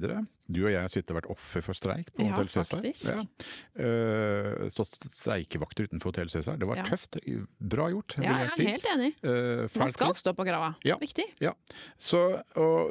Du 0.53 0.59
og 0.67 0.73
jeg 0.73 0.83
har 0.83 0.91
sittet 0.93 1.13
og 1.15 1.21
vært 1.23 1.31
offer 1.33 1.63
for 1.65 1.73
streik 1.79 2.11
på 2.17 2.27
Ja, 2.27 2.35
Hotell 2.35 2.51
Cæsar. 2.51 2.83
Ja. 3.07 3.23
Uh, 3.79 4.69
stått 4.73 4.99
streikevakter 5.15 5.87
utenfor 5.89 6.11
Hotell 6.13 6.29
Cæsar. 6.33 6.59
Det 6.61 6.67
var 6.69 6.77
Ja. 6.77 6.85
tøft. 6.85 7.17
Bra 7.59 7.89
gjort, 7.91 8.17
vil 8.19 8.25
Ja, 8.27 8.33
jeg 8.33 8.49
jeg 8.49 8.51
si. 8.53 8.65
er 8.67 8.71
helt 8.77 8.89
enig. 8.93 9.11
Uh, 9.25 9.79
Man 9.79 9.93
skal 9.93 10.15
stå 10.15 10.35
på 10.37 10.45
grava. 10.45 10.75
Ja. 10.85 10.97
Viktig. 10.99 11.25
Ja, 11.41 11.53
så, 11.99 12.43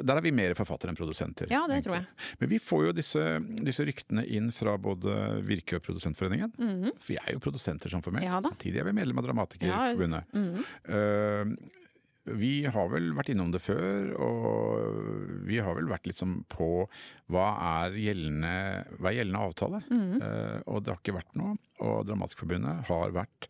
der 0.02 0.16
er 0.16 0.20
vi 0.22 0.30
mer 0.32 0.54
forfattere 0.54 0.90
enn 0.90 0.96
produsenter. 0.96 1.46
Ja, 1.50 1.66
det 1.66 1.82
egentlig. 1.82 1.84
tror 1.84 1.94
jeg. 1.94 2.06
Men 2.40 2.48
vi 2.48 2.58
får 2.58 2.86
jo 2.86 2.92
disse, 2.92 3.22
disse 3.64 3.84
ryktene 3.86 4.26
inn 4.26 4.50
fra 4.50 4.76
både 4.78 5.42
Virke 5.46 5.76
og 5.76 5.82
Produsentforeningen. 5.86 6.52
For 6.98 7.12
vi 7.12 7.16
er 7.20 7.32
jo 7.34 7.38
produsenter 7.38 7.90
som 7.90 8.02
for 8.02 8.10
meg. 8.12 8.24
Ja. 8.24 8.40
Samtidig 8.40 8.80
er 8.80 8.84
vi 8.84 8.92
medlem 8.92 9.18
av 9.18 9.24
Dramatikerforbundet. 9.42 10.34
mm. 10.34 10.58
Eh, 10.96 11.78
vi 12.22 12.64
har 12.70 12.86
vel 12.86 13.08
vært 13.16 13.32
innom 13.32 13.50
det 13.50 13.58
før, 13.64 14.12
og 14.22 15.40
vi 15.48 15.56
har 15.58 15.74
vel 15.74 15.88
vært 15.90 16.06
liksom 16.06 16.44
på 16.52 16.84
hva 17.34 17.46
er 17.82 17.96
gjeldende, 17.98 18.52
hva 19.00 19.10
er 19.10 19.16
gjeldende 19.18 19.46
avtale. 19.48 19.82
Mm 19.90 20.20
Eh, 20.22 20.60
og 20.70 20.84
det 20.84 20.92
har 20.92 21.00
ikke 21.00 21.16
vært 21.18 21.34
noe. 21.34 21.56
Og 21.82 22.06
Dramatikerforbundet 22.06 22.86
har 22.86 23.10
vært 23.16 23.48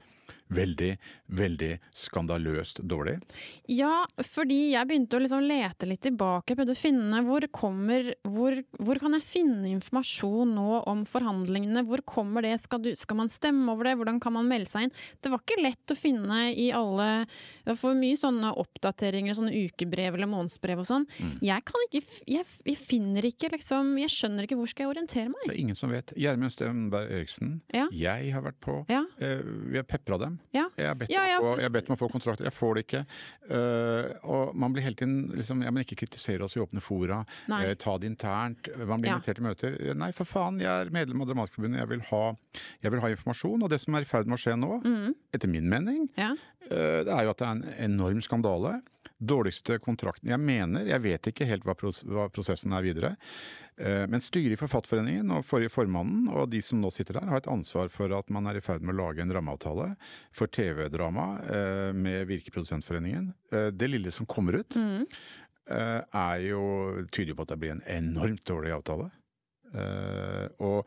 veldig, 0.52 0.90
veldig 1.32 1.70
skandaløst 1.96 2.82
dårlig. 2.88 3.16
Ja, 3.72 4.02
fordi 4.34 4.72
jeg 4.74 4.88
begynte 4.90 5.16
å 5.18 5.22
liksom 5.22 5.44
lete 5.46 5.88
litt 5.88 6.02
tilbake. 6.04 6.56
Prøvde 6.58 6.74
å 6.76 6.78
finne 6.80 7.22
hvor 7.26 7.46
kommer 7.54 8.12
hvor, 8.28 8.58
hvor 8.78 9.00
kan 9.02 9.16
jeg 9.16 9.26
finne 9.28 9.70
informasjon 9.72 10.52
nå 10.56 10.82
om 10.90 11.04
forhandlingene? 11.08 11.84
Hvor 11.88 12.02
kommer 12.08 12.44
det? 12.44 12.56
Skal, 12.64 12.82
du, 12.84 12.92
skal 12.98 13.18
man 13.22 13.32
stemme 13.32 13.72
over 13.72 13.88
det? 13.90 13.96
Hvordan 14.00 14.20
kan 14.22 14.36
man 14.36 14.48
melde 14.50 14.70
seg 14.70 14.88
inn? 14.88 14.94
Det 15.22 15.32
var 15.32 15.42
ikke 15.44 15.62
lett 15.62 15.94
å 15.94 15.98
finne 15.98 16.42
i 16.52 16.68
alle 16.74 17.10
det 17.62 17.76
For 17.78 17.94
mye 17.94 18.18
sånne 18.18 18.48
oppdateringer, 18.58 19.36
sånne 19.38 19.54
ukebrev 19.54 20.16
eller 20.18 20.26
månedsbrev 20.30 20.80
og 20.82 20.88
sånn. 20.88 21.04
Mm. 21.22 21.34
Jeg 21.46 21.64
kan 21.68 21.84
ikke 21.86 22.02
jeg, 22.32 22.46
jeg 22.66 22.78
finner 22.80 23.26
ikke 23.28 23.52
liksom 23.54 23.92
Jeg 24.02 24.10
skjønner 24.14 24.46
ikke 24.48 24.58
hvor 24.58 24.70
skal 24.70 24.86
jeg 24.88 24.92
orientere 24.96 25.30
meg. 25.30 25.44
Det 25.46 25.54
er 25.54 25.60
ingen 25.62 25.78
som 25.78 25.92
vet. 25.94 26.10
Gjermund 26.18 26.52
Stenberg 26.54 27.12
Eriksen, 27.14 27.60
Ja. 27.74 27.86
jeg 27.94 28.32
har 28.34 28.42
vært 28.44 28.58
på. 28.64 28.80
Ja. 28.90 29.04
Eh, 29.22 29.42
vi 29.70 29.78
har 29.78 29.86
pepra 29.88 30.18
dem. 30.18 30.40
Ja. 30.52 30.66
Jeg 30.76 30.86
har 30.88 30.94
bedt, 31.00 31.10
Ja, 31.10 31.22
ja, 31.26 31.38
om, 31.38 31.44
å 31.44 31.48
få, 31.48 31.52
for- 31.54 31.60
jeg 31.62 31.68
har 31.70 31.74
bedt 31.80 31.88
om 31.90 31.96
å 31.96 31.98
få 32.00 32.08
kontrakter. 32.12 32.44
Jeg 32.44 32.52
får 32.56 32.74
det 32.74 32.82
ikke. 32.86 33.02
Uh, 33.50 34.08
og 34.28 34.54
man 34.56 34.72
blir 34.74 34.82
hele 34.84 34.96
tiden 34.98 35.32
liksom, 35.36 35.62
ja, 35.64 35.70
men 35.70 35.82
Ikke 35.84 35.96
kritisere 36.02 36.44
oss 36.46 36.56
i 36.56 36.60
åpne 36.62 36.80
fora. 36.84 37.24
Eh, 37.48 37.74
ta 37.80 37.96
det 37.98 38.06
internt. 38.10 38.68
Man 38.86 39.00
blir 39.02 39.12
invitert 39.14 39.36
til 39.40 39.44
møter. 39.46 39.76
Eh, 39.90 39.94
Nei, 39.98 40.10
for 40.12 40.24
faen, 40.28 40.60
jeg 40.62 40.68
er 40.70 40.90
medlem 40.94 41.20
av 41.24 41.28
Dramatikerforbundet. 41.32 41.80
Jeg 41.82 41.88
vil 41.88 42.04
ha, 42.10 42.22
jeg 42.82 42.90
vil 42.94 43.00
ha 43.00 43.08
informasjon. 43.16 43.62
Og 43.62 43.70
det 43.70 43.80
som 43.80 43.94
er 43.98 44.02
i 44.06 44.08
ferd 44.08 44.26
med 44.30 44.38
å 44.38 44.42
skje 44.42 44.56
nå, 44.58 44.82
Mm. 44.84 45.14
etter 45.34 45.48
min 45.48 45.68
mening, 45.68 46.08
Ja. 46.16 46.32
eh, 46.70 47.02
det 47.04 47.08
er 47.08 47.24
jo 47.24 47.30
at 47.30 47.38
det 47.38 47.46
er 47.48 47.50
en 47.52 47.64
enorm 47.90 48.20
skandale. 48.22 48.82
Dårligste 49.22 49.76
kontrakten 49.78 50.32
Jeg 50.32 50.40
mener, 50.42 50.86
jeg 50.88 51.02
vet 51.04 51.28
ikke 51.30 51.46
helt 51.46 51.62
hva, 51.64 51.74
pros 51.78 52.00
hva 52.02 52.24
prosessen 52.32 52.72
er 52.74 52.82
videre. 52.82 53.10
Eh, 53.78 54.06
Men 54.10 54.20
styret 54.20 54.56
i 54.56 54.58
Forfatterforeningen 54.60 55.30
og 55.36 55.44
forrige 55.46 55.70
formannen 55.72 56.26
og 56.34 56.50
de 56.50 56.60
som 56.62 56.80
nå 56.82 56.90
sitter 56.92 57.20
der, 57.20 57.28
har 57.30 57.36
et 57.38 57.46
ansvar 57.52 57.88
for 57.88 58.12
at 58.18 58.28
man 58.34 58.46
er 58.50 58.58
i 58.58 58.64
ferd 58.64 58.82
med 58.82 58.94
å 58.96 58.98
lage 59.06 59.22
en 59.22 59.32
rammeavtale 59.32 59.92
for 60.34 60.50
TV-drama 60.52 61.28
eh, 61.46 61.92
med 61.94 62.26
Virkeprodusentforeningen. 62.28 63.30
Eh, 63.52 63.70
Det 63.70 63.88
lille 63.88 64.10
som 64.12 64.26
kommer 64.26 64.58
ut, 64.60 64.74
Mm. 64.76 65.06
eh, 65.70 66.02
er 66.12 66.38
jo 66.50 67.06
tyder 67.12 67.34
på 67.34 67.42
at 67.42 67.48
det 67.54 67.58
blir 67.62 67.70
en 67.78 67.86
enormt 67.86 68.44
dårlig 68.44 68.72
avtale. 68.74 69.10
Eh, 69.72 70.48
og 70.60 70.84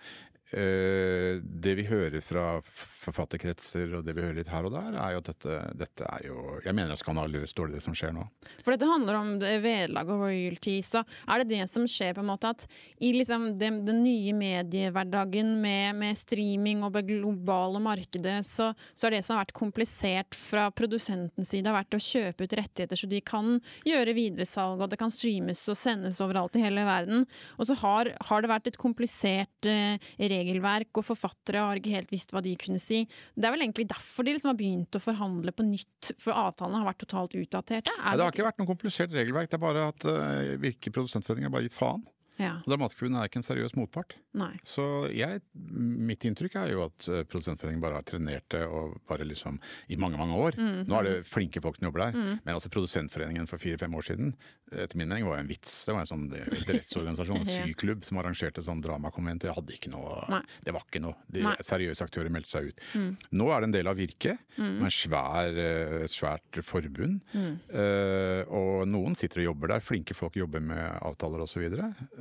eh, 0.54 1.40
det 1.42 1.76
vi 1.80 1.88
hører 1.90 2.22
fra 2.22 2.62
forfatterkretser 3.06 3.96
og 3.98 4.06
det 4.06 4.16
vi 4.18 4.26
hører 4.26 4.40
litt 4.40 4.52
her 4.52 4.68
og 4.68 4.76
der, 4.76 4.98
er 5.00 5.16
jo 5.16 5.22
at 5.24 5.30
dette, 5.32 5.60
dette 5.78 6.10
er 6.10 6.28
jo 6.28 6.38
Jeg 6.66 6.76
mener 6.76 6.96
er 6.96 7.02
skandaløst 7.02 7.58
dårlig 7.58 7.78
det 7.78 7.84
som 7.86 7.96
skjer 7.98 8.14
nå. 8.16 8.26
For 8.64 8.74
dette 8.74 8.90
handler 8.90 9.20
om 9.20 9.32
vederlag 9.40 10.10
og 10.12 10.26
royalties. 10.26 10.92
Så 10.96 11.04
er 11.04 11.42
det 11.42 11.56
det 11.56 11.70
som 11.72 11.88
skjer 11.90 12.16
på 12.16 12.24
en 12.24 12.30
måte 12.32 12.52
at 12.52 12.68
i 13.04 13.12
liksom 13.16 13.48
den, 13.62 13.82
den 13.88 14.02
nye 14.06 14.34
mediehverdagen 14.36 15.56
med, 15.62 15.96
med 16.00 16.20
streaming 16.20 16.84
og 16.86 16.96
det 16.96 17.06
globale 17.10 17.82
markedet, 17.84 18.38
så, 18.48 18.72
så 18.96 19.08
er 19.08 19.18
det 19.18 19.24
som 19.26 19.36
har 19.36 19.46
vært 19.46 19.56
komplisert 19.58 20.38
fra 20.38 20.68
produsentens 20.76 21.52
side, 21.52 21.68
har 21.70 21.80
vært 21.80 21.98
å 21.98 22.02
kjøpe 22.02 22.46
ut 22.46 22.58
rettigheter 22.60 23.00
så 23.00 23.10
de 23.12 23.22
kan 23.26 23.60
gjøre 23.88 24.16
videresalg, 24.18 24.82
og 24.82 24.92
det 24.92 25.00
kan 25.02 25.14
streames 25.14 25.62
og 25.72 25.78
sendes 25.80 26.22
overalt 26.24 26.56
i 26.58 26.64
hele 26.64 26.86
verden. 26.88 27.26
Og 27.60 27.70
så 27.70 27.78
har, 27.82 28.12
har 28.30 28.44
det 28.44 28.52
vært 28.52 28.70
et 28.72 28.80
komplisert 28.82 29.70
eh, 29.70 30.00
regelverk, 30.20 30.92
og 30.96 31.08
forfattere 31.10 31.64
har 31.66 31.82
ikke 31.82 31.96
helt 31.96 32.14
visst 32.14 32.34
hva 32.34 32.44
de 32.46 32.56
kunne 32.60 32.82
si. 32.82 32.95
Det 33.04 33.48
er 33.48 33.54
vel 33.56 33.66
egentlig 33.66 33.88
derfor 33.92 34.28
de 34.28 34.36
liksom 34.36 34.52
har 34.54 34.60
begynt 34.60 34.98
å 34.98 35.04
forhandle 35.04 35.54
på 35.56 35.68
nytt, 35.68 36.12
for 36.22 36.38
avtalene 36.38 36.82
har 36.82 36.90
vært 36.90 37.04
totalt 37.06 37.38
utdaterte. 37.38 37.94
Ja, 38.00 38.16
det 38.16 38.28
har 38.28 38.36
ikke 38.36 38.48
vært 38.48 38.62
noe 38.62 38.72
komplisert 38.72 39.16
regelverk, 39.16 39.52
det 39.52 39.60
er 39.60 39.66
bare 39.66 39.88
at 39.92 40.08
uh, 40.08 40.56
Virke 40.62 40.94
produsentforening 40.96 41.50
har 41.50 41.56
bare 41.56 41.68
gitt 41.68 41.78
faen. 41.78 42.06
Ja, 42.42 42.58
Dramatikerforbundet 42.68 43.22
er 43.22 43.30
ikke 43.30 43.40
en 43.42 43.48
seriøs 43.48 43.76
motpart. 43.80 44.18
nei. 44.36 44.52
Så 44.68 44.84
jeg, 45.16 45.40
mitt 45.56 46.26
inntrykk 46.28 46.58
er 46.60 46.74
jo 46.74 46.84
at 46.86 47.08
eh, 47.08 47.24
Produsentforeningen 47.24 47.82
bare 47.84 48.00
har 48.02 48.04
trenert 48.08 48.44
det 48.52 48.64
og 48.68 48.98
bare 49.08 49.24
liksom 49.28 49.60
i 49.88 49.96
mange, 49.96 50.18
mange 50.20 50.36
år. 50.36 50.58
Mm, 50.60 50.82
Nå 50.90 50.98
er 51.00 51.08
det 51.08 51.14
flinke 51.30 51.62
folk 51.64 51.78
som 51.80 51.88
jobber 51.88 52.06
der, 52.08 52.18
men 52.44 52.54
altså 52.56 52.70
Produsentforeningen 52.74 53.48
for 53.48 53.62
fire-fem 53.62 53.94
år 53.96 54.08
siden, 54.10 54.34
etter 54.76 54.98
min 55.00 55.08
mening 55.08 55.28
var 55.30 55.38
jo 55.40 55.46
en 55.46 55.50
vits. 55.52 55.78
Det 55.88 55.94
var 55.96 56.04
en 56.04 56.10
sånn 56.12 56.26
idrettsorganisasjon, 56.34 57.42
en 57.46 57.52
syklubb, 57.70 58.04
som 58.08 58.20
arrangerte 58.20 58.64
sånn 58.66 58.82
dramakonvent. 58.84 59.46
Det 59.46 59.54
hadde 59.56 59.76
ikke 59.76 59.92
noe 59.94 60.18
Nei. 60.32 60.42
Det 60.66 60.74
var 60.76 60.84
ikke 60.88 61.02
noe. 61.04 61.16
De 61.32 61.44
Nei. 61.46 61.56
seriøse 61.64 62.04
aktører 62.06 62.32
meldte 62.34 62.52
seg 62.52 62.72
ut. 62.72 62.84
Mm. 62.98 63.10
Nå 63.40 63.50
er 63.54 63.62
det 63.64 63.70
en 63.70 63.76
del 63.78 63.90
av 63.92 63.98
Virke, 64.00 64.36
med 64.58 64.86
en 64.90 64.94
svær, 64.94 65.56
eh, 65.62 66.04
et 66.06 66.12
svært 66.14 66.60
forbund. 66.66 67.22
Mm. 67.36 67.56
Eh, 67.70 68.42
og 68.52 68.84
noen 68.90 69.16
sitter 69.18 69.44
og 69.44 69.52
jobber 69.52 69.76
der, 69.76 69.84
flinke 69.86 70.16
folk 70.18 70.36
jobber 70.40 70.64
med 70.64 70.84
avtaler 71.06 71.44
osv. 71.46 71.68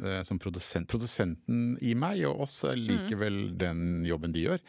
Uh, 0.05 0.21
som 0.29 0.39
produsent. 0.39 0.89
Produsenten 0.91 1.79
i 1.81 1.95
meg 1.97 2.21
og 2.29 2.45
oss 2.45 2.61
liker 2.77 3.17
vel 3.25 3.41
den 3.59 4.05
jobben 4.05 4.35
de 4.35 4.45
gjør. 4.49 4.63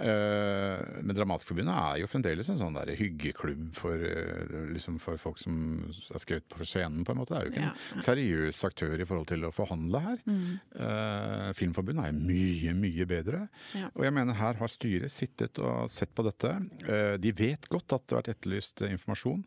Eh, 0.00 0.80
men 1.04 1.12
Dramatikerforbundet 1.16 1.74
er 1.76 1.98
jo 2.00 2.08
fremdeles 2.08 2.48
en 2.48 2.56
sånn 2.60 2.76
der 2.76 2.92
hyggeklubb 2.96 3.74
for, 3.76 4.00
eh, 4.00 4.54
liksom 4.72 4.96
for 5.02 5.20
folk 5.20 5.36
som 5.42 5.90
er 6.14 6.22
skrevet 6.22 6.46
på 6.48 6.64
scenen, 6.64 7.04
på 7.04 7.12
en 7.12 7.20
måte. 7.20 7.34
Det 7.34 7.40
er 7.40 7.44
jo 7.44 7.52
ikke 7.52 7.66
Ja, 7.66 7.74
en 7.96 8.06
seriøs 8.06 8.64
aktør 8.64 8.94
i 9.00 9.04
forhold 9.04 9.26
til 9.28 9.44
å 9.44 9.52
forhandle 9.52 10.00
her. 10.00 10.18
Mm. 10.24 10.60
Eh, 10.74 11.52
Filmforbundet 11.58 12.06
er 12.06 12.16
mye, 12.16 12.72
mye 12.72 13.06
bedre. 13.06 13.48
Ja. 13.74 13.90
Og 13.94 14.04
jeg 14.04 14.12
mener 14.14 14.34
her 14.40 14.54
har 14.54 14.68
styret 14.68 15.10
sittet 15.12 15.58
og 15.58 15.90
sett 15.90 16.14
på 16.14 16.24
dette. 16.24 16.56
Eh, 16.88 17.16
De 17.18 17.32
vet 17.32 17.68
godt 17.68 17.92
at 17.92 18.06
det 18.06 18.16
har 18.16 18.22
vært 18.22 18.36
etterlyst 18.40 18.80
eh, 18.82 18.92
informasjon. 18.96 19.44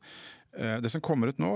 Eh, 0.56 0.82
Det 0.82 0.90
som 0.92 1.02
kommer 1.02 1.28
ut 1.28 1.38
nå, 1.40 1.50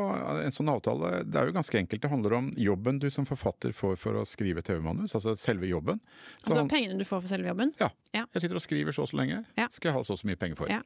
en 0.43 0.51
sånn 0.51 0.69
avtale, 0.73 1.23
det 1.23 1.35
er 1.37 1.45
jo 1.45 1.53
ganske 1.53 1.77
enkelt. 1.77 2.01
Det 2.01 2.09
handler 2.09 2.33
om 2.33 2.51
jobben 2.57 2.99
du 2.99 3.09
som 3.13 3.25
forfatter 3.25 3.71
får 3.71 3.95
for 3.97 4.13
å 4.13 4.25
skrive 4.25 4.61
TV-manus, 4.65 5.13
altså 5.13 5.35
selve 5.37 5.67
jobben. 5.69 5.99
Så 6.41 6.47
Altså 6.49 6.57
han- 6.59 6.69
pengene 6.69 6.97
du 6.97 7.03
får 7.05 7.21
for 7.21 7.27
selve 7.27 7.47
jobben? 7.47 7.73
ja. 7.79 7.89
Ja. 8.13 8.25
Jeg 8.33 8.41
sitter 8.41 8.55
og 8.55 8.61
skriver 8.61 8.91
så 8.91 9.03
og 9.03 9.09
så 9.09 9.17
lenge. 9.17 9.45
Ja. 9.57 9.67
Skal 9.69 9.89
jeg 9.89 9.93
ha 9.97 10.01
så 10.03 10.11
og 10.13 10.17
så 10.19 10.25
mye 10.25 10.35
penger 10.39 10.55
for. 10.57 10.67
Ja. 10.67 10.81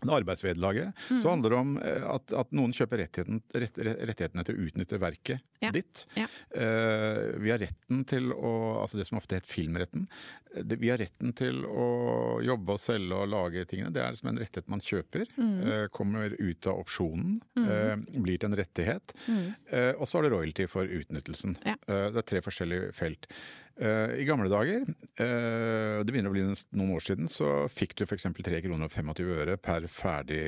Det 0.00 0.92
mm. 1.10 1.20
Så 1.22 1.28
handler 1.30 1.50
det 1.50 1.58
om 1.58 1.76
eh, 1.78 2.02
at, 2.14 2.32
at 2.32 2.50
noen 2.52 2.72
kjøper 2.76 2.98
rettigheten, 3.04 3.40
rett, 3.54 3.78
rettighetene 3.78 4.44
til 4.44 4.56
å 4.58 4.66
utnytte 4.68 5.00
verket 5.00 5.40
Ja. 5.64 5.70
ditt. 5.72 6.02
Ja. 6.18 6.26
Uh, 6.52 7.38
vi 7.40 7.50
har 7.50 7.58
retten 7.62 8.04
til 8.04 8.32
å 8.34 8.50
Altså 8.82 8.98
det 8.98 9.06
som 9.08 9.16
ofte 9.18 9.38
het 9.38 9.46
filmretten. 9.48 10.06
Eh, 10.54 10.62
det- 10.62 10.78
Vi 10.80 10.90
har 10.90 10.98
retten 10.98 11.32
til 11.34 11.62
å 11.64 12.40
jobbe 12.44 12.72
og 12.76 12.80
selge 12.80 13.14
og 13.16 13.28
lage 13.28 13.64
tingene. 13.66 13.92
Det 13.92 14.02
er 14.02 14.14
som 14.14 14.28
en 14.28 14.38
rettighet 14.38 14.68
man 14.68 14.80
kjøper. 14.80 15.26
eh, 15.38 15.86
kommer 15.88 16.34
ut 16.38 16.66
av 16.66 16.78
opsjonen. 16.84 17.40
eh, 17.56 17.96
blir 18.20 18.38
til 18.38 18.50
en 18.52 18.56
rettighet. 18.58 19.14
Mm. 19.28 19.54
Og 19.98 20.06
så 20.06 20.18
har 20.18 20.22
du 20.28 20.34
royalty 20.36 20.66
for 20.68 20.84
utnyttelsen. 20.84 21.56
Ja. 21.64 21.76
Det 21.86 22.16
er 22.16 22.22
tre 22.22 22.40
forskjellige 22.40 22.92
felt. 22.94 23.26
Eh, 23.76 24.20
I 24.20 24.24
gamle 24.24 24.46
dager, 24.46 24.84
uh, 24.86 25.98
det 26.04 26.12
begynner 26.12 26.30
å 26.30 26.34
bli 26.34 26.44
noen 26.46 26.92
år 26.94 27.02
siden, 27.02 27.26
så 27.30 27.64
fikk 27.72 27.96
du 27.98 28.04
f.eks. 28.06 28.28
3 28.30 28.60
kroner 28.62 28.86
og 28.86 28.94
25 28.94 29.32
øre 29.34 29.56
per 29.58 29.88
ferdig 29.90 30.42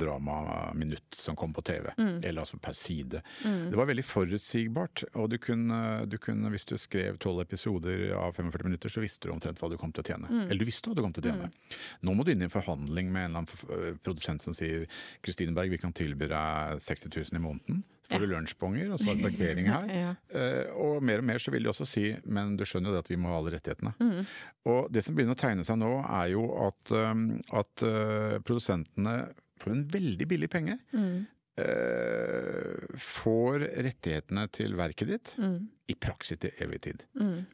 dramaminutt 0.00 1.18
som 1.20 1.36
kom 1.36 1.52
på 1.52 1.64
TV. 1.68 1.90
Eller 1.98 2.42
altså 2.44 2.56
per 2.62 2.76
side. 2.78 3.20
Det 3.42 3.76
var 3.76 3.90
veldig 3.90 4.06
forutsigbart. 4.06 5.04
Og 5.20 5.28
du 5.34 5.38
kunne, 5.42 5.80
du 6.08 6.16
kunne, 6.22 6.52
hvis 6.54 6.66
du 6.68 6.76
skrev 6.80 7.18
12 7.20 7.44
episoder 7.44 8.06
av 8.16 8.38
45 8.38 8.68
minutter, 8.70 8.92
så 8.92 9.04
visste 9.04 9.28
du 9.28 9.36
omtrent 9.36 9.60
hva 9.60 9.68
du 9.72 9.78
kom 9.80 9.92
til 9.92 10.04
å 10.04 10.08
tjene. 10.14 10.32
Eller 10.46 10.62
du 10.62 10.68
visste 10.68 10.88
hva 10.88 10.96
du 10.96 11.04
kom 11.04 11.12
til 11.16 11.26
å 11.26 11.32
tjene. 11.32 11.52
Nå 12.00 12.16
må 12.16 12.24
du 12.24 12.32
inn 12.32 12.44
i 12.44 12.48
en 12.48 12.52
forhandling 12.52 13.12
med 13.12 13.28
en 13.28 13.36
eller 13.36 13.44
annen 13.44 14.00
produsent 14.04 14.44
som 14.44 14.56
sier 14.56 14.88
Kristine 15.24 15.52
Berg, 15.56 15.72
vi 15.72 15.80
kan 15.82 15.92
tilby 15.96 16.30
deg 16.32 16.80
60 16.80 17.12
000 17.12 17.36
i 17.36 17.42
måneden. 17.42 17.84
Får 18.12 18.20
du 18.22 18.26
lunsjbonger, 18.30 18.92
og 18.94 19.00
så 19.00 19.10
er 19.10 19.18
det 19.18 19.24
parkering 19.30 19.66
her. 19.72 19.86
Ja. 20.02 20.12
Eh, 20.38 20.70
og 20.76 21.02
mer 21.02 21.18
og 21.22 21.24
mer 21.28 21.38
så 21.42 21.50
vil 21.54 21.62
de 21.64 21.70
også 21.72 21.86
si 21.88 22.04
men 22.26 22.56
du 22.56 22.64
skjønner 22.68 22.90
jo 22.92 22.96
det 22.96 23.04
at 23.06 23.10
vi 23.12 23.16
må 23.20 23.32
ha 23.32 23.38
alle 23.40 23.52
rettighetene. 23.56 23.92
Mm. 24.00 24.26
Og 24.72 24.90
det 24.92 25.02
som 25.06 25.14
begynner 25.16 25.36
å 25.36 25.40
tegne 25.42 25.64
seg 25.68 25.78
nå, 25.80 25.90
er 26.06 26.30
jo 26.34 26.44
at, 26.68 26.92
um, 27.12 27.26
at 27.52 27.84
eh, 27.88 28.38
produsentene 28.46 29.16
for 29.62 29.72
en 29.74 29.84
veldig 29.92 30.26
billig 30.28 30.48
penge 30.50 30.78
Mm. 30.92 31.26
eh, 31.62 32.96
får 32.98 33.66
rettighetene 33.86 34.46
til 34.52 34.74
verket 34.78 35.08
ditt 35.12 35.34
Mm. 35.38 35.68
i 35.88 35.94
praksis 35.94 36.38
til 36.38 36.50
evig 36.60 36.80
tid. 36.88 37.04
Mm. 37.18 37.44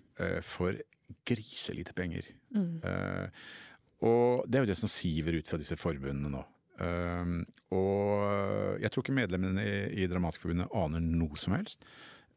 for 0.43 0.75
griselite 1.25 1.93
penger. 1.95 2.23
Mm. 2.53 2.81
Og 4.03 4.45
det 4.51 4.59
er 4.59 4.65
jo 4.65 4.71
det 4.73 4.77
som 4.81 4.89
siver 4.91 5.37
ut 5.39 5.47
fra 5.47 5.59
disse 5.59 5.77
forbundene 5.79 6.31
nå. 6.33 6.43
Og 7.75 8.79
jeg 8.81 8.91
tror 8.93 9.03
ikke 9.05 9.17
medlemmene 9.17 9.63
i, 9.65 10.03
i 10.03 10.07
Dramatikerforbundet 10.09 10.73
aner 10.77 11.01
noe 11.05 11.37
som 11.41 11.53
helst 11.57 11.79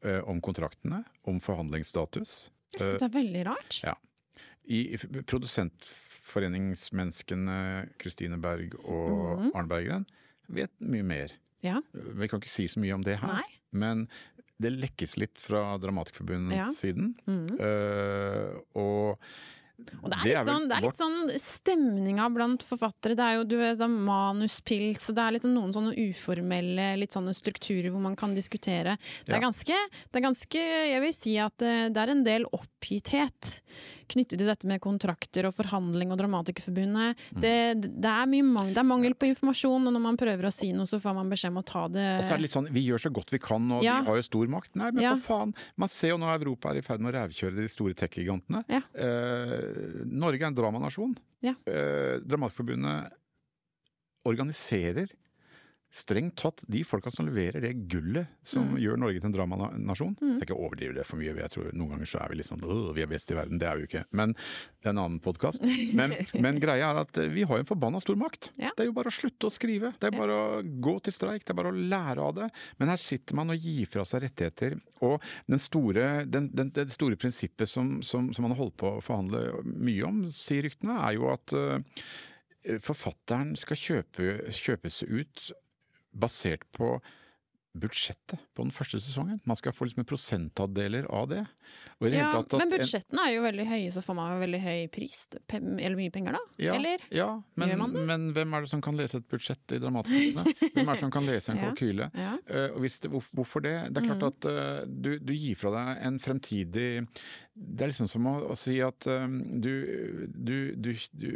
uh, 0.05 0.21
om 0.27 0.41
kontraktene, 0.43 1.03
om 1.27 1.39
forhandlingsstatus. 1.43 2.49
Jeg 2.75 2.81
synes 2.81 2.99
det 2.99 3.07
er 3.07 3.15
veldig 3.15 3.43
rart. 3.47 3.79
Ja. 3.85 3.93
I 4.71 4.79
i 4.93 4.97
produsentforeningsmenneskene 5.27 7.57
Kristine 8.01 8.37
Berg 8.41 8.75
og 8.83 9.39
mm. 9.41 9.51
Arne 9.55 9.69
Berggren 9.71 10.05
vet 10.51 10.71
mye 10.83 11.03
mer. 11.07 11.29
Ja. 11.63 11.77
Vi 11.93 12.27
kan 12.27 12.39
ikke 12.41 12.49
si 12.51 12.67
så 12.71 12.79
mye 12.81 12.93
om 12.97 13.03
det 13.05 13.17
her, 13.21 13.27
Nei. 13.41 13.49
men 13.71 14.07
det 14.61 14.71
lekkes 14.75 15.17
litt 15.17 15.39
fra 15.41 15.77
Dramatikerforbundets 15.81 16.57
Ja. 16.59 16.71
siden. 16.75 17.15
Mm. 17.25 17.49
Uh, 17.57 18.53
og 18.77 19.17
Og 20.03 20.09
det 20.11 20.17
er, 20.17 20.25
litt 20.25 20.37
vel 20.45 20.51
sånn, 20.53 20.67
det 20.69 20.77
er 20.77 20.85
litt 20.85 20.99
sånn 20.99 21.19
stemninga 21.41 22.27
blant 22.33 22.63
forfattere. 22.65 23.15
Det 23.17 23.25
er 23.25 23.37
jo 23.39 23.43
du 23.49 23.55
vet, 23.59 23.77
sånn 23.79 23.97
manuspils, 24.07 25.07
det 25.13 25.23
er 25.23 25.35
liksom 25.37 25.53
noen 25.55 25.73
sånne 25.75 25.93
uformelle 26.09 26.87
litt 27.01 27.15
sånne 27.15 27.33
strukturer 27.35 27.89
hvor 27.93 28.03
man 28.03 28.15
kan 28.19 28.35
diskutere. 28.37 28.97
Det 29.25 29.33
er 29.35 29.39
Ja. 29.41 29.45
ganske, 29.47 29.77
det 30.11 30.21
er 30.21 30.27
ganske 30.29 30.61
Jeg 30.61 31.01
vil 31.01 31.13
si 31.13 31.37
at 31.37 31.57
det, 31.57 31.93
det 31.93 32.01
er 32.01 32.09
en 32.11 32.23
del 32.23 32.45
oppgitthet 32.53 33.61
knyttet 34.09 34.39
til 34.39 34.47
dette 34.47 34.67
med 34.69 34.81
kontrakter 34.83 35.47
og 35.49 35.55
forhandling 35.57 36.11
og 36.13 36.19
Dramatikerforbundet. 36.21 37.19
Mm. 37.35 37.41
Det, 37.43 37.53
det, 38.01 38.11
er 38.11 38.31
mye 38.31 38.47
mangel, 38.47 38.73
det 38.75 38.81
er 38.83 38.89
mangel 38.89 39.15
på 39.15 39.29
informasjon, 39.29 39.87
og 39.87 39.95
når 39.95 40.03
man 40.03 40.19
prøver 40.19 40.47
å 40.47 40.53
si 40.53 40.71
noe, 40.75 40.89
så 40.89 40.99
får 41.03 41.17
man 41.17 41.31
beskjed 41.31 41.53
om 41.53 41.61
å 41.61 41.65
ta 41.67 41.85
det 41.91 42.07
Og 42.19 42.25
så 42.25 42.35
er 42.35 42.41
det 42.41 42.47
litt 42.47 42.55
sånn, 42.55 42.69
Vi 42.71 42.85
gjør 42.87 43.05
så 43.05 43.13
godt 43.13 43.31
vi 43.35 43.39
kan, 43.39 43.71
og 43.71 43.83
Ja. 43.83 43.99
vi 44.01 44.07
har 44.11 44.21
jo 44.21 44.27
stor 44.27 44.47
makt. 44.47 44.75
Nei, 44.75 44.91
men 44.91 45.03
Ja. 45.03 45.15
for 45.15 45.45
faen! 45.45 45.55
Man 45.77 45.89
ser 45.89 46.09
jo 46.09 46.17
nå 46.17 46.29
Europa 46.31 46.71
er 46.71 46.77
i 46.77 46.81
ferd 46.85 46.99
med 47.01 47.13
å 47.13 47.17
rævkjøre 47.19 47.55
de 47.55 47.67
store 47.67 47.93
tech-gigantene. 47.93 48.63
Ja. 48.69 48.81
Eh, 48.95 50.05
Norge 50.05 50.41
er 50.41 50.47
en 50.47 50.55
dramanasjon. 50.55 51.17
Ja. 51.41 51.55
Eh, 51.65 52.19
Dramatikerforbundet 52.21 53.11
organiserer 54.25 55.09
strengt 55.91 56.37
tatt 56.39 56.61
de 56.71 56.81
folka 56.87 57.11
som 57.11 57.27
leverer 57.27 57.61
det 57.65 57.73
gullet 57.91 58.27
som 58.47 58.63
Mm. 58.71 58.77
gjør 58.79 58.97
Norge 59.01 59.19
til 59.19 59.27
en 59.27 59.33
dramanasjon. 59.35 60.13
Jeg 60.21 60.37
skal 60.39 60.47
ikke 60.47 60.57
overdrive 60.63 60.93
det 60.95 61.05
for 61.05 61.17
mye. 61.19 61.35
Jeg 61.35 61.51
tror 61.51 61.71
Noen 61.75 61.89
ganger 61.95 62.07
så 62.07 62.21
er 62.23 62.29
vi 62.31 62.41
«Åh, 62.41 62.93
vi 62.95 63.01
er 63.03 63.07
best 63.11 63.31
i 63.31 63.35
verden. 63.35 63.59
Det 63.59 63.67
er 63.67 63.75
vi 63.75 63.83
jo 63.83 63.89
ikke. 63.89 64.05
Men 64.15 64.33
det 64.33 64.85
er 64.87 64.89
en 64.93 65.01
annen 65.03 65.19
podkast. 65.19 65.61
Men, 65.93 66.15
men 66.45 66.59
greia 66.63 66.91
er 66.93 67.01
at 67.03 67.17
eh, 67.17 67.27
vi 67.27 67.43
har 67.43 67.57
jo 67.59 67.65
en 67.65 67.69
forbanna 67.69 67.99
stor 68.01 68.15
makt. 68.15 68.51
Ja. 68.57 68.71
Det 68.77 68.85
er 68.85 68.89
jo 68.91 68.95
bare 68.95 69.11
å 69.11 69.17
slutte 69.19 69.47
å 69.47 69.51
skrive. 69.51 69.93
Det 69.99 70.07
er 70.13 70.17
bare 70.17 70.31
å 70.31 70.63
gå 70.63 70.95
til 71.03 71.13
streik. 71.13 71.43
Det 71.43 71.51
er 71.51 71.59
bare 71.59 71.73
å 71.73 71.75
lære 71.75 72.19
av 72.23 72.35
det. 72.39 72.49
Men 72.79 72.87
her 72.93 72.97
sitter 73.01 73.35
man 73.35 73.51
og 73.51 73.59
gir 73.59 73.85
fra 73.91 74.05
seg 74.07 74.23
rettigheter. 74.23 74.79
Og 75.01 75.19
den 75.47 75.59
store, 75.59 76.25
den, 76.25 76.49
den, 76.55 76.71
det 76.71 76.87
store 76.95 77.17
prinsippet 77.19 77.67
som, 77.69 77.99
som, 78.01 78.31
som 78.33 78.43
man 78.47 78.55
har 78.55 78.63
holdt 78.63 78.77
på 78.79 78.95
å 78.95 79.03
forhandle 79.03 79.61
mye 79.65 80.03
om, 80.07 80.23
sier 80.31 80.63
ryktene, 80.69 80.95
er 81.03 81.17
jo 81.19 81.27
at 81.33 81.51
eh, 81.57 82.77
forfatteren 82.79 83.55
skal 83.59 83.79
kjøpe, 83.79 84.35
kjøpes 84.53 85.01
ut 85.09 85.51
basert 86.13 86.67
på 86.75 86.97
budsjettet 87.71 88.35
på 88.51 88.65
den 88.65 88.71
første 88.75 88.99
sesongen. 88.99 89.37
Man 89.47 89.55
skal 89.55 89.71
få 89.71 89.85
liksom 89.87 90.03
prosentandeler 90.03 91.05
av 91.07 91.29
det. 91.31 91.45
Og 92.01 92.09
i 92.09 92.11
det 92.11 92.17
Ja, 92.19 92.41
men 92.59 92.67
budsjettene 92.73 93.23
er 93.29 93.31
jo 93.37 93.43
veldig 93.45 93.63
høye, 93.69 93.91
så 93.95 94.01
får 94.03 94.17
man 94.17 94.33
jo 94.33 94.41
veldig 94.41 94.59
høy 94.59 94.79
pris. 94.91 95.21
Eller 95.55 95.95
mye 95.95 96.11
penger, 96.11 96.35
da? 96.35 96.41
Ja, 96.59 96.73
Eller? 96.75 97.05
ja 97.15 97.29
men, 97.55 97.69
Gjør 97.71 97.79
man 97.79 97.93
det? 97.95 98.01
men 98.09 98.25
hvem 98.35 98.55
er 98.57 98.65
det 98.65 98.71
som 98.73 98.81
kan 98.83 98.99
lese 98.99 99.21
et 99.21 99.27
budsjett 99.31 99.71
i 99.71 99.79
Dramatikerforbundet? 99.79 100.59
Hvem 100.75 100.83
er 100.83 100.91
det 100.99 100.99
som 101.05 101.13
kan 101.15 101.25
lese 101.29 101.53
en 101.53 101.61
Ja. 101.61 101.69
kalkyle? 101.69 102.09
Ja. 102.13 102.33
Eh, 102.45 102.67
og 102.75 102.81
hvis 102.83 102.99
det, 102.99 103.11
hvorfor 103.31 103.63
det? 103.63 103.77
Det 103.93 104.03
er 104.03 104.09
klart 104.09 104.19
Mm. 104.21 104.27
at 104.27 104.45
uh, 104.51 104.83
du, 105.07 105.09
du 105.19 105.31
gir 105.33 105.55
fra 105.55 105.71
deg 105.71 106.03
en 106.09 106.19
fremtidig 106.19 107.07
Det 107.55 107.81
er 107.87 107.93
liksom 107.93 108.09
som 108.11 108.27
å, 108.27 108.35
å 108.51 108.57
si 108.59 108.81
at 108.83 109.07
eh, 109.07 109.27
du, 109.63 110.27
du, 110.27 110.75
du, 110.75 110.91
du 111.15 111.31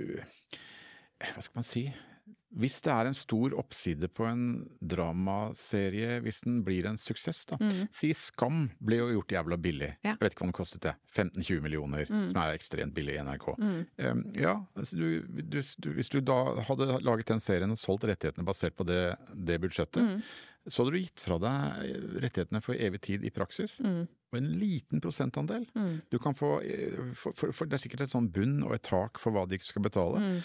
Hva 1.24 1.40
skal 1.48 1.62
man 1.64 1.64
si? 1.64 1.86
Hvis 2.56 2.78
det 2.86 2.92
er 2.94 3.10
en 3.10 3.18
stor 3.18 3.52
oppside 3.60 4.08
på 4.16 4.24
en 4.30 4.44
dramaserie, 4.80 6.20
hvis 6.24 6.42
den 6.46 6.62
blir 6.66 6.88
en 6.90 6.98
suksess, 7.00 7.44
da. 7.50 7.58
Mm. 7.60 7.88
Si 7.96 8.12
Skam 8.16 8.70
ble 8.80 9.00
jo 9.02 9.10
gjort 9.18 9.36
jævla 9.36 9.58
billig. 9.62 9.92
Ja. 10.06 10.14
Jeg 10.16 10.22
vet 10.24 10.36
ikke 10.36 10.46
hva 10.46 10.50
den 10.52 10.58
kostet 10.60 10.86
det. 10.88 10.96
15-20 11.16 11.62
millioner, 11.66 12.06
Mm. 12.10 12.32
som 12.32 12.42
er 12.42 12.56
ekstremt 12.56 12.94
billig 12.96 13.16
i 13.18 13.24
NRK. 13.24 13.48
Mm. 13.60 13.86
Um, 14.00 14.24
ja, 14.36 14.56
altså 14.76 14.96
du, 14.98 15.08
du, 15.28 15.62
du, 15.80 15.90
hvis 15.98 16.10
du 16.10 16.20
da 16.22 16.40
hadde 16.68 17.00
laget 17.04 17.28
den 17.32 17.40
serien 17.44 17.72
og 17.72 17.78
solgt 17.82 18.04
rettighetene 18.08 18.46
basert 18.48 18.76
på 18.76 18.86
det, 18.88 19.16
det 19.34 19.60
budsjettet, 19.62 20.02
Mm. 20.06 20.22
så 20.68 20.82
hadde 20.84 20.94
du 20.96 21.02
gitt 21.04 21.20
fra 21.22 21.38
deg 21.38 22.22
rettighetene 22.24 22.62
for 22.64 22.74
evig 22.76 23.02
tid 23.02 23.24
i 23.26 23.30
praksis. 23.30 23.80
Mm. 23.84 24.08
Og 24.34 24.40
en 24.40 24.48
liten 24.60 25.00
prosentandel. 25.00 25.68
Mm. 25.78 26.02
Du 26.12 26.18
kan 26.20 26.34
få, 26.36 26.60
eh, 26.66 27.14
for, 27.14 27.32
for, 27.38 27.52
for 27.54 27.66
Det 27.70 27.78
er 27.78 27.84
sikkert 27.88 28.02
et 28.02 28.10
sånn 28.12 28.32
bunn 28.34 28.64
og 28.66 28.74
et 28.74 28.84
tak 28.84 29.20
for 29.22 29.32
hva 29.32 29.46
de 29.48 29.60
skal 29.62 29.84
betale. 29.86 30.20
Mm. 30.20 30.42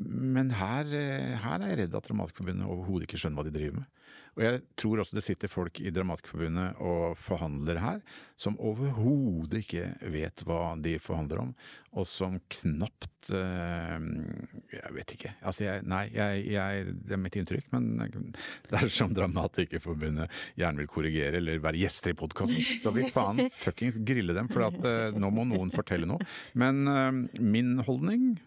Men 0.00 0.48
her, 0.56 0.88
eh, 0.96 1.36
her 1.42 1.60
er 1.60 1.74
jeg 1.74 1.78
redd 1.82 1.96
at 1.98 2.06
Dramatikerforbundet 2.08 2.68
overhodet 2.68 3.04
ikke 3.04 3.20
skjønner 3.20 3.42
hva 3.42 3.48
de 3.50 3.52
driver 3.52 3.82
med. 3.82 3.96
Og 4.38 4.44
jeg 4.46 4.60
tror 4.78 5.02
også 5.02 5.16
det 5.18 5.24
sitter 5.26 5.50
folk 5.50 5.80
i 5.82 5.90
Dramatikerforbundet 5.92 6.78
og 6.86 7.18
forhandler 7.20 7.80
her, 7.82 8.00
som 8.40 8.56
overhodet 8.62 9.60
ikke 9.60 9.84
vet 10.14 10.44
hva 10.48 10.72
de 10.80 10.94
forhandler 11.02 11.42
om, 11.42 11.52
og 11.92 12.06
som 12.08 12.38
knapt 12.54 13.28
eh, 13.34 14.08
Jeg 14.72 14.94
vet 14.96 15.14
ikke. 15.18 15.34
Altså, 15.42 15.66
jeg, 15.66 15.84
nei, 15.90 16.04
jeg, 16.14 16.44
jeg, 16.54 16.96
det 17.04 17.16
er 17.16 17.20
mitt 17.20 17.36
inntrykk, 17.36 17.68
men 17.74 17.90
dersom 18.72 19.12
Dramatikerforbundet 19.18 20.32
gjerne 20.56 20.80
vil 20.80 20.92
korrigere 20.96 21.42
eller 21.42 21.60
være 21.60 21.82
gjester 21.82 22.14
i 22.14 22.20
podkasten, 22.22 22.64
så 22.86 22.94
vil 22.96 23.10
faen 23.12 23.50
fuckings 23.66 24.00
grille 24.00 24.36
dem, 24.38 24.48
for 24.48 24.70
at, 24.70 24.80
eh, 24.80 25.18
nå 25.20 25.34
må 25.34 25.44
noen 25.50 25.74
fortelle 25.74 26.08
noe. 26.08 26.24
Men 26.56 26.86
min 27.36 27.82
holdning 27.84 28.38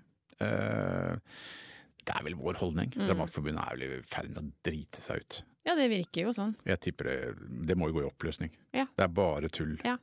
det 2.03 2.13
er 2.13 2.25
vel 2.25 2.37
vår 2.39 2.59
holdning. 2.59 2.91
Mm. 2.93 3.05
Dramatforbundet 3.07 3.63
er 3.63 3.77
vel 3.77 3.83
i 3.85 3.99
ferd 4.07 4.31
med 4.31 4.41
å 4.41 4.47
drite 4.67 5.03
seg 5.03 5.23
ut. 5.23 5.41
Ja, 5.63 5.77
det 5.79 5.87
virker 5.91 6.27
jo 6.27 6.33
sånn. 6.35 6.55
Jeg 6.67 6.81
tipper 6.83 7.07
det, 7.07 7.17
det 7.69 7.77
må 7.79 7.87
jo 7.89 7.97
gå 7.97 8.03
i 8.03 8.09
oppløsning. 8.09 8.51
Ja. 8.75 8.85
Det 8.91 9.05
er 9.05 9.13
bare 9.15 9.51
tull. 9.53 9.77
Ja. 9.87 9.95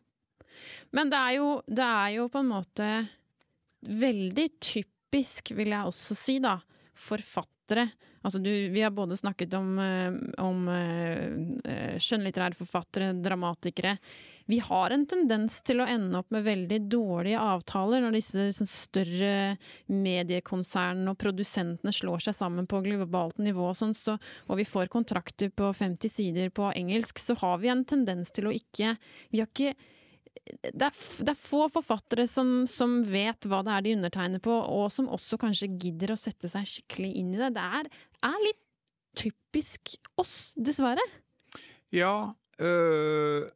Men 0.97 1.13
det 1.13 1.21
er, 1.21 1.35
jo, 1.37 1.51
det 1.69 1.87
er 1.87 2.15
jo 2.17 2.29
på 2.33 2.41
en 2.41 2.51
måte 2.51 2.89
veldig 3.81 4.47
typisk, 4.61 5.53
vil 5.57 5.73
jeg 5.73 5.93
også 5.93 6.17
si, 6.19 6.39
da, 6.43 6.57
forfattere. 6.97 7.91
Altså 8.21 8.41
du, 8.43 8.51
vi 8.73 8.83
har 8.85 8.93
både 8.93 9.17
snakket 9.17 9.55
om, 9.57 9.71
eh, 9.81 10.17
om 10.45 10.67
eh, 10.73 11.97
skjønnlitterære 12.01 12.59
forfattere, 12.59 13.15
dramatikere. 13.17 13.97
Vi 14.51 14.59
har 14.59 14.91
en 14.91 15.05
tendens 15.07 15.61
til 15.63 15.79
å 15.79 15.87
ende 15.87 16.19
opp 16.19 16.33
med 16.35 16.43
veldig 16.43 16.81
dårlige 16.91 17.39
avtaler 17.39 18.03
når 18.03 18.17
disse 18.17 18.47
liksom, 18.49 18.67
større 18.67 19.35
mediekonsernene 19.87 21.13
og 21.13 21.21
produsentene 21.21 21.93
slår 21.95 22.25
seg 22.25 22.35
sammen 22.35 22.67
på 22.71 22.81
globalt 22.83 23.39
nivå, 23.39 23.69
og 23.71 23.79
sånn, 23.79 23.95
så, 23.95 24.17
og 24.49 24.59
vi 24.59 24.67
får 24.67 24.91
kontrakter 24.91 25.53
på 25.55 25.71
50 25.77 26.11
sider 26.11 26.51
på 26.55 26.73
engelsk, 26.75 27.23
så 27.23 27.37
har 27.45 27.61
vi 27.63 27.71
en 27.71 27.85
tendens 27.87 28.35
til 28.35 28.51
å 28.51 28.55
ikke 28.57 28.97
Vi 29.31 29.43
har 29.43 29.51
ikke 29.51 29.75
det 30.51 30.87
er, 30.87 30.95
det 30.97 31.31
er 31.31 31.39
få 31.39 31.67
forfattere 31.71 32.25
som, 32.31 32.65
som 32.71 33.01
vet 33.07 33.47
hva 33.47 33.61
det 33.67 33.75
er 33.75 33.85
de 33.85 33.95
undertegner 33.99 34.43
på, 34.43 34.51
og 34.51 34.89
som 34.91 35.11
også 35.13 35.39
kanskje 35.39 35.71
gidder 35.75 36.15
å 36.15 36.19
sette 36.19 36.51
seg 36.51 36.67
skikkelig 36.67 37.11
inn 37.21 37.33
i 37.37 37.41
det. 37.41 37.53
Det 37.55 37.67
er, 37.79 37.91
er 38.27 38.45
litt 38.49 38.61
typisk 39.21 39.95
oss, 40.19 40.53
dessverre. 40.59 41.05
Ja, 41.95 42.33
øh, 42.63 43.47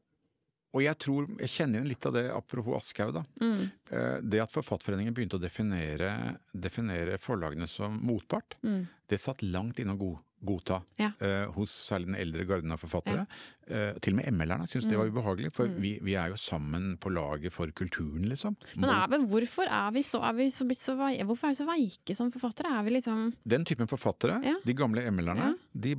og 0.74 0.82
jeg 0.82 0.98
tror 0.98 1.28
Jeg 1.38 1.48
kjenner 1.54 1.78
igjen 1.78 1.88
litt 1.88 2.06
av 2.06 2.12
det 2.16 2.24
apropos 2.34 2.76
Aschehoug, 2.82 3.14
da. 3.14 3.24
Mm, 3.40 3.70
Eh, 3.94 4.20
Det 4.20 4.40
at 4.42 4.50
Forfatterforeningen 4.50 5.14
begynte 5.14 5.38
å 5.38 5.40
definere, 5.42 6.36
definere 6.52 7.18
forlagene 7.18 7.68
som 7.68 8.00
motpart, 8.02 8.56
mm, 8.64 8.86
det 9.08 9.20
satt 9.20 9.42
langt 9.42 9.78
inne 9.78 9.94
å 9.94 10.18
godta 10.44 10.82
Ja. 10.98 11.12
eh, 11.20 11.46
hos 11.52 11.70
særlig 11.70 12.06
den 12.06 12.16
eldre 12.16 12.44
garden 12.44 12.72
av 12.72 12.78
forfattere. 12.80 13.26
Eh, 13.66 13.94
til 14.04 14.12
og 14.12 14.16
med 14.20 14.26
ML-erne 14.34 14.66
syntes 14.68 14.88
det 14.90 14.98
var 14.98 15.08
ubehagelig, 15.08 15.52
for 15.52 15.66
Mm. 15.66 15.80
vi, 15.80 15.98
vi 16.02 16.14
er 16.14 16.28
jo 16.28 16.36
sammen 16.36 16.98
på 16.98 17.08
laget 17.10 17.50
for 17.52 17.66
kulturen, 17.72 18.28
liksom. 18.28 18.56
Men 18.76 18.90
er 18.90 19.08
men 19.08 19.26
hvorfor 19.26 19.64
er 19.70 19.90
vi 19.92 20.02
så, 20.02 20.20
er 20.22 20.32
vi 20.34 20.48
så 20.50 20.66
blitt 20.68 20.78
så? 20.82 20.94
Hvorfor 20.98 21.46
er 21.48 21.54
vi 21.54 21.60
så 21.62 21.66
veike 21.66 22.14
som 22.16 22.30
forfattere? 22.30 22.70
Er 22.78 22.82
vi 22.84 22.90
liksom 22.90 23.32
Den 23.46 23.64
typen 23.64 23.86
forfattere, 23.88 24.42
Ja. 24.44 24.54
de 24.64 24.74
gamle 24.74 25.00
ML-erne, 25.10 25.36
Ja. 25.36 25.54
de, 25.74 25.94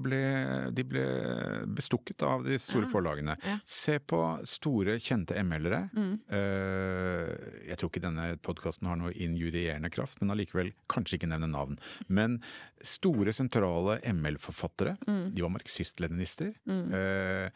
de 0.72 0.84
ble 0.84 1.66
bestukket 1.76 2.22
av 2.24 2.43
de 2.45 2.57
store 2.59 2.86
Ja. 2.86 2.91
forlagene. 2.91 3.38
Se 3.66 3.97
på 3.99 4.22
store, 4.45 4.99
kjente 4.99 5.34
ML-ere. 5.36 5.89
mm, 5.93 6.20
Uh, 6.30 7.34
jeg 7.68 7.78
tror 7.78 7.89
ikke 7.89 8.01
denne 8.03 8.38
podkasten 8.45 8.88
har 8.88 8.95
noe 8.99 9.13
injurierende 9.13 9.89
kraft, 9.93 10.20
men 10.22 10.32
allikevel 10.34 10.72
kanskje 10.91 11.18
ikke 11.20 11.30
nevne 11.32 11.49
navn. 11.51 11.78
Men 12.09 12.41
store, 12.84 13.34
sentrale 13.34 13.99
ML-forfattere, 14.03 14.97
mm, 15.07 15.34
de 15.36 15.41
var 15.41 15.49
marxist-leninister. 15.55 16.53
mm. 16.68 17.51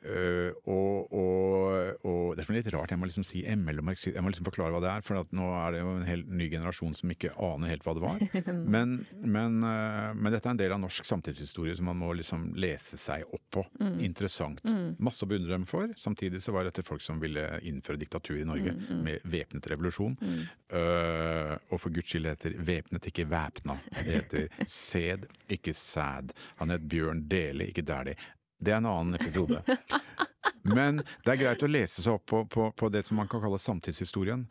Eh, 0.00 0.54
og, 0.64 1.10
og, 1.12 2.06
og 2.08 2.30
det 2.38 2.46
er 2.46 2.54
litt 2.56 2.70
rart, 2.72 2.88
jeg 2.94 2.96
må 2.96 3.04
liksom 3.10 3.24
si 3.26 3.42
ML 3.44 3.82
og 3.82 3.84
marxist, 3.90 4.14
jeg 4.14 4.24
må 4.24 4.30
liksom 4.32 4.46
forklare 4.48 4.72
hva 4.72 4.80
det 4.80 4.88
er, 4.88 5.02
for 5.04 5.20
at 5.20 5.34
nå 5.36 5.50
er 5.58 5.74
det 5.74 5.82
jo 5.82 5.90
en 5.92 6.06
hel 6.08 6.22
ny 6.24 6.46
generasjon 6.54 6.94
som 6.96 7.12
ikke 7.12 7.34
aner 7.36 7.74
helt 7.74 7.84
hva 7.84 7.94
det 7.98 8.04
var. 8.06 8.24
Men, 8.70 8.94
men, 9.20 9.58
eh, 9.66 10.12
men 10.16 10.32
dette 10.32 10.48
er 10.48 10.54
en 10.54 10.60
del 10.60 10.72
av 10.74 10.80
norsk 10.80 11.04
samtidshistorie 11.04 11.74
som 11.76 11.88
man 11.90 11.98
må 12.00 12.12
liksom 12.16 12.50
lese 12.60 12.96
seg 13.00 13.26
opp 13.28 13.44
på. 13.52 13.64
Interessant. 14.04 14.62
Mm. 14.64 14.96
Masse 15.02 15.26
å 15.26 15.28
beundre 15.30 15.52
dem 15.52 15.66
for. 15.68 15.90
Samtidig 16.00 16.40
så 16.44 16.54
var 16.54 16.66
dette 16.68 16.84
folk 16.86 17.02
som 17.04 17.20
ville 17.22 17.44
innføre 17.66 18.00
diktatur 18.00 18.38
i 18.38 18.46
Norge 18.46 18.70
Mm, 18.70 18.82
mm. 18.86 18.98
med 19.02 19.24
væpnet 19.32 19.66
revolusjon. 19.72 20.14
Mm. 20.20 20.42
Eh, 20.78 21.54
og 21.72 21.80
for 21.82 21.92
guds 21.94 22.12
skyld 22.12 22.28
heter 22.30 22.54
væpnet 22.68 23.08
ikke 23.10 23.26
væpna. 23.30 23.78
Det 23.96 24.04
heter 24.06 24.66
sæd, 24.68 25.26
ikke 25.50 25.74
sæd. 25.76 26.34
Han 26.60 26.72
het 26.74 26.86
Bjørn 26.92 27.24
Dele, 27.30 27.66
ikke 27.72 27.84
Dæhlie. 27.88 28.16
Det 28.60 28.72
er 28.74 28.80
en 28.82 28.90
annen 28.90 29.16
episode. 29.18 29.62
Men 30.62 31.00
det 31.24 31.32
er 31.32 31.40
greit 31.40 31.62
å 31.64 31.70
lese 31.70 32.02
seg 32.04 32.18
opp 32.18 32.26
på, 32.28 32.42
på, 32.52 32.68
på 32.76 32.90
det 32.92 33.02
som 33.06 33.16
man 33.20 33.28
kan 33.30 33.40
kalle 33.42 33.58
samtidshistorien. 33.60 34.44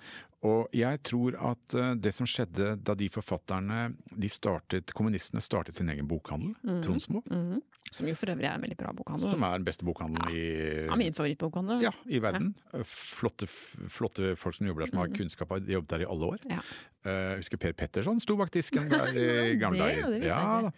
Og 0.48 0.72
jeg 0.74 1.02
tror 1.04 1.36
at 1.52 1.74
eh, 1.76 1.94
det 2.00 2.14
som 2.16 2.28
skjedde 2.30 2.78
da 2.88 2.96
de 2.98 3.10
forfatterne 3.12 3.90
de 4.16 4.30
startet, 4.32 4.94
Kommunistene 4.96 5.44
startet 5.44 5.76
sin 5.76 5.90
egen 5.92 6.08
bokhandel, 6.10 6.56
mm. 6.64 6.80
Tronsmo, 6.86 7.24
Mm. 7.30 7.60
Som 7.90 8.06
jo 8.06 8.14
for 8.14 8.30
øvrig 8.30 8.46
er 8.46 8.54
en 8.54 8.62
veldig 8.62 8.76
bra 8.78 8.92
bokhandel. 8.94 9.32
som 9.34 9.44
er 9.48 9.56
den 9.58 9.64
beste 9.66 9.86
bokhandelen 9.88 10.30
i 10.30 10.42
Ja, 10.92 10.96
min 11.00 11.16
favorittbokhandel. 11.18 11.80
ja, 11.82 11.90
i 12.06 12.20
verden. 12.22 12.52
Flotte, 12.86 13.48
flotte 13.90 14.36
folk 14.38 14.54
som 14.60 14.68
jobber 14.68 14.84
der, 14.86 14.92
som 14.92 15.00
har 15.02 15.08
kunnskap 15.10 15.50
kunnskap, 15.50 15.66
det, 15.66 15.74
jobbet 15.74 15.90
der 15.96 16.04
i 16.06 16.06
alle 16.06 16.30
år. 16.36 16.38
Ja. 16.52 16.60
Eh, 17.06 17.12
Jeg 17.12 17.38
husker 17.40 17.58
Per 17.58 17.74
Petterson 17.80 18.20
sto 18.20 18.36
bak 18.36 18.50
disken 18.52 18.90
der 18.92 19.14
i 19.16 19.56
gamle 19.56 19.86
Det- 19.88 19.96
det 19.96 20.22
dager. 20.22 20.26
Ja, 20.28 20.72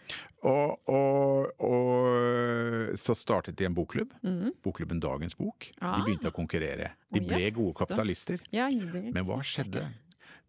Og, 0.44 0.80
og, 0.90 1.62
og 1.62 2.98
så 2.98 3.16
startet 3.18 3.56
de 3.58 3.66
en 3.66 3.74
bokklubb. 3.78 4.14
Mm. 4.24 4.52
Bokklubben 4.64 5.00
Dagens 5.02 5.36
Bok. 5.38 5.68
Ah. 5.82 5.98
De 5.98 6.06
begynte 6.06 6.30
å 6.30 6.36
konkurrere. 6.36 6.92
De 7.14 7.22
ble 7.22 7.52
gode 7.52 7.74
kapitalister. 7.78 8.40
Ja, 8.52 8.70
Men 8.70 9.26
hva 9.26 9.38
skjedde? 9.42 9.88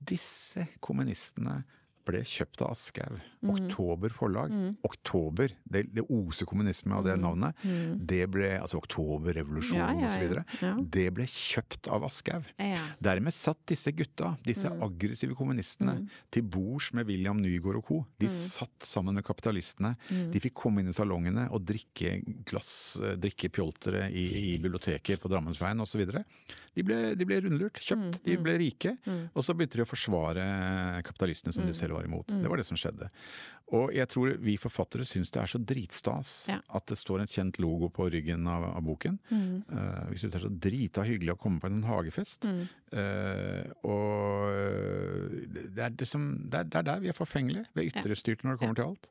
Disse 0.02 0.66
kommunistene 0.80 1.62
ble 2.05 2.20
kjøpt 2.26 2.62
av 2.64 2.72
Aschehoug. 2.74 3.20
Oktober 3.42 4.09
forlag. 4.14 4.53
Oktober, 4.86 5.50
det, 5.68 5.84
det 5.94 6.05
oser 6.11 6.46
kommunisme 6.46 6.94
av 6.94 7.05
det 7.07 7.16
navnet. 7.20 7.55
Det 7.98 8.24
ble, 8.30 8.53
altså 8.61 8.78
oktoberrevolusjonen 8.78 9.78
Ja, 9.78 10.09
ja, 10.09 10.11
osv. 10.16 10.34
ja. 10.36 10.44
Ja. 10.62 10.72
Det 10.94 11.07
ble 11.14 11.26
kjøpt 11.30 11.88
av 11.92 12.05
Aschehoug. 12.07 12.46
Dermed 13.03 13.34
satt 13.34 13.62
disse 13.70 13.92
gutta, 13.94 14.36
disse 14.46 14.70
Mm. 14.72 14.82
aggressive 14.86 15.34
kommunistene, 15.36 16.09
til 16.30 16.42
bords 16.42 16.92
med 16.94 17.07
William 17.07 17.36
Nygaard 17.42 17.76
og 17.76 17.84
co. 17.84 18.07
De 18.18 18.26
Mm. 18.26 18.32
satt 18.32 18.78
sammen 18.86 19.14
med 19.14 19.24
kapitalistene. 19.24 19.96
De 20.09 20.40
fikk 20.40 20.55
komme 20.55 20.80
inn 20.80 20.88
i 20.88 20.92
salongene 20.92 21.50
og 21.50 21.64
drikke 21.66 22.22
glass, 22.46 22.96
eh, 23.03 23.16
drikke 23.16 23.50
pjoltere 23.50 24.11
i, 24.11 24.55
i 24.55 24.59
biblioteket 24.59 25.18
på 25.20 25.28
Drammensveien 25.28 25.80
osv. 25.80 26.07
De 26.74 26.82
ble, 26.82 27.14
de 27.14 27.24
ble 27.24 27.40
rundlurt, 27.42 27.74
Mm, 27.82 28.12
kjøpt, 28.12 28.22
de 28.24 28.36
ble 28.36 28.57
rike. 28.59 28.96
Og 29.34 29.42
så 29.44 29.53
begynte 29.55 29.76
de 29.76 29.82
å 29.84 29.90
forsvare 29.90 31.03
kapitalistene 31.05 31.53
Mm. 31.53 31.55
som 31.55 31.66
de 31.66 31.72
selv 31.74 31.91
var 31.95 32.07
imot. 32.09 32.28
Det 32.28 32.51
var 32.51 32.61
det 32.61 32.66
som 32.68 32.78
skjedde. 32.80 33.09
Og 33.72 33.93
jeg 33.97 34.09
tror 34.12 34.34
vi 34.45 34.59
forfattere 34.61 35.07
syns 35.09 35.32
det 35.32 35.40
er 35.40 35.49
så 35.49 35.61
dritstas 35.61 36.32
Ja. 36.51 36.59
at 36.76 36.86
det 36.90 36.99
står 37.01 37.22
en 37.22 37.30
kjent 37.30 37.59
logo 37.62 37.88
på 37.88 38.11
ryggen 38.12 38.47
av, 38.47 38.66
av 38.76 38.82
boken. 38.84 39.18
Mm. 39.30 39.62
Uh, 39.70 40.11
vi 40.11 40.20
syns 40.20 40.34
det 40.34 40.40
er 40.40 40.45
så 40.45 40.53
drita 40.66 41.07
hyggelig 41.09 41.36
å 41.36 41.40
komme 41.40 41.62
på 41.62 41.70
en 41.70 41.80
hagefest. 41.88 42.45
Mm. 42.45 42.66
Uh, 42.93 43.64
og 43.88 45.38
det 45.72 45.86
er, 45.86 45.95
det, 45.97 46.09
som, 46.09 46.26
det, 46.45 46.59
er, 46.59 46.68
det 46.68 46.82
er 46.82 46.88
der 46.90 47.01
vi 47.07 47.12
er 47.12 47.16
forfengelige. 47.16 47.64
Vi 47.72 47.86
er 47.86 47.95
ytrestyrte 47.95 48.47
når 48.47 48.59
det 48.59 48.64
kommer 48.64 48.80
til 48.80 48.90
alt. 48.90 49.11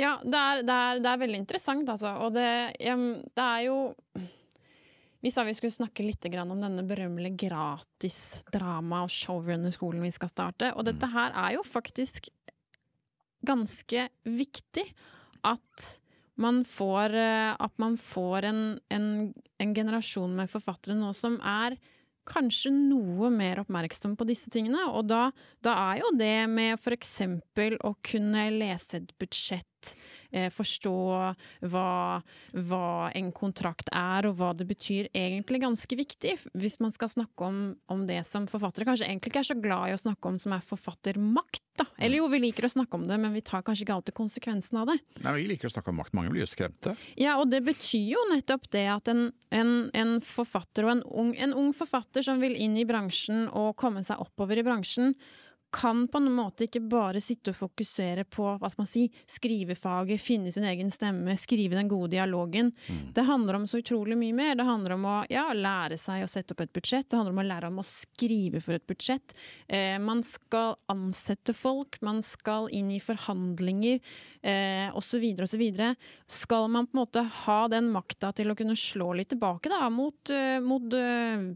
Ja, 0.00 0.16
det 0.24 0.38
er, 0.40 0.62
det, 0.64 0.74
er, 0.74 1.02
det 1.04 1.10
er 1.10 1.20
veldig 1.20 1.42
interessant, 1.42 1.90
altså. 1.92 2.14
Og 2.24 2.32
det, 2.34 2.48
em, 2.80 3.04
det 3.36 3.44
er 3.44 3.66
jo 3.68 3.76
Vi 5.24 5.30
sa 5.32 5.40
vi 5.44 5.54
skulle 5.56 5.72
snakke 5.72 6.04
litt 6.04 6.26
om 6.36 6.58
denne 6.60 6.82
berømmelige 6.84 7.46
gratis 7.48 8.42
drama- 8.52 9.06
og 9.06 9.12
showrunner-skolen 9.12 10.02
vi 10.04 10.10
skal 10.12 10.28
starte. 10.28 10.68
Og 10.76 10.84
dette 10.84 11.08
her 11.08 11.32
er 11.32 11.54
jo 11.56 11.62
faktisk 11.64 12.28
ganske 13.40 14.08
viktig 14.28 14.84
at 15.48 15.86
man 16.36 16.60
får, 16.68 17.14
eh, 17.16 17.56
at 17.56 17.72
man 17.80 17.96
får 17.96 18.50
en, 18.50 18.62
en, 18.92 19.32
en 19.58 19.74
generasjon 19.74 20.36
med 20.36 20.52
forfattere 20.52 20.96
nå 20.98 21.14
som 21.16 21.38
er 21.40 21.78
kanskje 22.28 22.72
noe 22.74 23.30
mer 23.32 23.62
oppmerksom 23.62 24.18
på 24.20 24.26
disse 24.28 24.52
tingene. 24.52 24.90
Og 24.92 25.08
da, 25.08 25.30
da 25.64 25.76
er 25.92 26.02
jo 26.02 26.12
det 26.20 26.36
med 26.52 26.76
f.eks. 26.76 27.16
å 27.80 27.94
kunne 28.04 28.48
lese 28.58 29.00
et 29.00 29.16
budsjett, 29.20 29.94
forstå 30.54 30.94
hva, 31.70 31.90
hva 32.52 32.88
en 33.14 33.30
kontrakt 33.34 33.90
er 33.94 34.28
og 34.28 34.38
hva 34.40 34.52
det 34.56 34.66
betyr, 34.68 35.10
egentlig 35.14 35.62
ganske 35.64 35.98
viktig. 35.98 36.36
Hvis 36.58 36.80
man 36.82 36.94
skal 36.94 37.12
snakke 37.12 37.48
om, 37.48 37.60
om 37.90 38.06
det 38.08 38.20
som 38.28 38.48
forfattere 38.50 38.88
kanskje 38.88 39.08
egentlig 39.08 39.32
ikke 39.32 39.44
er 39.44 39.50
så 39.52 39.58
glad 39.58 39.90
i 39.90 39.96
å 39.96 40.00
snakke 40.00 40.30
om, 40.30 40.40
som 40.40 40.56
er 40.56 40.64
forfattermakt. 40.64 41.62
Da. 41.74 41.88
Eller 41.98 42.20
jo, 42.20 42.28
vi 42.30 42.38
liker 42.38 42.68
å 42.68 42.70
snakke 42.70 42.94
om 42.94 43.08
det, 43.08 43.16
men 43.18 43.34
vi 43.34 43.42
tar 43.42 43.64
kanskje 43.66 43.82
ikke 43.86 43.96
alltid 43.96 44.14
konsekvensen 44.14 44.78
av 44.78 44.92
det. 44.92 44.98
Nei, 45.24 45.32
Vi 45.40 45.48
liker 45.50 45.70
å 45.70 45.74
snakke 45.74 45.90
om 45.90 45.98
makt. 45.98 46.14
Mange 46.14 46.30
blir 46.30 46.44
jo 46.44 46.50
skremte. 46.50 46.94
Ja, 47.18 47.34
og 47.42 47.50
det 47.50 47.64
betyr 47.66 48.12
jo 48.14 48.22
nettopp 48.30 48.68
det 48.74 48.84
at 48.92 49.10
en, 49.10 49.26
en, 49.54 49.72
en 49.90 50.18
forfatter 50.22 50.86
og 50.86 50.94
en 50.96 51.02
ung, 51.10 51.32
en 51.34 51.56
ung 51.58 51.72
forfatter 51.74 52.26
som 52.26 52.42
vil 52.42 52.54
inn 52.54 52.78
i 52.78 52.86
bransjen 52.86 53.48
og 53.50 53.74
komme 53.80 54.04
seg 54.06 54.22
oppover 54.22 54.60
i 54.60 54.66
bransjen, 54.66 55.16
kan 55.74 56.04
på 56.08 56.20
en 56.20 56.30
måte 56.32 56.68
ikke 56.68 56.82
bare 56.86 57.20
sitte 57.22 57.50
og 57.50 57.58
fokusere 57.58 58.24
på 58.30 58.46
hva 58.60 58.70
skal 58.70 58.84
man 58.84 58.90
si, 58.90 59.04
skrivefaget, 59.30 60.22
finne 60.22 60.52
sin 60.54 60.66
egen 60.68 60.92
stemme, 60.94 61.34
skrive 61.40 61.74
den 61.78 61.90
gode 61.90 62.12
dialogen. 62.14 62.70
Det 63.14 63.26
handler 63.26 63.58
om 63.58 63.66
så 63.70 63.80
utrolig 63.82 64.18
mye 64.20 64.36
mer. 64.36 64.54
Det 64.58 64.68
handler 64.68 64.94
om 64.96 65.08
å 65.10 65.16
ja, 65.32 65.48
lære 65.56 65.98
seg 66.00 66.24
å 66.24 66.30
sette 66.30 66.54
opp 66.54 66.62
et 66.64 66.74
budsjett. 66.76 67.08
Det 67.10 67.18
handler 67.18 67.34
om 67.34 67.42
å 67.42 67.48
lære 67.48 67.72
om 67.72 67.82
å 67.82 67.86
skrive 67.88 68.62
for 68.62 68.78
et 68.78 68.86
budsjett. 68.86 69.34
Eh, 69.66 69.98
man 69.98 70.22
skal 70.26 70.78
ansette 70.92 71.56
folk, 71.56 71.98
man 72.06 72.22
skal 72.24 72.70
inn 72.70 72.92
i 72.94 73.02
forhandlinger 73.02 73.98
eh, 74.44 74.96
osv. 74.96 75.24
osv. 75.42 75.62
Skal 76.26 76.68
man 76.68 76.86
på 76.86 76.96
en 76.96 77.00
måte 77.00 77.22
ha 77.44 77.58
den 77.72 77.88
makta 77.92 78.32
til 78.36 78.52
å 78.52 78.56
kunne 78.58 78.76
slå 78.78 79.12
litt 79.16 79.30
tilbake 79.32 79.72
da, 79.72 79.88
mot, 79.90 80.30
eh, 80.30 80.58
mot, 80.60 80.92
eh, 80.98 81.46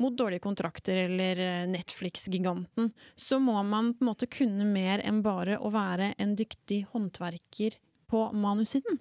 mot 0.00 0.16
dårlige 0.16 0.44
kontrakter 0.46 1.04
eller 1.04 1.42
eh, 1.44 1.66
Netflix-giganten, 1.70 2.92
så 3.14 3.40
må 3.42 3.60
man 3.62 3.92
på 3.94 4.04
en 4.04 4.12
måte 4.12 4.30
kunne 4.30 4.66
mer 4.68 5.04
enn 5.04 5.22
bare 5.26 5.60
å 5.60 5.72
være 5.74 6.14
en 6.18 6.34
dyktig 6.38 6.86
håndverker 6.94 7.76
på 8.10 8.24
manussiden. 8.32 9.00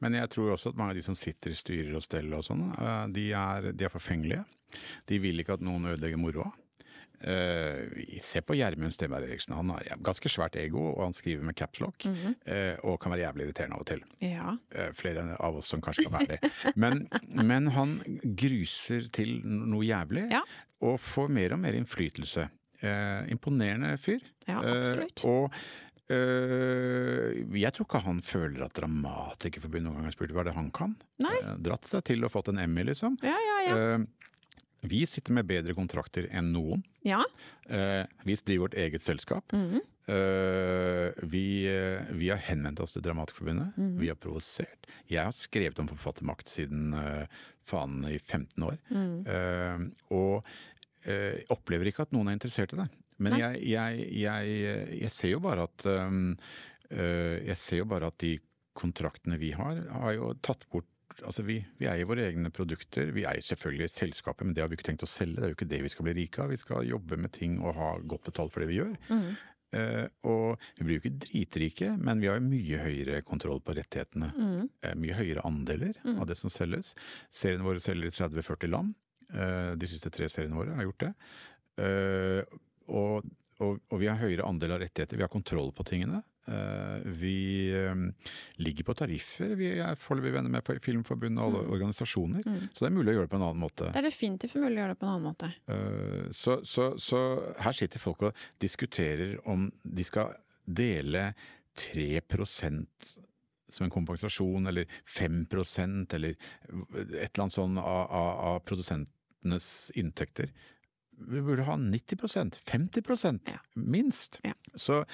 Men 0.00 0.16
jeg 0.16 0.32
tror 0.32 0.54
også 0.54 0.72
at 0.72 0.80
mange 0.80 0.94
av 0.94 0.96
de 0.96 1.04
som 1.04 1.18
sitter 1.18 1.52
i 1.52 1.58
styrer 1.58 1.92
og 1.98 2.04
steller 2.06 2.40
og 2.40 2.46
sånn, 2.46 2.70
de 3.12 3.28
de 3.76 3.84
er 3.84 3.92
forfengelige. 3.92 4.46
De 5.06 5.18
vil 5.20 5.42
ikke 5.42 5.58
at 5.58 5.64
noen 5.66 5.90
ødelegger 5.92 6.20
moroa. 6.20 6.48
Eh, 7.20 8.16
se 8.24 8.40
på 8.40 8.54
Gjermund 8.56 8.94
Stenberg 8.94 9.26
Eriksen. 9.28 9.52
Han 9.54 9.68
har 9.74 9.84
ganske 10.00 10.30
svært 10.32 10.56
ego, 10.56 10.86
og 10.94 11.02
han 11.04 11.12
skriver 11.12 11.44
med 11.44 11.54
capslock. 11.58 12.06
eh, 12.46 12.76
og 12.82 12.98
kan 13.00 13.12
være 13.12 13.26
jævlig 13.26 13.44
irriterende 13.48 13.76
av 13.76 13.80
og 13.84 13.86
til. 13.90 14.00
Ja. 14.24 14.54
Eh, 14.72 14.92
flere 14.96 15.36
av 15.38 15.56
oss 15.60 15.68
som 15.68 15.82
kanskje 15.84 16.06
kan 16.08 16.16
være 16.16 16.38
det. 16.38 16.50
Men, 16.76 17.04
men 17.50 17.68
han 17.76 17.98
gruser 18.24 19.10
til 19.12 19.40
noe 19.44 19.84
jævlig, 19.84 20.30
Ja. 20.32 20.40
og 20.80 20.98
får 21.00 21.28
mer 21.28 21.52
og 21.52 21.60
mer 21.60 21.76
innflytelse. 21.76 22.48
Imponerende 23.28 23.98
fyr. 24.00 24.22
Ja, 24.48 24.62
absolutt. 24.64 25.20
og 25.28 25.52
jeg 27.54 27.72
tror 27.76 27.86
ikke 27.86 28.00
han 28.02 28.22
føler 28.24 28.64
at 28.64 28.72
Dramatikerforbundet 28.74 29.84
noen 29.86 29.98
gang 30.00 30.08
har 30.08 30.14
spurt 30.16 30.32
hva 30.34 30.42
det 30.48 30.54
han 30.56 30.70
kan. 30.74 30.96
Nei. 31.22 31.36
Dratt 31.62 31.84
seg 31.86 32.02
til 32.08 32.24
og 32.26 32.32
fått 32.32 32.48
en 32.50 32.58
Emmy, 32.64 32.82
liksom. 32.88 33.18
Ja, 33.22 33.36
ja, 33.36 33.58
ja. 33.68 33.76
Vi 34.80 35.04
sitter 35.06 35.34
med 35.36 35.46
bedre 35.48 35.74
kontrakter 35.76 36.28
enn 36.32 36.52
noen. 36.54 36.84
ja. 37.06 37.22
Eh, 37.70 38.02
vi 38.24 38.34
driver 38.34 38.64
vårt 38.64 38.74
eget 38.74 39.02
selskap. 39.02 39.52
Mhm. 39.52 39.80
Eh, 40.10 41.12
vi, 41.22 41.66
eh, 41.70 42.02
vi 42.10 42.30
har 42.32 42.38
henvendt 42.42 42.80
oss 42.80 42.92
til 42.96 43.02
Dramatikerforbundet. 43.02 43.76
Mhm. 43.76 43.98
Vi 44.00 44.08
har 44.08 44.16
provosert. 44.16 44.86
Jeg 45.06 45.22
har 45.22 45.30
skrevet 45.32 45.78
om 45.78 45.86
forfattermakt 45.86 46.48
siden 46.48 46.90
faen 47.64 48.04
i 48.10 48.18
15 48.18 48.64
år. 48.64 48.78
Mm. 48.90 49.92
Og 50.10 50.44
eh, 51.06 51.44
opplever 51.48 51.86
ikke 51.86 52.02
at 52.02 52.12
noen 52.12 52.28
er 52.28 52.32
interessert 52.40 52.74
i 52.74 52.80
det. 52.82 52.88
Men 53.18 53.38
jeg, 53.38 53.62
jeg, 53.68 54.10
jeg, 54.18 54.98
jeg 55.00 55.10
ser 55.12 55.30
jo 55.36 55.40
bare 55.40 55.68
at 55.68 55.84
Jeg 56.90 57.56
ser 57.56 57.76
jo 57.76 57.84
bare 57.84 58.08
at 58.10 58.18
de 58.18 58.38
kontraktene 58.74 59.38
vi 59.38 59.52
har, 59.52 59.78
har 59.92 60.12
jo 60.16 60.32
tatt 60.42 60.64
bort 60.72 60.89
Altså 61.26 61.44
vi, 61.46 61.58
vi 61.80 61.88
eier 61.90 62.08
våre 62.08 62.24
egne 62.28 62.52
produkter. 62.54 63.12
Vi 63.14 63.26
eier 63.28 63.44
selvfølgelig 63.44 63.90
selskapet, 63.92 64.46
men 64.46 64.56
det 64.56 64.64
har 64.64 64.70
vi 64.70 64.78
ikke 64.78 64.88
tenkt 64.90 65.04
å 65.06 65.10
selge. 65.10 65.40
Det 65.40 65.46
er 65.46 65.52
jo 65.52 65.58
ikke 65.58 65.70
det 65.72 65.82
vi 65.84 65.92
skal 65.92 66.06
bli 66.08 66.16
rike 66.20 66.42
av. 66.44 66.52
Vi 66.52 66.60
skal 66.60 66.88
jobbe 66.88 67.18
med 67.20 67.32
ting 67.36 67.58
og 67.60 67.76
ha 67.78 67.94
godt 68.00 68.28
betalt 68.30 68.54
for 68.54 68.64
det 68.64 68.70
vi 68.70 68.80
gjør. 68.80 68.94
Mm. 69.10 69.30
Uh, 69.70 70.06
og 70.26 70.62
vi 70.80 70.84
blir 70.86 70.96
jo 70.96 71.02
ikke 71.04 71.18
dritrike, 71.22 71.90
men 71.94 72.22
vi 72.22 72.26
har 72.26 72.40
jo 72.40 72.46
mye 72.48 72.80
høyere 72.82 73.20
kontroll 73.26 73.60
på 73.62 73.76
rettighetene. 73.78 74.32
Mm. 74.34 74.64
Uh, 74.82 74.94
mye 74.98 75.18
høyere 75.18 75.44
andeler 75.46 76.00
av 76.16 76.26
det 76.30 76.38
som 76.40 76.50
selges. 76.50 76.96
Seriene 77.30 77.66
våre 77.66 77.82
selger 77.82 78.10
i 78.10 78.16
30-40 78.16 78.72
land. 78.72 78.96
Uh, 79.30 79.76
de 79.78 79.90
siste 79.90 80.10
tre 80.10 80.26
seriene 80.32 80.58
våre 80.58 80.74
har 80.78 80.88
gjort 80.88 81.06
det. 81.06 81.12
Og, 82.90 83.28
og, 83.62 83.78
og 83.88 84.00
vi 84.02 84.08
har 84.10 84.18
høyere 84.20 84.44
andel 84.44 84.74
av 84.74 84.82
rettigheter. 84.82 85.16
Vi 85.16 85.24
har 85.24 85.32
kontroll 85.32 85.70
på 85.72 85.86
tingene. 85.88 86.18
Eh, 86.48 87.02
vi 87.20 87.34
eh, 87.76 87.94
ligger 88.64 88.84
på 88.88 88.94
tariffer. 88.96 89.52
Vi 89.58 89.68
er 89.78 89.98
foreløpig 90.00 90.32
venner 90.34 90.50
med 90.54 90.80
Filmforbundet 90.82 91.42
og 91.44 91.50
alle 91.60 91.74
organisasjoner. 91.76 92.42
Så 92.72 92.84
det 92.84 92.88
er 92.90 92.96
mulig 92.96 93.12
å 93.12 93.16
gjøre 93.18 93.28
det 93.28 93.32
på 93.34 93.40
en 93.40 93.46
annen 93.50 93.60
måte. 93.62 93.90
Det 93.92 94.00
er 94.00 94.08
definitivt 94.08 94.56
mulig 94.56 94.78
å 94.78 94.80
gjøre 94.80 94.94
det 94.96 95.00
på 95.02 95.06
en 95.08 95.12
annen 95.14 95.28
måte. 95.30 95.52
Eh, 95.70 96.30
Så, 96.32 96.60
så, 96.64 96.90
så 96.98 97.20
her 97.60 97.76
sitter 97.76 98.02
folk 98.02 98.22
og 98.30 98.44
diskuterer 98.62 99.36
om 99.50 99.68
de 99.84 100.06
skal 100.06 100.32
dele 100.66 101.32
3% 101.76 102.86
som 103.70 103.84
en 103.86 103.92
kompensasjon, 103.94 104.66
eller 104.66 104.88
5% 105.06 106.14
eller 106.16 106.34
et 106.34 107.30
eller 107.30 107.44
annet 107.44 107.54
sånn 107.54 107.78
av, 107.78 108.00
av, 108.10 108.30
av 108.50 108.58
produsentenes 108.66 109.68
inntekter. 109.94 110.50
Vi 111.20 111.42
burde 111.44 111.66
ha 111.68 111.76
90 111.76 112.58
50 112.66 113.52
Ja. 113.52 113.58
minst. 113.76 114.40
Ja. 114.42 114.54
Så 114.74 115.04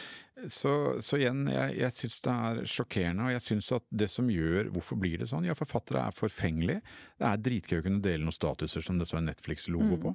Så, 0.53 0.71
så 1.01 1.17
igjen, 1.17 1.47
jeg, 1.49 1.77
jeg 1.81 1.95
syns 1.97 2.19
det 2.27 2.33
er 2.33 2.59
sjokkerende, 2.69 3.25
og 3.25 3.33
jeg 3.33 3.43
syns 3.47 3.71
at 3.73 3.85
det 3.89 4.09
som 4.13 4.27
gjør 4.29 4.69
Hvorfor 4.75 4.99
blir 5.01 5.17
det 5.23 5.31
sånn? 5.31 5.47
Ja, 5.49 5.55
forfattere 5.57 6.03
er 6.05 6.17
forfengelige. 6.17 6.83
Det 7.17 7.25
er 7.25 7.41
dritgøy 7.41 7.79
å 7.79 7.85
kunne 7.87 8.03
dele 8.05 8.27
noen 8.27 8.37
statuser 8.37 8.85
som 8.85 8.99
det 9.01 9.07
står 9.09 9.23
en 9.23 9.31
Netflix-logo 9.31 9.97
på, 10.03 10.13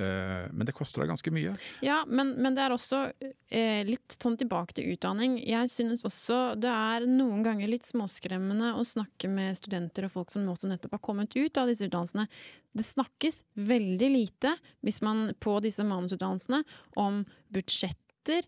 Eh, 0.00 0.46
men 0.50 0.66
det 0.66 0.74
koster 0.74 1.02
deg 1.02 1.10
ganske 1.12 1.32
mye. 1.34 1.52
Ja, 1.84 2.00
men, 2.08 2.32
men 2.42 2.56
det 2.56 2.64
er 2.64 2.74
også 2.74 3.02
eh, 3.20 3.82
litt 3.86 4.16
sånn 4.16 4.38
tilbake 4.40 4.74
til 4.76 4.90
utdanning. 4.94 5.36
Jeg 5.44 5.70
synes 5.70 6.02
også 6.08 6.40
det 6.60 6.70
er 6.70 7.06
noen 7.08 7.44
ganger 7.46 7.70
litt 7.70 7.86
småskremmende 7.86 8.72
å 8.78 8.86
snakke 8.86 9.30
med 9.30 9.58
studenter 9.58 10.08
og 10.08 10.14
folk 10.16 10.32
som 10.34 10.48
også 10.50 10.70
nettopp 10.70 10.96
har 10.98 11.04
kommet 11.04 11.36
ut 11.36 11.60
av 11.60 11.70
disse 11.70 11.86
utdannelsene. 11.86 12.26
Det 12.74 12.86
snakkes 12.86 13.42
veldig 13.70 14.10
lite, 14.14 14.56
hvis 14.86 15.00
man 15.06 15.30
på 15.42 15.58
disse 15.64 15.86
manusutdannelsene, 15.86 16.62
om 16.98 17.22
budsjetter 17.54 18.46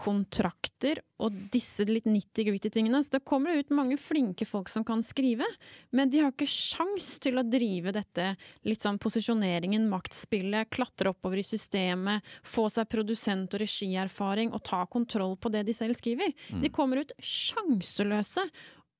kontrakter 0.00 1.02
og 1.20 1.36
disse 1.52 1.84
litt 1.88 2.06
nitty-gritty 2.08 2.70
tingene. 2.72 3.02
Så 3.04 3.18
det 3.18 3.22
kommer 3.28 3.58
ut 3.58 3.72
mange 3.74 3.98
flinke 4.00 4.46
folk 4.48 4.70
som 4.72 4.84
kan 4.86 5.04
skrive, 5.04 5.46
men 5.92 6.10
de 6.10 6.22
har 6.22 6.32
ikke 6.32 6.48
sjans 6.48 7.12
til 7.22 7.40
å 7.40 7.44
drive 7.46 7.92
dette 7.96 8.30
litt 8.68 8.84
sånn 8.84 9.00
posisjoneringen, 9.02 9.88
maktspillet, 9.92 10.70
klatre 10.72 11.12
oppover 11.12 11.42
i 11.42 11.46
systemet, 11.46 12.24
få 12.42 12.68
seg 12.72 12.88
produsent- 12.92 13.52
og 13.56 13.64
regierfaring 13.64 14.54
og 14.56 14.64
ta 14.66 14.84
kontroll 14.90 15.36
på 15.40 15.52
det 15.52 15.66
de 15.68 15.76
selv 15.76 15.98
skriver. 16.00 16.32
De 16.62 16.72
kommer 16.72 17.04
ut 17.04 17.14
sjanseløse, 17.20 18.48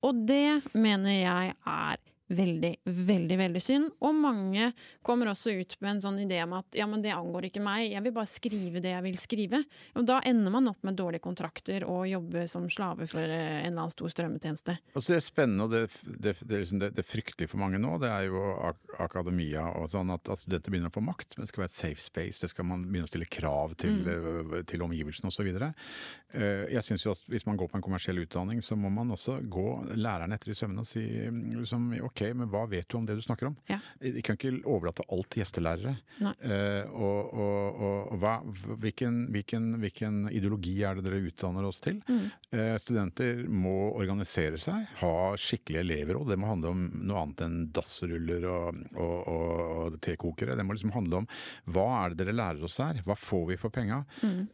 og 0.05 0.25
det 0.29 0.61
mener 0.73 1.17
jeg 1.17 1.57
er 1.57 2.01
veldig, 2.31 2.73
veldig 2.85 3.39
veldig 3.41 3.63
synd. 3.63 3.91
Og 4.07 4.15
mange 4.15 4.71
kommer 5.07 5.31
også 5.33 5.55
ut 5.59 5.77
med 5.81 5.97
en 5.97 6.03
sånn 6.05 6.21
idé 6.23 6.41
om 6.45 6.55
at 6.61 6.79
ja, 6.79 6.87
men 6.91 7.03
det 7.03 7.13
angår 7.15 7.49
ikke 7.49 7.63
meg, 7.65 7.89
jeg 7.91 8.05
vil 8.07 8.15
bare 8.17 8.31
skrive 8.31 8.83
det 8.83 8.95
jeg 8.95 9.05
vil 9.07 9.19
skrive. 9.21 9.63
Og 9.99 10.07
da 10.09 10.21
ender 10.27 10.55
man 10.55 10.71
opp 10.71 10.87
med 10.87 10.99
dårlige 10.99 11.25
kontrakter 11.25 11.87
og 11.89 12.07
jobbe 12.11 12.47
som 12.51 12.69
slave 12.73 13.09
for 13.11 13.25
eh, 13.25 13.61
en 13.61 13.73
eller 13.73 13.87
annen 13.87 13.95
stor 13.95 14.13
strømmetjeneste. 14.13 14.77
Altså 14.95 15.15
det 15.15 15.19
er 15.19 15.27
spennende, 15.27 15.67
og 15.67 15.75
det, 15.75 15.83
det, 16.07 16.37
det, 16.45 16.63
liksom 16.63 16.83
det, 16.83 16.93
det 16.97 17.07
fryktelige 17.07 17.51
for 17.51 17.63
mange 17.63 17.81
nå, 17.83 17.97
det 18.03 18.11
er 18.13 18.29
jo 18.31 18.45
ak 18.71 18.79
akademia 19.01 19.65
og 19.81 19.89
sånn 19.91 20.11
at, 20.13 20.29
at 20.29 20.43
studenter 20.43 20.73
begynner 20.73 20.93
å 20.93 20.95
få 20.95 21.03
makt. 21.05 21.35
Men 21.37 21.47
det 21.47 21.53
skal 21.53 21.65
være 21.65 21.73
et 21.73 21.79
safe 21.79 22.05
space, 22.05 22.43
det 22.43 22.53
skal 22.53 22.69
man 22.69 22.85
begynne 22.87 23.09
å 23.09 23.11
stille 23.11 23.29
krav 23.31 23.75
til, 23.81 24.03
mm. 24.05 24.57
til 24.71 24.85
omgivelsene 24.85 25.31
osv. 25.33 25.49
Uh, 25.51 26.67
jeg 26.71 26.85
syns 26.87 27.07
jo 27.07 27.15
at 27.15 27.23
hvis 27.33 27.47
man 27.49 27.59
går 27.59 27.71
på 27.73 27.79
en 27.79 27.85
kommersiell 27.85 28.21
utdanning, 28.23 28.61
så 28.63 28.77
må 28.79 28.91
man 28.93 29.11
også 29.15 29.41
gå 29.51 29.67
læreren 29.97 30.37
etter 30.37 30.53
i 30.53 30.59
sømmene 30.59 30.85
og 30.85 30.91
si 30.91 31.03
liksom, 31.03 31.91
OK, 32.07 32.20
men 32.37 32.51
hva 32.53 32.67
vet 32.71 32.89
du 32.91 32.99
om 32.99 33.07
det 33.09 33.17
du 33.19 33.23
snakker 33.25 33.51
om? 33.51 33.57
Ja. 33.71 33.79
De 34.01 34.23
kan 34.25 34.39
ikke 34.39 34.53
overlate 34.69 35.05
alt 35.13 35.31
til 35.33 35.43
gjestelærere. 35.43 35.95
Uh, 36.21 36.85
og, 36.93 37.33
og, 37.33 37.81
og 38.13 38.21
hva, 38.23 38.35
hvilken, 38.83 39.23
hvilken, 39.35 39.71
hvilken, 39.83 40.21
ideologi 40.31 40.77
er 40.87 40.99
det 40.99 41.07
dere 41.07 41.23
utdanner 41.31 41.67
oss 41.69 41.81
til? 41.83 42.01
Mm. 42.09 42.27
Uh, 42.53 42.77
studenter 42.83 43.45
må 43.49 43.75
organisere 43.99 44.61
seg, 44.61 44.87
ha 45.01 45.15
skikkelige 45.41 45.85
elevråd. 45.87 46.33
Det 46.33 46.39
må 46.41 46.51
handle 46.51 46.75
om 46.75 46.85
noe 47.01 47.25
annet 47.25 47.45
enn 47.47 47.59
dassruller 47.75 48.47
og, 48.51 48.83
og, 49.01 49.99
tekokere. 50.05 50.57
Det 50.59 50.67
må 50.67 50.77
liksom 50.77 50.95
handle 50.95 51.23
om 51.23 51.31
hva 51.73 51.87
er 52.03 52.15
det 52.15 52.25
dere 52.25 52.37
lærer 52.37 52.67
oss 52.67 52.79
her? 52.83 53.01
Hva 53.07 53.17
får 53.19 53.47
vi 53.53 53.59
for 53.61 53.73
penga? 53.75 54.03
Mm. 54.21 54.49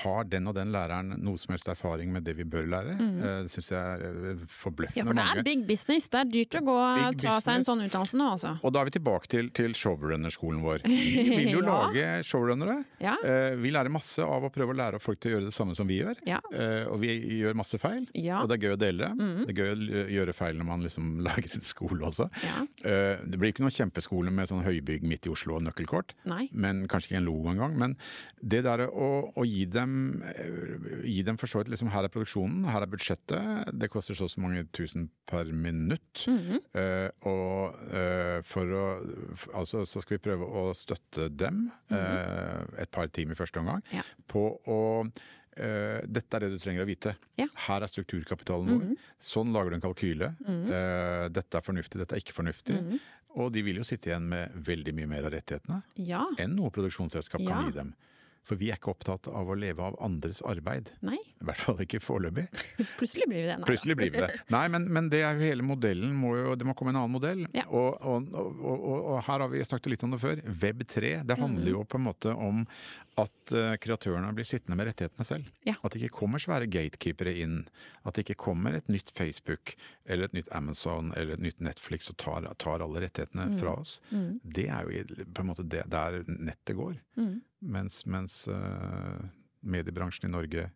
har 0.00 0.26
den 0.28 0.48
og 0.50 0.54
den 0.56 0.72
læreren 0.74 1.14
noe 1.22 1.38
som 1.40 1.54
helst 1.54 1.68
erfaring 1.70 2.12
med 2.12 2.24
det 2.26 2.34
vi 2.38 2.46
bør 2.48 2.68
lære? 2.70 2.96
Mm. 2.98 3.16
det 3.44 3.52
syns 3.52 3.70
jeg 3.72 4.10
er 4.10 4.42
forbløffende 4.60 5.00
ja, 5.00 5.06
for 5.06 5.16
det 5.16 5.26
er 5.42 5.46
big 5.46 5.64
business. 5.68 6.09
Det 6.10 6.20
er 6.20 6.30
dyrt 6.30 6.56
å 6.58 6.62
gå 6.66 6.74
og 6.74 7.18
ta 7.20 7.36
seg 7.42 7.60
en 7.60 7.66
sånn 7.66 7.84
utdannelse 7.84 8.18
nå, 8.18 8.28
altså. 8.34 8.52
Og 8.66 8.72
da 8.74 8.82
er 8.82 8.88
vi 8.88 8.94
tilbake 8.96 9.30
til, 9.30 9.50
til 9.54 9.74
showrunnerskolen 9.78 10.62
vår. 10.64 10.84
Vi 10.88 11.24
vil 11.38 11.52
jo 11.52 11.60
ja. 11.62 11.66
lage 11.68 12.06
showrunnere. 12.26 12.80
Ja. 13.02 13.14
Uh, 13.22 13.58
vi 13.60 13.72
lærer 13.74 13.92
masse 13.92 14.24
av 14.24 14.46
å 14.46 14.50
prøve 14.52 14.74
å 14.74 14.78
lære 14.80 14.98
opp 14.98 15.06
folk 15.06 15.20
til 15.22 15.32
å 15.32 15.34
gjøre 15.36 15.48
det 15.50 15.54
samme 15.54 15.76
som 15.78 15.90
vi 15.90 16.00
gjør. 16.00 16.18
Ja. 16.28 16.40
Uh, 16.50 16.90
og 16.94 17.00
vi 17.04 17.14
gjør 17.40 17.58
masse 17.60 17.78
feil, 17.82 18.08
og 18.10 18.50
det 18.50 18.56
er 18.56 18.66
gøy 18.66 18.74
å 18.74 18.80
dele 18.80 19.04
det. 19.04 19.12
Mm. 19.20 19.44
Det 19.44 19.54
er 19.54 19.60
gøy 19.60 19.70
å 19.70 20.06
gjøre 20.16 20.36
feil 20.40 20.58
når 20.60 20.70
man 20.72 20.86
liksom 20.86 21.12
lager 21.28 21.58
en 21.58 21.66
skole 21.66 22.08
også. 22.10 22.30
Uh, 22.40 23.20
det 23.22 23.38
blir 23.38 23.54
ikke 23.54 23.66
noen 23.66 23.76
kjempeskole 23.76 24.34
med 24.34 24.50
sånn 24.50 24.64
høybygg 24.66 25.06
midt 25.06 25.30
i 25.30 25.34
Oslo 25.34 25.58
og 25.58 25.64
nøkkelkort, 25.68 26.16
Nei. 26.30 26.48
men 26.50 26.86
kanskje 26.90 27.12
ikke 27.12 27.22
en 27.22 27.28
logo 27.28 27.54
engang. 27.54 27.78
Men 27.78 27.96
det 28.40 28.64
der 28.66 28.86
å, 28.88 29.10
å 29.36 29.46
gi 29.46 29.66
dem 29.70 29.98
gi 31.04 31.22
dem 31.26 31.38
for 31.40 31.50
så 31.50 31.60
vidt 31.60 31.70
liksom 31.72 31.90
her 31.92 32.06
er 32.06 32.12
produksjonen, 32.12 32.64
her 32.70 32.84
er 32.84 32.90
budsjettet, 32.90 33.72
det 33.76 33.90
koster 33.92 34.16
så 34.16 34.26
og 34.30 34.32
så 34.32 34.42
mange 34.42 34.64
tusen 34.76 35.08
per 35.30 35.48
minutt. 35.52 35.89
Mm 36.26 36.38
-hmm. 36.38 36.60
uh, 36.80 37.10
og 37.26 37.74
uh, 37.90 38.42
for 38.42 38.64
å 38.64 38.84
Altså 39.54 39.84
så 39.86 40.00
skal 40.00 40.18
vi 40.18 40.22
prøve 40.28 40.44
å 40.44 40.74
støtte 40.74 41.28
dem 41.28 41.54
mm 41.54 41.70
-hmm. 41.88 41.96
uh, 41.96 42.82
et 42.82 42.90
par 42.90 43.06
timer 43.06 43.32
i 43.32 43.36
første 43.36 43.58
omgang 43.60 43.82
ja. 43.92 44.02
på 44.26 44.60
å 44.66 45.10
dette 46.06 46.36
er 46.36 46.40
det 46.40 46.50
du 46.50 46.58
trenger 46.58 46.82
å 46.82 46.86
vite. 46.86 47.16
Ja. 47.36 47.46
Her 47.54 47.82
er 47.82 47.86
strukturkapitalen 47.86 48.68
vår. 48.68 48.84
Mhm. 48.84 48.96
Sånn 49.18 49.52
lager 49.52 49.70
du 49.70 49.74
en 49.74 49.80
kalkyle. 49.80 50.34
Mhm. 50.40 51.32
dette 51.32 51.58
er 51.58 51.60
fornuftig, 51.60 51.98
dette 51.98 52.14
er 52.14 52.20
ikke 52.22 52.32
fornuftig. 52.32 52.74
Mhm. 52.74 52.98
Og 53.34 53.52
de 53.52 53.62
vil 53.62 53.76
jo 53.76 53.84
sitte 53.84 54.10
igjen 54.10 54.28
med 54.28 54.54
veldig 54.54 54.94
mye 54.94 55.06
mer 55.06 55.24
av 55.24 55.32
rettighetene 55.32 55.82
ja. 55.96 56.24
enn 56.38 56.56
noe 56.56 56.70
produksjonsselskap 56.70 57.44
kan 57.44 57.66
gi 57.66 57.72
dem. 57.76 57.92
For 58.50 58.58
vi 58.58 58.72
er 58.72 58.80
ikke 58.80 58.90
opptatt 58.90 59.28
av 59.30 59.46
å 59.46 59.54
leve 59.54 59.84
av 59.86 59.94
andres 60.02 60.40
arbeid. 60.42 60.90
Nei. 61.06 61.20
I 61.40 61.46
hvert 61.46 61.60
fall 61.62 61.78
ikke 61.84 62.00
foreløpig. 62.02 62.48
Plutselig 62.98 63.28
blir 63.30 63.44
vi 63.44 63.46
det. 63.46 63.58
Nei, 63.60 63.66
Plutselig 63.68 63.96
blir 64.00 64.10
vi 64.10 64.24
det. 64.24 64.40
Nei, 64.50 64.64
men, 64.74 64.88
men 64.90 65.10
det 65.12 65.22
er 65.22 65.38
jo 65.38 65.46
hele 65.46 65.66
modellen. 65.66 66.10
Må 66.18 66.34
jo, 66.34 66.56
det 66.58 66.66
må 66.66 66.74
komme 66.74 66.90
en 66.90 66.98
annen 67.00 67.14
modell. 67.14 67.44
Ja. 67.54 67.68
Og, 67.70 67.94
og, 68.02 68.26
og, 68.34 68.82
og, 68.98 69.12
her 69.28 69.44
har 69.44 69.52
vi 69.52 69.62
snakket 69.64 69.94
litt 69.94 70.04
om 70.08 70.16
det 70.16 70.20
før. 70.24 70.42
Web 70.64 70.82
3. 70.90 71.14
Det 71.30 71.38
handler 71.38 71.70
jo 71.76 71.84
på 71.86 72.00
en 72.00 72.06
måte 72.08 72.34
om 72.34 72.64
at 73.20 73.52
uh, 73.54 73.74
kreatørene 73.82 74.32
blir 74.34 74.48
sittende 74.48 74.78
med 74.78 74.90
rettighetene 74.90 75.26
selv. 75.26 75.48
Ja. 75.68 75.76
At 75.78 75.94
det 75.94 76.02
ikke 76.02 76.20
kommer 76.22 76.42
svære 76.42 76.68
gatekeepere 76.70 77.36
inn. 77.44 77.60
At 78.02 78.16
det 78.16 78.26
ikke 78.26 78.40
kommer 78.48 78.74
et 78.76 78.90
nytt 78.90 79.12
Facebook 79.14 79.76
eller 80.10 80.26
et 80.26 80.36
nytt 80.36 80.50
Amazon 80.56 81.14
eller 81.14 81.36
et 81.36 81.44
nytt 81.44 81.62
Netflix 81.62 82.10
og 82.10 82.18
tar, 82.20 82.48
tar 82.60 82.82
alle 82.82 83.04
rettighetene 83.06 83.52
fra 83.60 83.76
oss. 83.78 83.98
Mm. 84.10 84.40
Det 84.42 84.66
er 84.66 84.90
jo 84.90 85.24
på 85.30 85.44
en 85.44 85.50
måte 85.52 85.66
det, 85.70 85.86
der 85.92 86.22
nettet 86.26 86.76
går. 86.78 86.98
Mm. 87.20 87.38
Mens, 87.60 88.02
mens 88.08 88.42
uh, 88.48 89.20
mediebransjen 89.60 90.28
i 90.30 90.32
Norge 90.32 90.68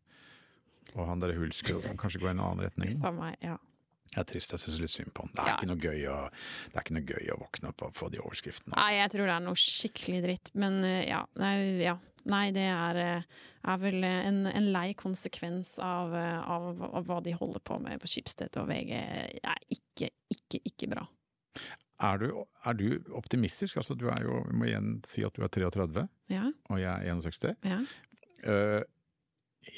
og 0.95 1.07
han 1.09 1.23
der 1.23 1.33
Hulsker 1.39 1.81
kanskje 2.01 2.21
går 2.23 2.33
i 2.33 2.35
en 2.37 2.43
annen 2.45 2.65
retning. 2.67 2.99
For 3.03 3.17
meg, 3.17 3.39
ja. 3.43 3.57
Jeg 4.15 4.21
er 4.21 4.27
trist, 4.31 4.53
jeg 4.55 4.63
syns 4.63 4.77
litt 4.79 4.93
synd 4.93 5.11
på 5.17 5.25
han. 5.25 5.33
Det 5.35 5.43
er, 5.43 5.49
Ja. 5.49 5.55
ikke 5.59 5.71
noe 5.73 5.81
gøy 5.83 6.05
å, 6.13 6.19
det 6.71 6.77
er 6.79 6.85
ikke 6.85 6.95
noe 6.95 7.09
gøy 7.09 7.31
å 7.35 7.39
våkne 7.41 7.71
opp 7.73 7.83
og 7.89 7.97
få 7.97 8.11
de 8.15 8.21
overskriftene. 8.23 8.77
Nei, 8.77 8.93
jeg 9.01 9.11
tror 9.11 9.27
det 9.27 9.35
er 9.35 9.43
noe 9.49 9.59
skikkelig 9.59 10.21
dritt. 10.23 10.51
Men 10.55 10.77
eh, 10.87 11.01
ja. 11.09 11.25
Nei, 11.41 11.55
ja. 11.83 11.97
Nei 12.31 12.45
det 12.55 12.69
er, 12.71 13.01
eh, 13.03 13.41
er 13.73 13.81
vel 13.83 14.07
en, 14.07 14.39
en 14.53 14.69
lei 14.77 14.93
konsekvens 14.97 15.75
av, 15.83 16.15
av, 16.15 16.69
av 16.95 17.09
hva 17.11 17.19
de 17.27 17.35
holder 17.35 17.65
på 17.67 17.81
med 17.83 17.99
på 18.05 18.13
Skipsted 18.13 18.55
og 18.63 18.71
VG. 18.71 18.93
Det 19.35 19.43
er 19.51 19.67
ikke, 19.81 20.13
ikke, 20.37 20.63
ikke 20.71 20.93
bra. 20.95 21.09
Er, 22.01 22.19
du, 22.19 22.45
er 22.67 22.73
du 22.75 23.13
optimistisk? 23.15 23.77
Altså, 23.77 23.95
du 23.95 24.09
er 24.11 24.23
jo, 24.25 24.41
vi 24.51 24.57
må 24.59 24.65
igjen 24.67 24.97
si 25.07 25.23
at 25.25 25.33
du 25.37 25.43
er 25.47 25.49
33, 25.49 26.09
Ja, 26.33 26.49
og 26.71 26.81
jeg 26.81 26.91
er 26.91 27.15
61. 27.15 27.55
ja. 27.65 27.79
Eh, 28.45 28.83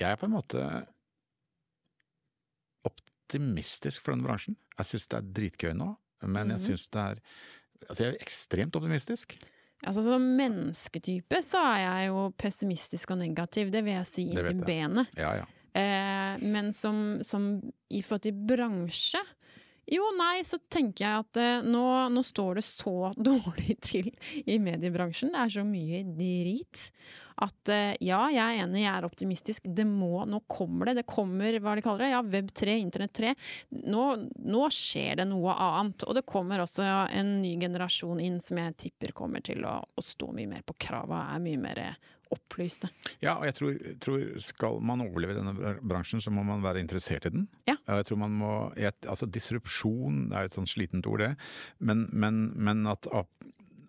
jeg 0.00 0.10
er 0.10 0.16
på 0.18 0.26
en 0.26 0.32
måte 0.32 0.62
optimistisk 2.86 4.02
for 4.04 4.14
denne 4.14 4.26
bransjen. 4.26 4.56
Jeg 4.78 4.88
syns 4.90 5.06
det 5.12 5.18
er 5.20 5.28
dritgøy 5.40 5.74
nå, 5.76 5.92
men 6.26 6.48
jeg 6.54 6.58
Mhm. 6.58 6.64
syns 6.66 6.88
det 6.90 7.00
er 7.04 7.20
Altså, 7.88 8.02
jeg 8.04 8.14
er 8.14 8.24
ekstremt 8.24 8.74
optimistisk. 8.74 9.34
Altså, 9.84 10.02
som 10.02 10.22
mennesketype 10.22 11.42
så 11.44 11.58
er 11.58 11.78
jeg 12.00 12.08
jo 12.08 12.30
pessimistisk 12.38 13.10
og 13.10 13.18
negativ, 13.18 13.70
det 13.70 13.84
vil 13.84 13.92
jeg 13.92 14.06
si 14.06 14.22
inn 14.22 14.38
i 14.38 14.64
benet. 14.64 15.06
Ja, 15.14 15.34
ja. 15.36 15.44
Eh, 15.74 16.38
men 16.40 16.72
som, 16.72 17.22
som 17.22 17.60
i 17.90 18.00
forhold 18.00 18.22
til 18.22 18.32
bransje 18.32 19.20
Jo, 19.86 20.08
nei, 20.18 20.40
så 20.42 20.58
tenker 20.72 21.04
jeg 21.04 21.24
at 21.24 21.38
eh, 21.38 21.66
nå, 21.66 21.84
nå 22.10 22.22
står 22.26 22.58
det 22.58 22.64
så 22.66 23.12
dårlig 23.28 23.78
til 23.84 24.10
i 24.42 24.58
mediebransjen. 24.62 25.30
Det 25.34 25.44
er 25.44 25.54
så 25.58 25.64
mye 25.66 26.02
drit. 26.16 26.88
At 27.44 27.70
eh, 27.70 27.92
ja, 28.00 28.22
jeg 28.32 28.40
er 28.42 28.64
enig, 28.64 28.82
jeg 28.82 28.90
er 28.90 29.06
optimistisk. 29.06 29.68
Det 29.78 29.84
må, 29.86 30.24
nå 30.26 30.40
kommer 30.50 30.90
det. 30.90 30.96
Det 31.02 31.06
kommer, 31.10 31.58
hva 31.62 31.76
de 31.76 31.84
kaller 31.84 32.06
det, 32.06 32.10
ja, 32.14 32.22
web 32.34 32.50
3, 32.56 32.76
internett 32.82 33.14
3. 33.18 33.32
Nå, 33.92 34.06
nå 34.48 34.66
skjer 34.74 35.20
det 35.20 35.28
noe 35.30 35.54
annet. 35.54 36.06
Og 36.08 36.18
det 36.18 36.26
kommer 36.26 36.64
også 36.64 36.86
en 36.86 37.36
ny 37.44 37.54
generasjon 37.60 38.22
inn 38.24 38.40
som 38.42 38.58
jeg 38.62 38.78
tipper 38.88 39.14
kommer 39.16 39.44
til 39.44 39.62
å, 39.68 39.78
å 39.86 40.04
stå 40.04 40.32
mye 40.34 40.50
mer 40.56 40.66
på 40.66 40.78
krava, 40.88 41.28
er 41.36 41.44
mye 41.44 41.62
mer 41.62 41.82
eh, 41.84 42.12
opplyste. 42.34 42.90
Ja, 43.22 43.36
og 43.36 43.46
jeg 43.48 43.56
tror, 43.58 43.74
tror 44.02 44.22
skal 44.42 44.80
man 44.84 45.04
overleve 45.04 45.36
denne 45.38 45.76
bransjen, 45.80 46.22
så 46.24 46.32
må 46.34 46.44
man 46.46 46.64
være 46.64 46.82
interessert 46.82 47.28
i 47.28 47.34
den. 47.34 47.46
Ja. 47.68 47.76
Jeg 47.86 48.08
tror 48.08 48.22
man 48.24 48.36
må, 48.40 48.52
altså 48.76 49.28
Disrupsjon 49.30 50.26
er 50.32 50.46
jo 50.46 50.52
et 50.52 50.58
sånn 50.58 50.70
slitent 50.70 51.06
ord, 51.10 51.22
det. 51.22 51.34
Men, 51.78 52.06
men, 52.12 52.48
men 52.56 52.86
at, 52.90 53.08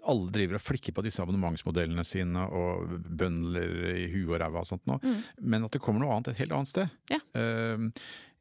alle 0.07 0.31
driver 0.31 0.57
og 0.57 0.63
flikker 0.63 0.95
på 0.95 1.03
disse 1.05 1.21
abonnementsmodellene 1.23 2.05
sine 2.07 2.45
og 2.55 2.93
bøndler 3.19 3.73
i 3.91 4.05
huet 4.13 4.37
og 4.37 4.41
ræva 4.43 4.63
og 4.63 4.69
sånt 4.69 4.85
nå. 4.87 4.99
Mm. 5.03 5.19
Men 5.53 5.67
at 5.67 5.75
det 5.75 5.81
kommer 5.83 6.03
noe 6.03 6.15
annet 6.15 6.31
et 6.31 6.41
helt 6.43 6.55
annet 6.55 6.71
sted. 6.71 6.93
Ja. 7.11 7.19
Eh, 7.37 7.87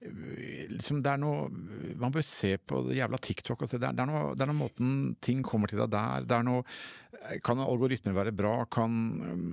liksom, 0.03 0.99
det 1.03 1.09
er 1.15 1.21
noe 1.23 1.47
Man 1.97 2.13
bør 2.13 2.25
se 2.27 2.57
på 2.61 2.83
det 2.89 2.99
jævla 2.99 3.19
TikTok. 3.23 3.63
Altså, 3.65 3.79
det, 3.81 3.89
er, 3.89 3.97
det, 3.97 4.05
er 4.05 4.11
noe, 4.11 4.35
det 4.37 4.45
er 4.45 4.51
noe 4.53 4.59
måten 4.61 4.91
ting 5.25 5.43
kommer 5.47 5.71
til 5.73 5.81
deg 5.81 5.93
der. 5.95 6.27
Det 6.29 6.37
er 6.37 6.45
noe 6.47 6.65
Kan 7.47 7.59
algoritmer 7.65 8.15
være 8.15 8.35
bra? 8.37 8.53
Kan, 8.71 8.93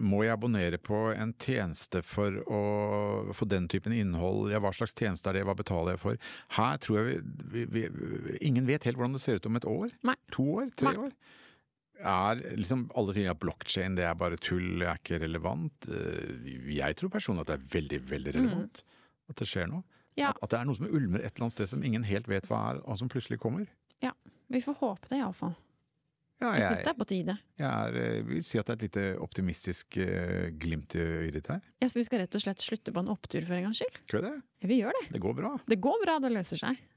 må 0.04 0.24
jeg 0.26 0.36
abonnere 0.36 0.78
på 0.84 1.06
en 1.16 1.32
tjeneste 1.42 2.04
for 2.06 2.36
å 2.44 2.64
få 3.34 3.48
den 3.50 3.70
typen 3.72 3.96
innhold? 3.96 4.52
Ja, 4.52 4.60
hva 4.64 4.74
slags 4.76 4.94
tjeneste 5.00 5.32
er 5.32 5.40
det? 5.40 5.46
Hva 5.48 5.56
betaler 5.58 5.96
jeg 5.96 6.04
for? 6.04 6.20
Her 6.58 6.82
tror 6.84 7.00
jeg 7.00 7.24
vi, 7.54 7.64
vi, 7.72 7.86
vi 7.88 8.36
Ingen 8.50 8.68
vet 8.70 8.84
helt 8.90 9.00
hvordan 9.00 9.16
det 9.18 9.24
ser 9.24 9.40
ut 9.40 9.48
om 9.50 9.58
et 9.62 9.70
år. 9.70 9.96
Nei. 10.06 10.18
To 10.36 10.50
år? 10.60 10.70
Tre 10.78 10.92
Nei. 10.92 11.08
år? 11.08 11.16
Er 12.04 12.42
liksom 12.60 12.90
alle 13.00 13.14
sier 13.16 13.32
at 13.32 13.40
blokkjede 13.40 13.96
det 14.02 14.04
er 14.10 14.16
bare 14.20 14.36
tull, 14.44 14.74
det 14.82 14.90
er 14.92 15.00
ikke 15.00 15.22
relevant. 15.24 15.86
Eh, 15.88 16.52
Jeg 16.76 16.98
tror 17.00 17.14
personlig 17.14 17.46
at 17.46 17.54
det 17.54 17.58
er 17.62 17.68
veldig, 17.80 18.00
veldig 18.12 18.34
relevant. 18.42 18.82
At 19.32 19.40
det 19.40 19.48
skjer 19.48 19.70
noe. 19.72 19.86
Ja. 20.20 20.30
At, 20.30 20.42
at 20.46 20.50
det 20.54 20.60
er 20.62 20.66
noe 20.70 20.78
som 20.78 20.88
ulmer 20.90 21.20
et 21.24 21.32
eller 21.34 21.48
annet 21.48 21.58
sted 21.58 21.70
som 21.74 21.84
ingen 21.84 22.04
helt 22.06 22.28
vet 22.30 22.46
hva 22.52 22.60
er, 22.74 22.82
og 22.86 23.00
som 23.02 23.10
plutselig 23.10 23.40
kommer. 23.42 23.66
Ja. 24.04 24.12
Vi 24.54 24.60
får 24.62 24.76
håpe 24.82 25.10
det, 25.10 25.18
iallfall. 25.24 25.56
Ja, 26.44 26.50
Jeg 26.58 26.64
syns 26.66 26.80
jeg, 26.82 26.84
det 26.84 26.92
er 26.92 26.98
på 27.00 27.06
tide. 27.08 27.34
jeg 27.62 27.68
er, 27.88 27.96
eh, 28.04 28.24
vil 28.28 28.42
si 28.44 28.58
at 28.60 28.68
det 28.68 28.74
er 28.74 28.80
et 28.80 28.84
lite 28.90 29.04
optimistisk 29.24 29.96
eh, 30.04 30.50
glimt 30.60 30.96
i 31.00 31.04
øyet 31.30 31.48
her. 31.48 31.62
Ja, 31.80 31.88
Så 31.88 32.02
vi 32.02 32.04
skal 32.04 32.20
rett 32.26 32.36
og 32.36 32.44
slett 32.44 32.60
slutte 32.66 32.92
på 32.92 33.00
en 33.00 33.08
opptur 33.14 33.46
for 33.48 33.56
en 33.56 33.70
gangs 33.70 33.80
skyld. 33.80 34.02
Skal 34.10 34.20
vi 34.20 34.26
det? 34.28 34.34
Ja, 34.66 34.68
vi 34.74 34.80
gjør 34.82 34.98
det. 35.00 35.06
Det 35.16 35.22
går 35.24 35.38
bra. 35.40 35.54
Det 35.72 35.80
går 35.86 36.04
bra, 36.04 36.18
det 36.26 36.34
løser 36.36 36.60
seg. 36.60 36.84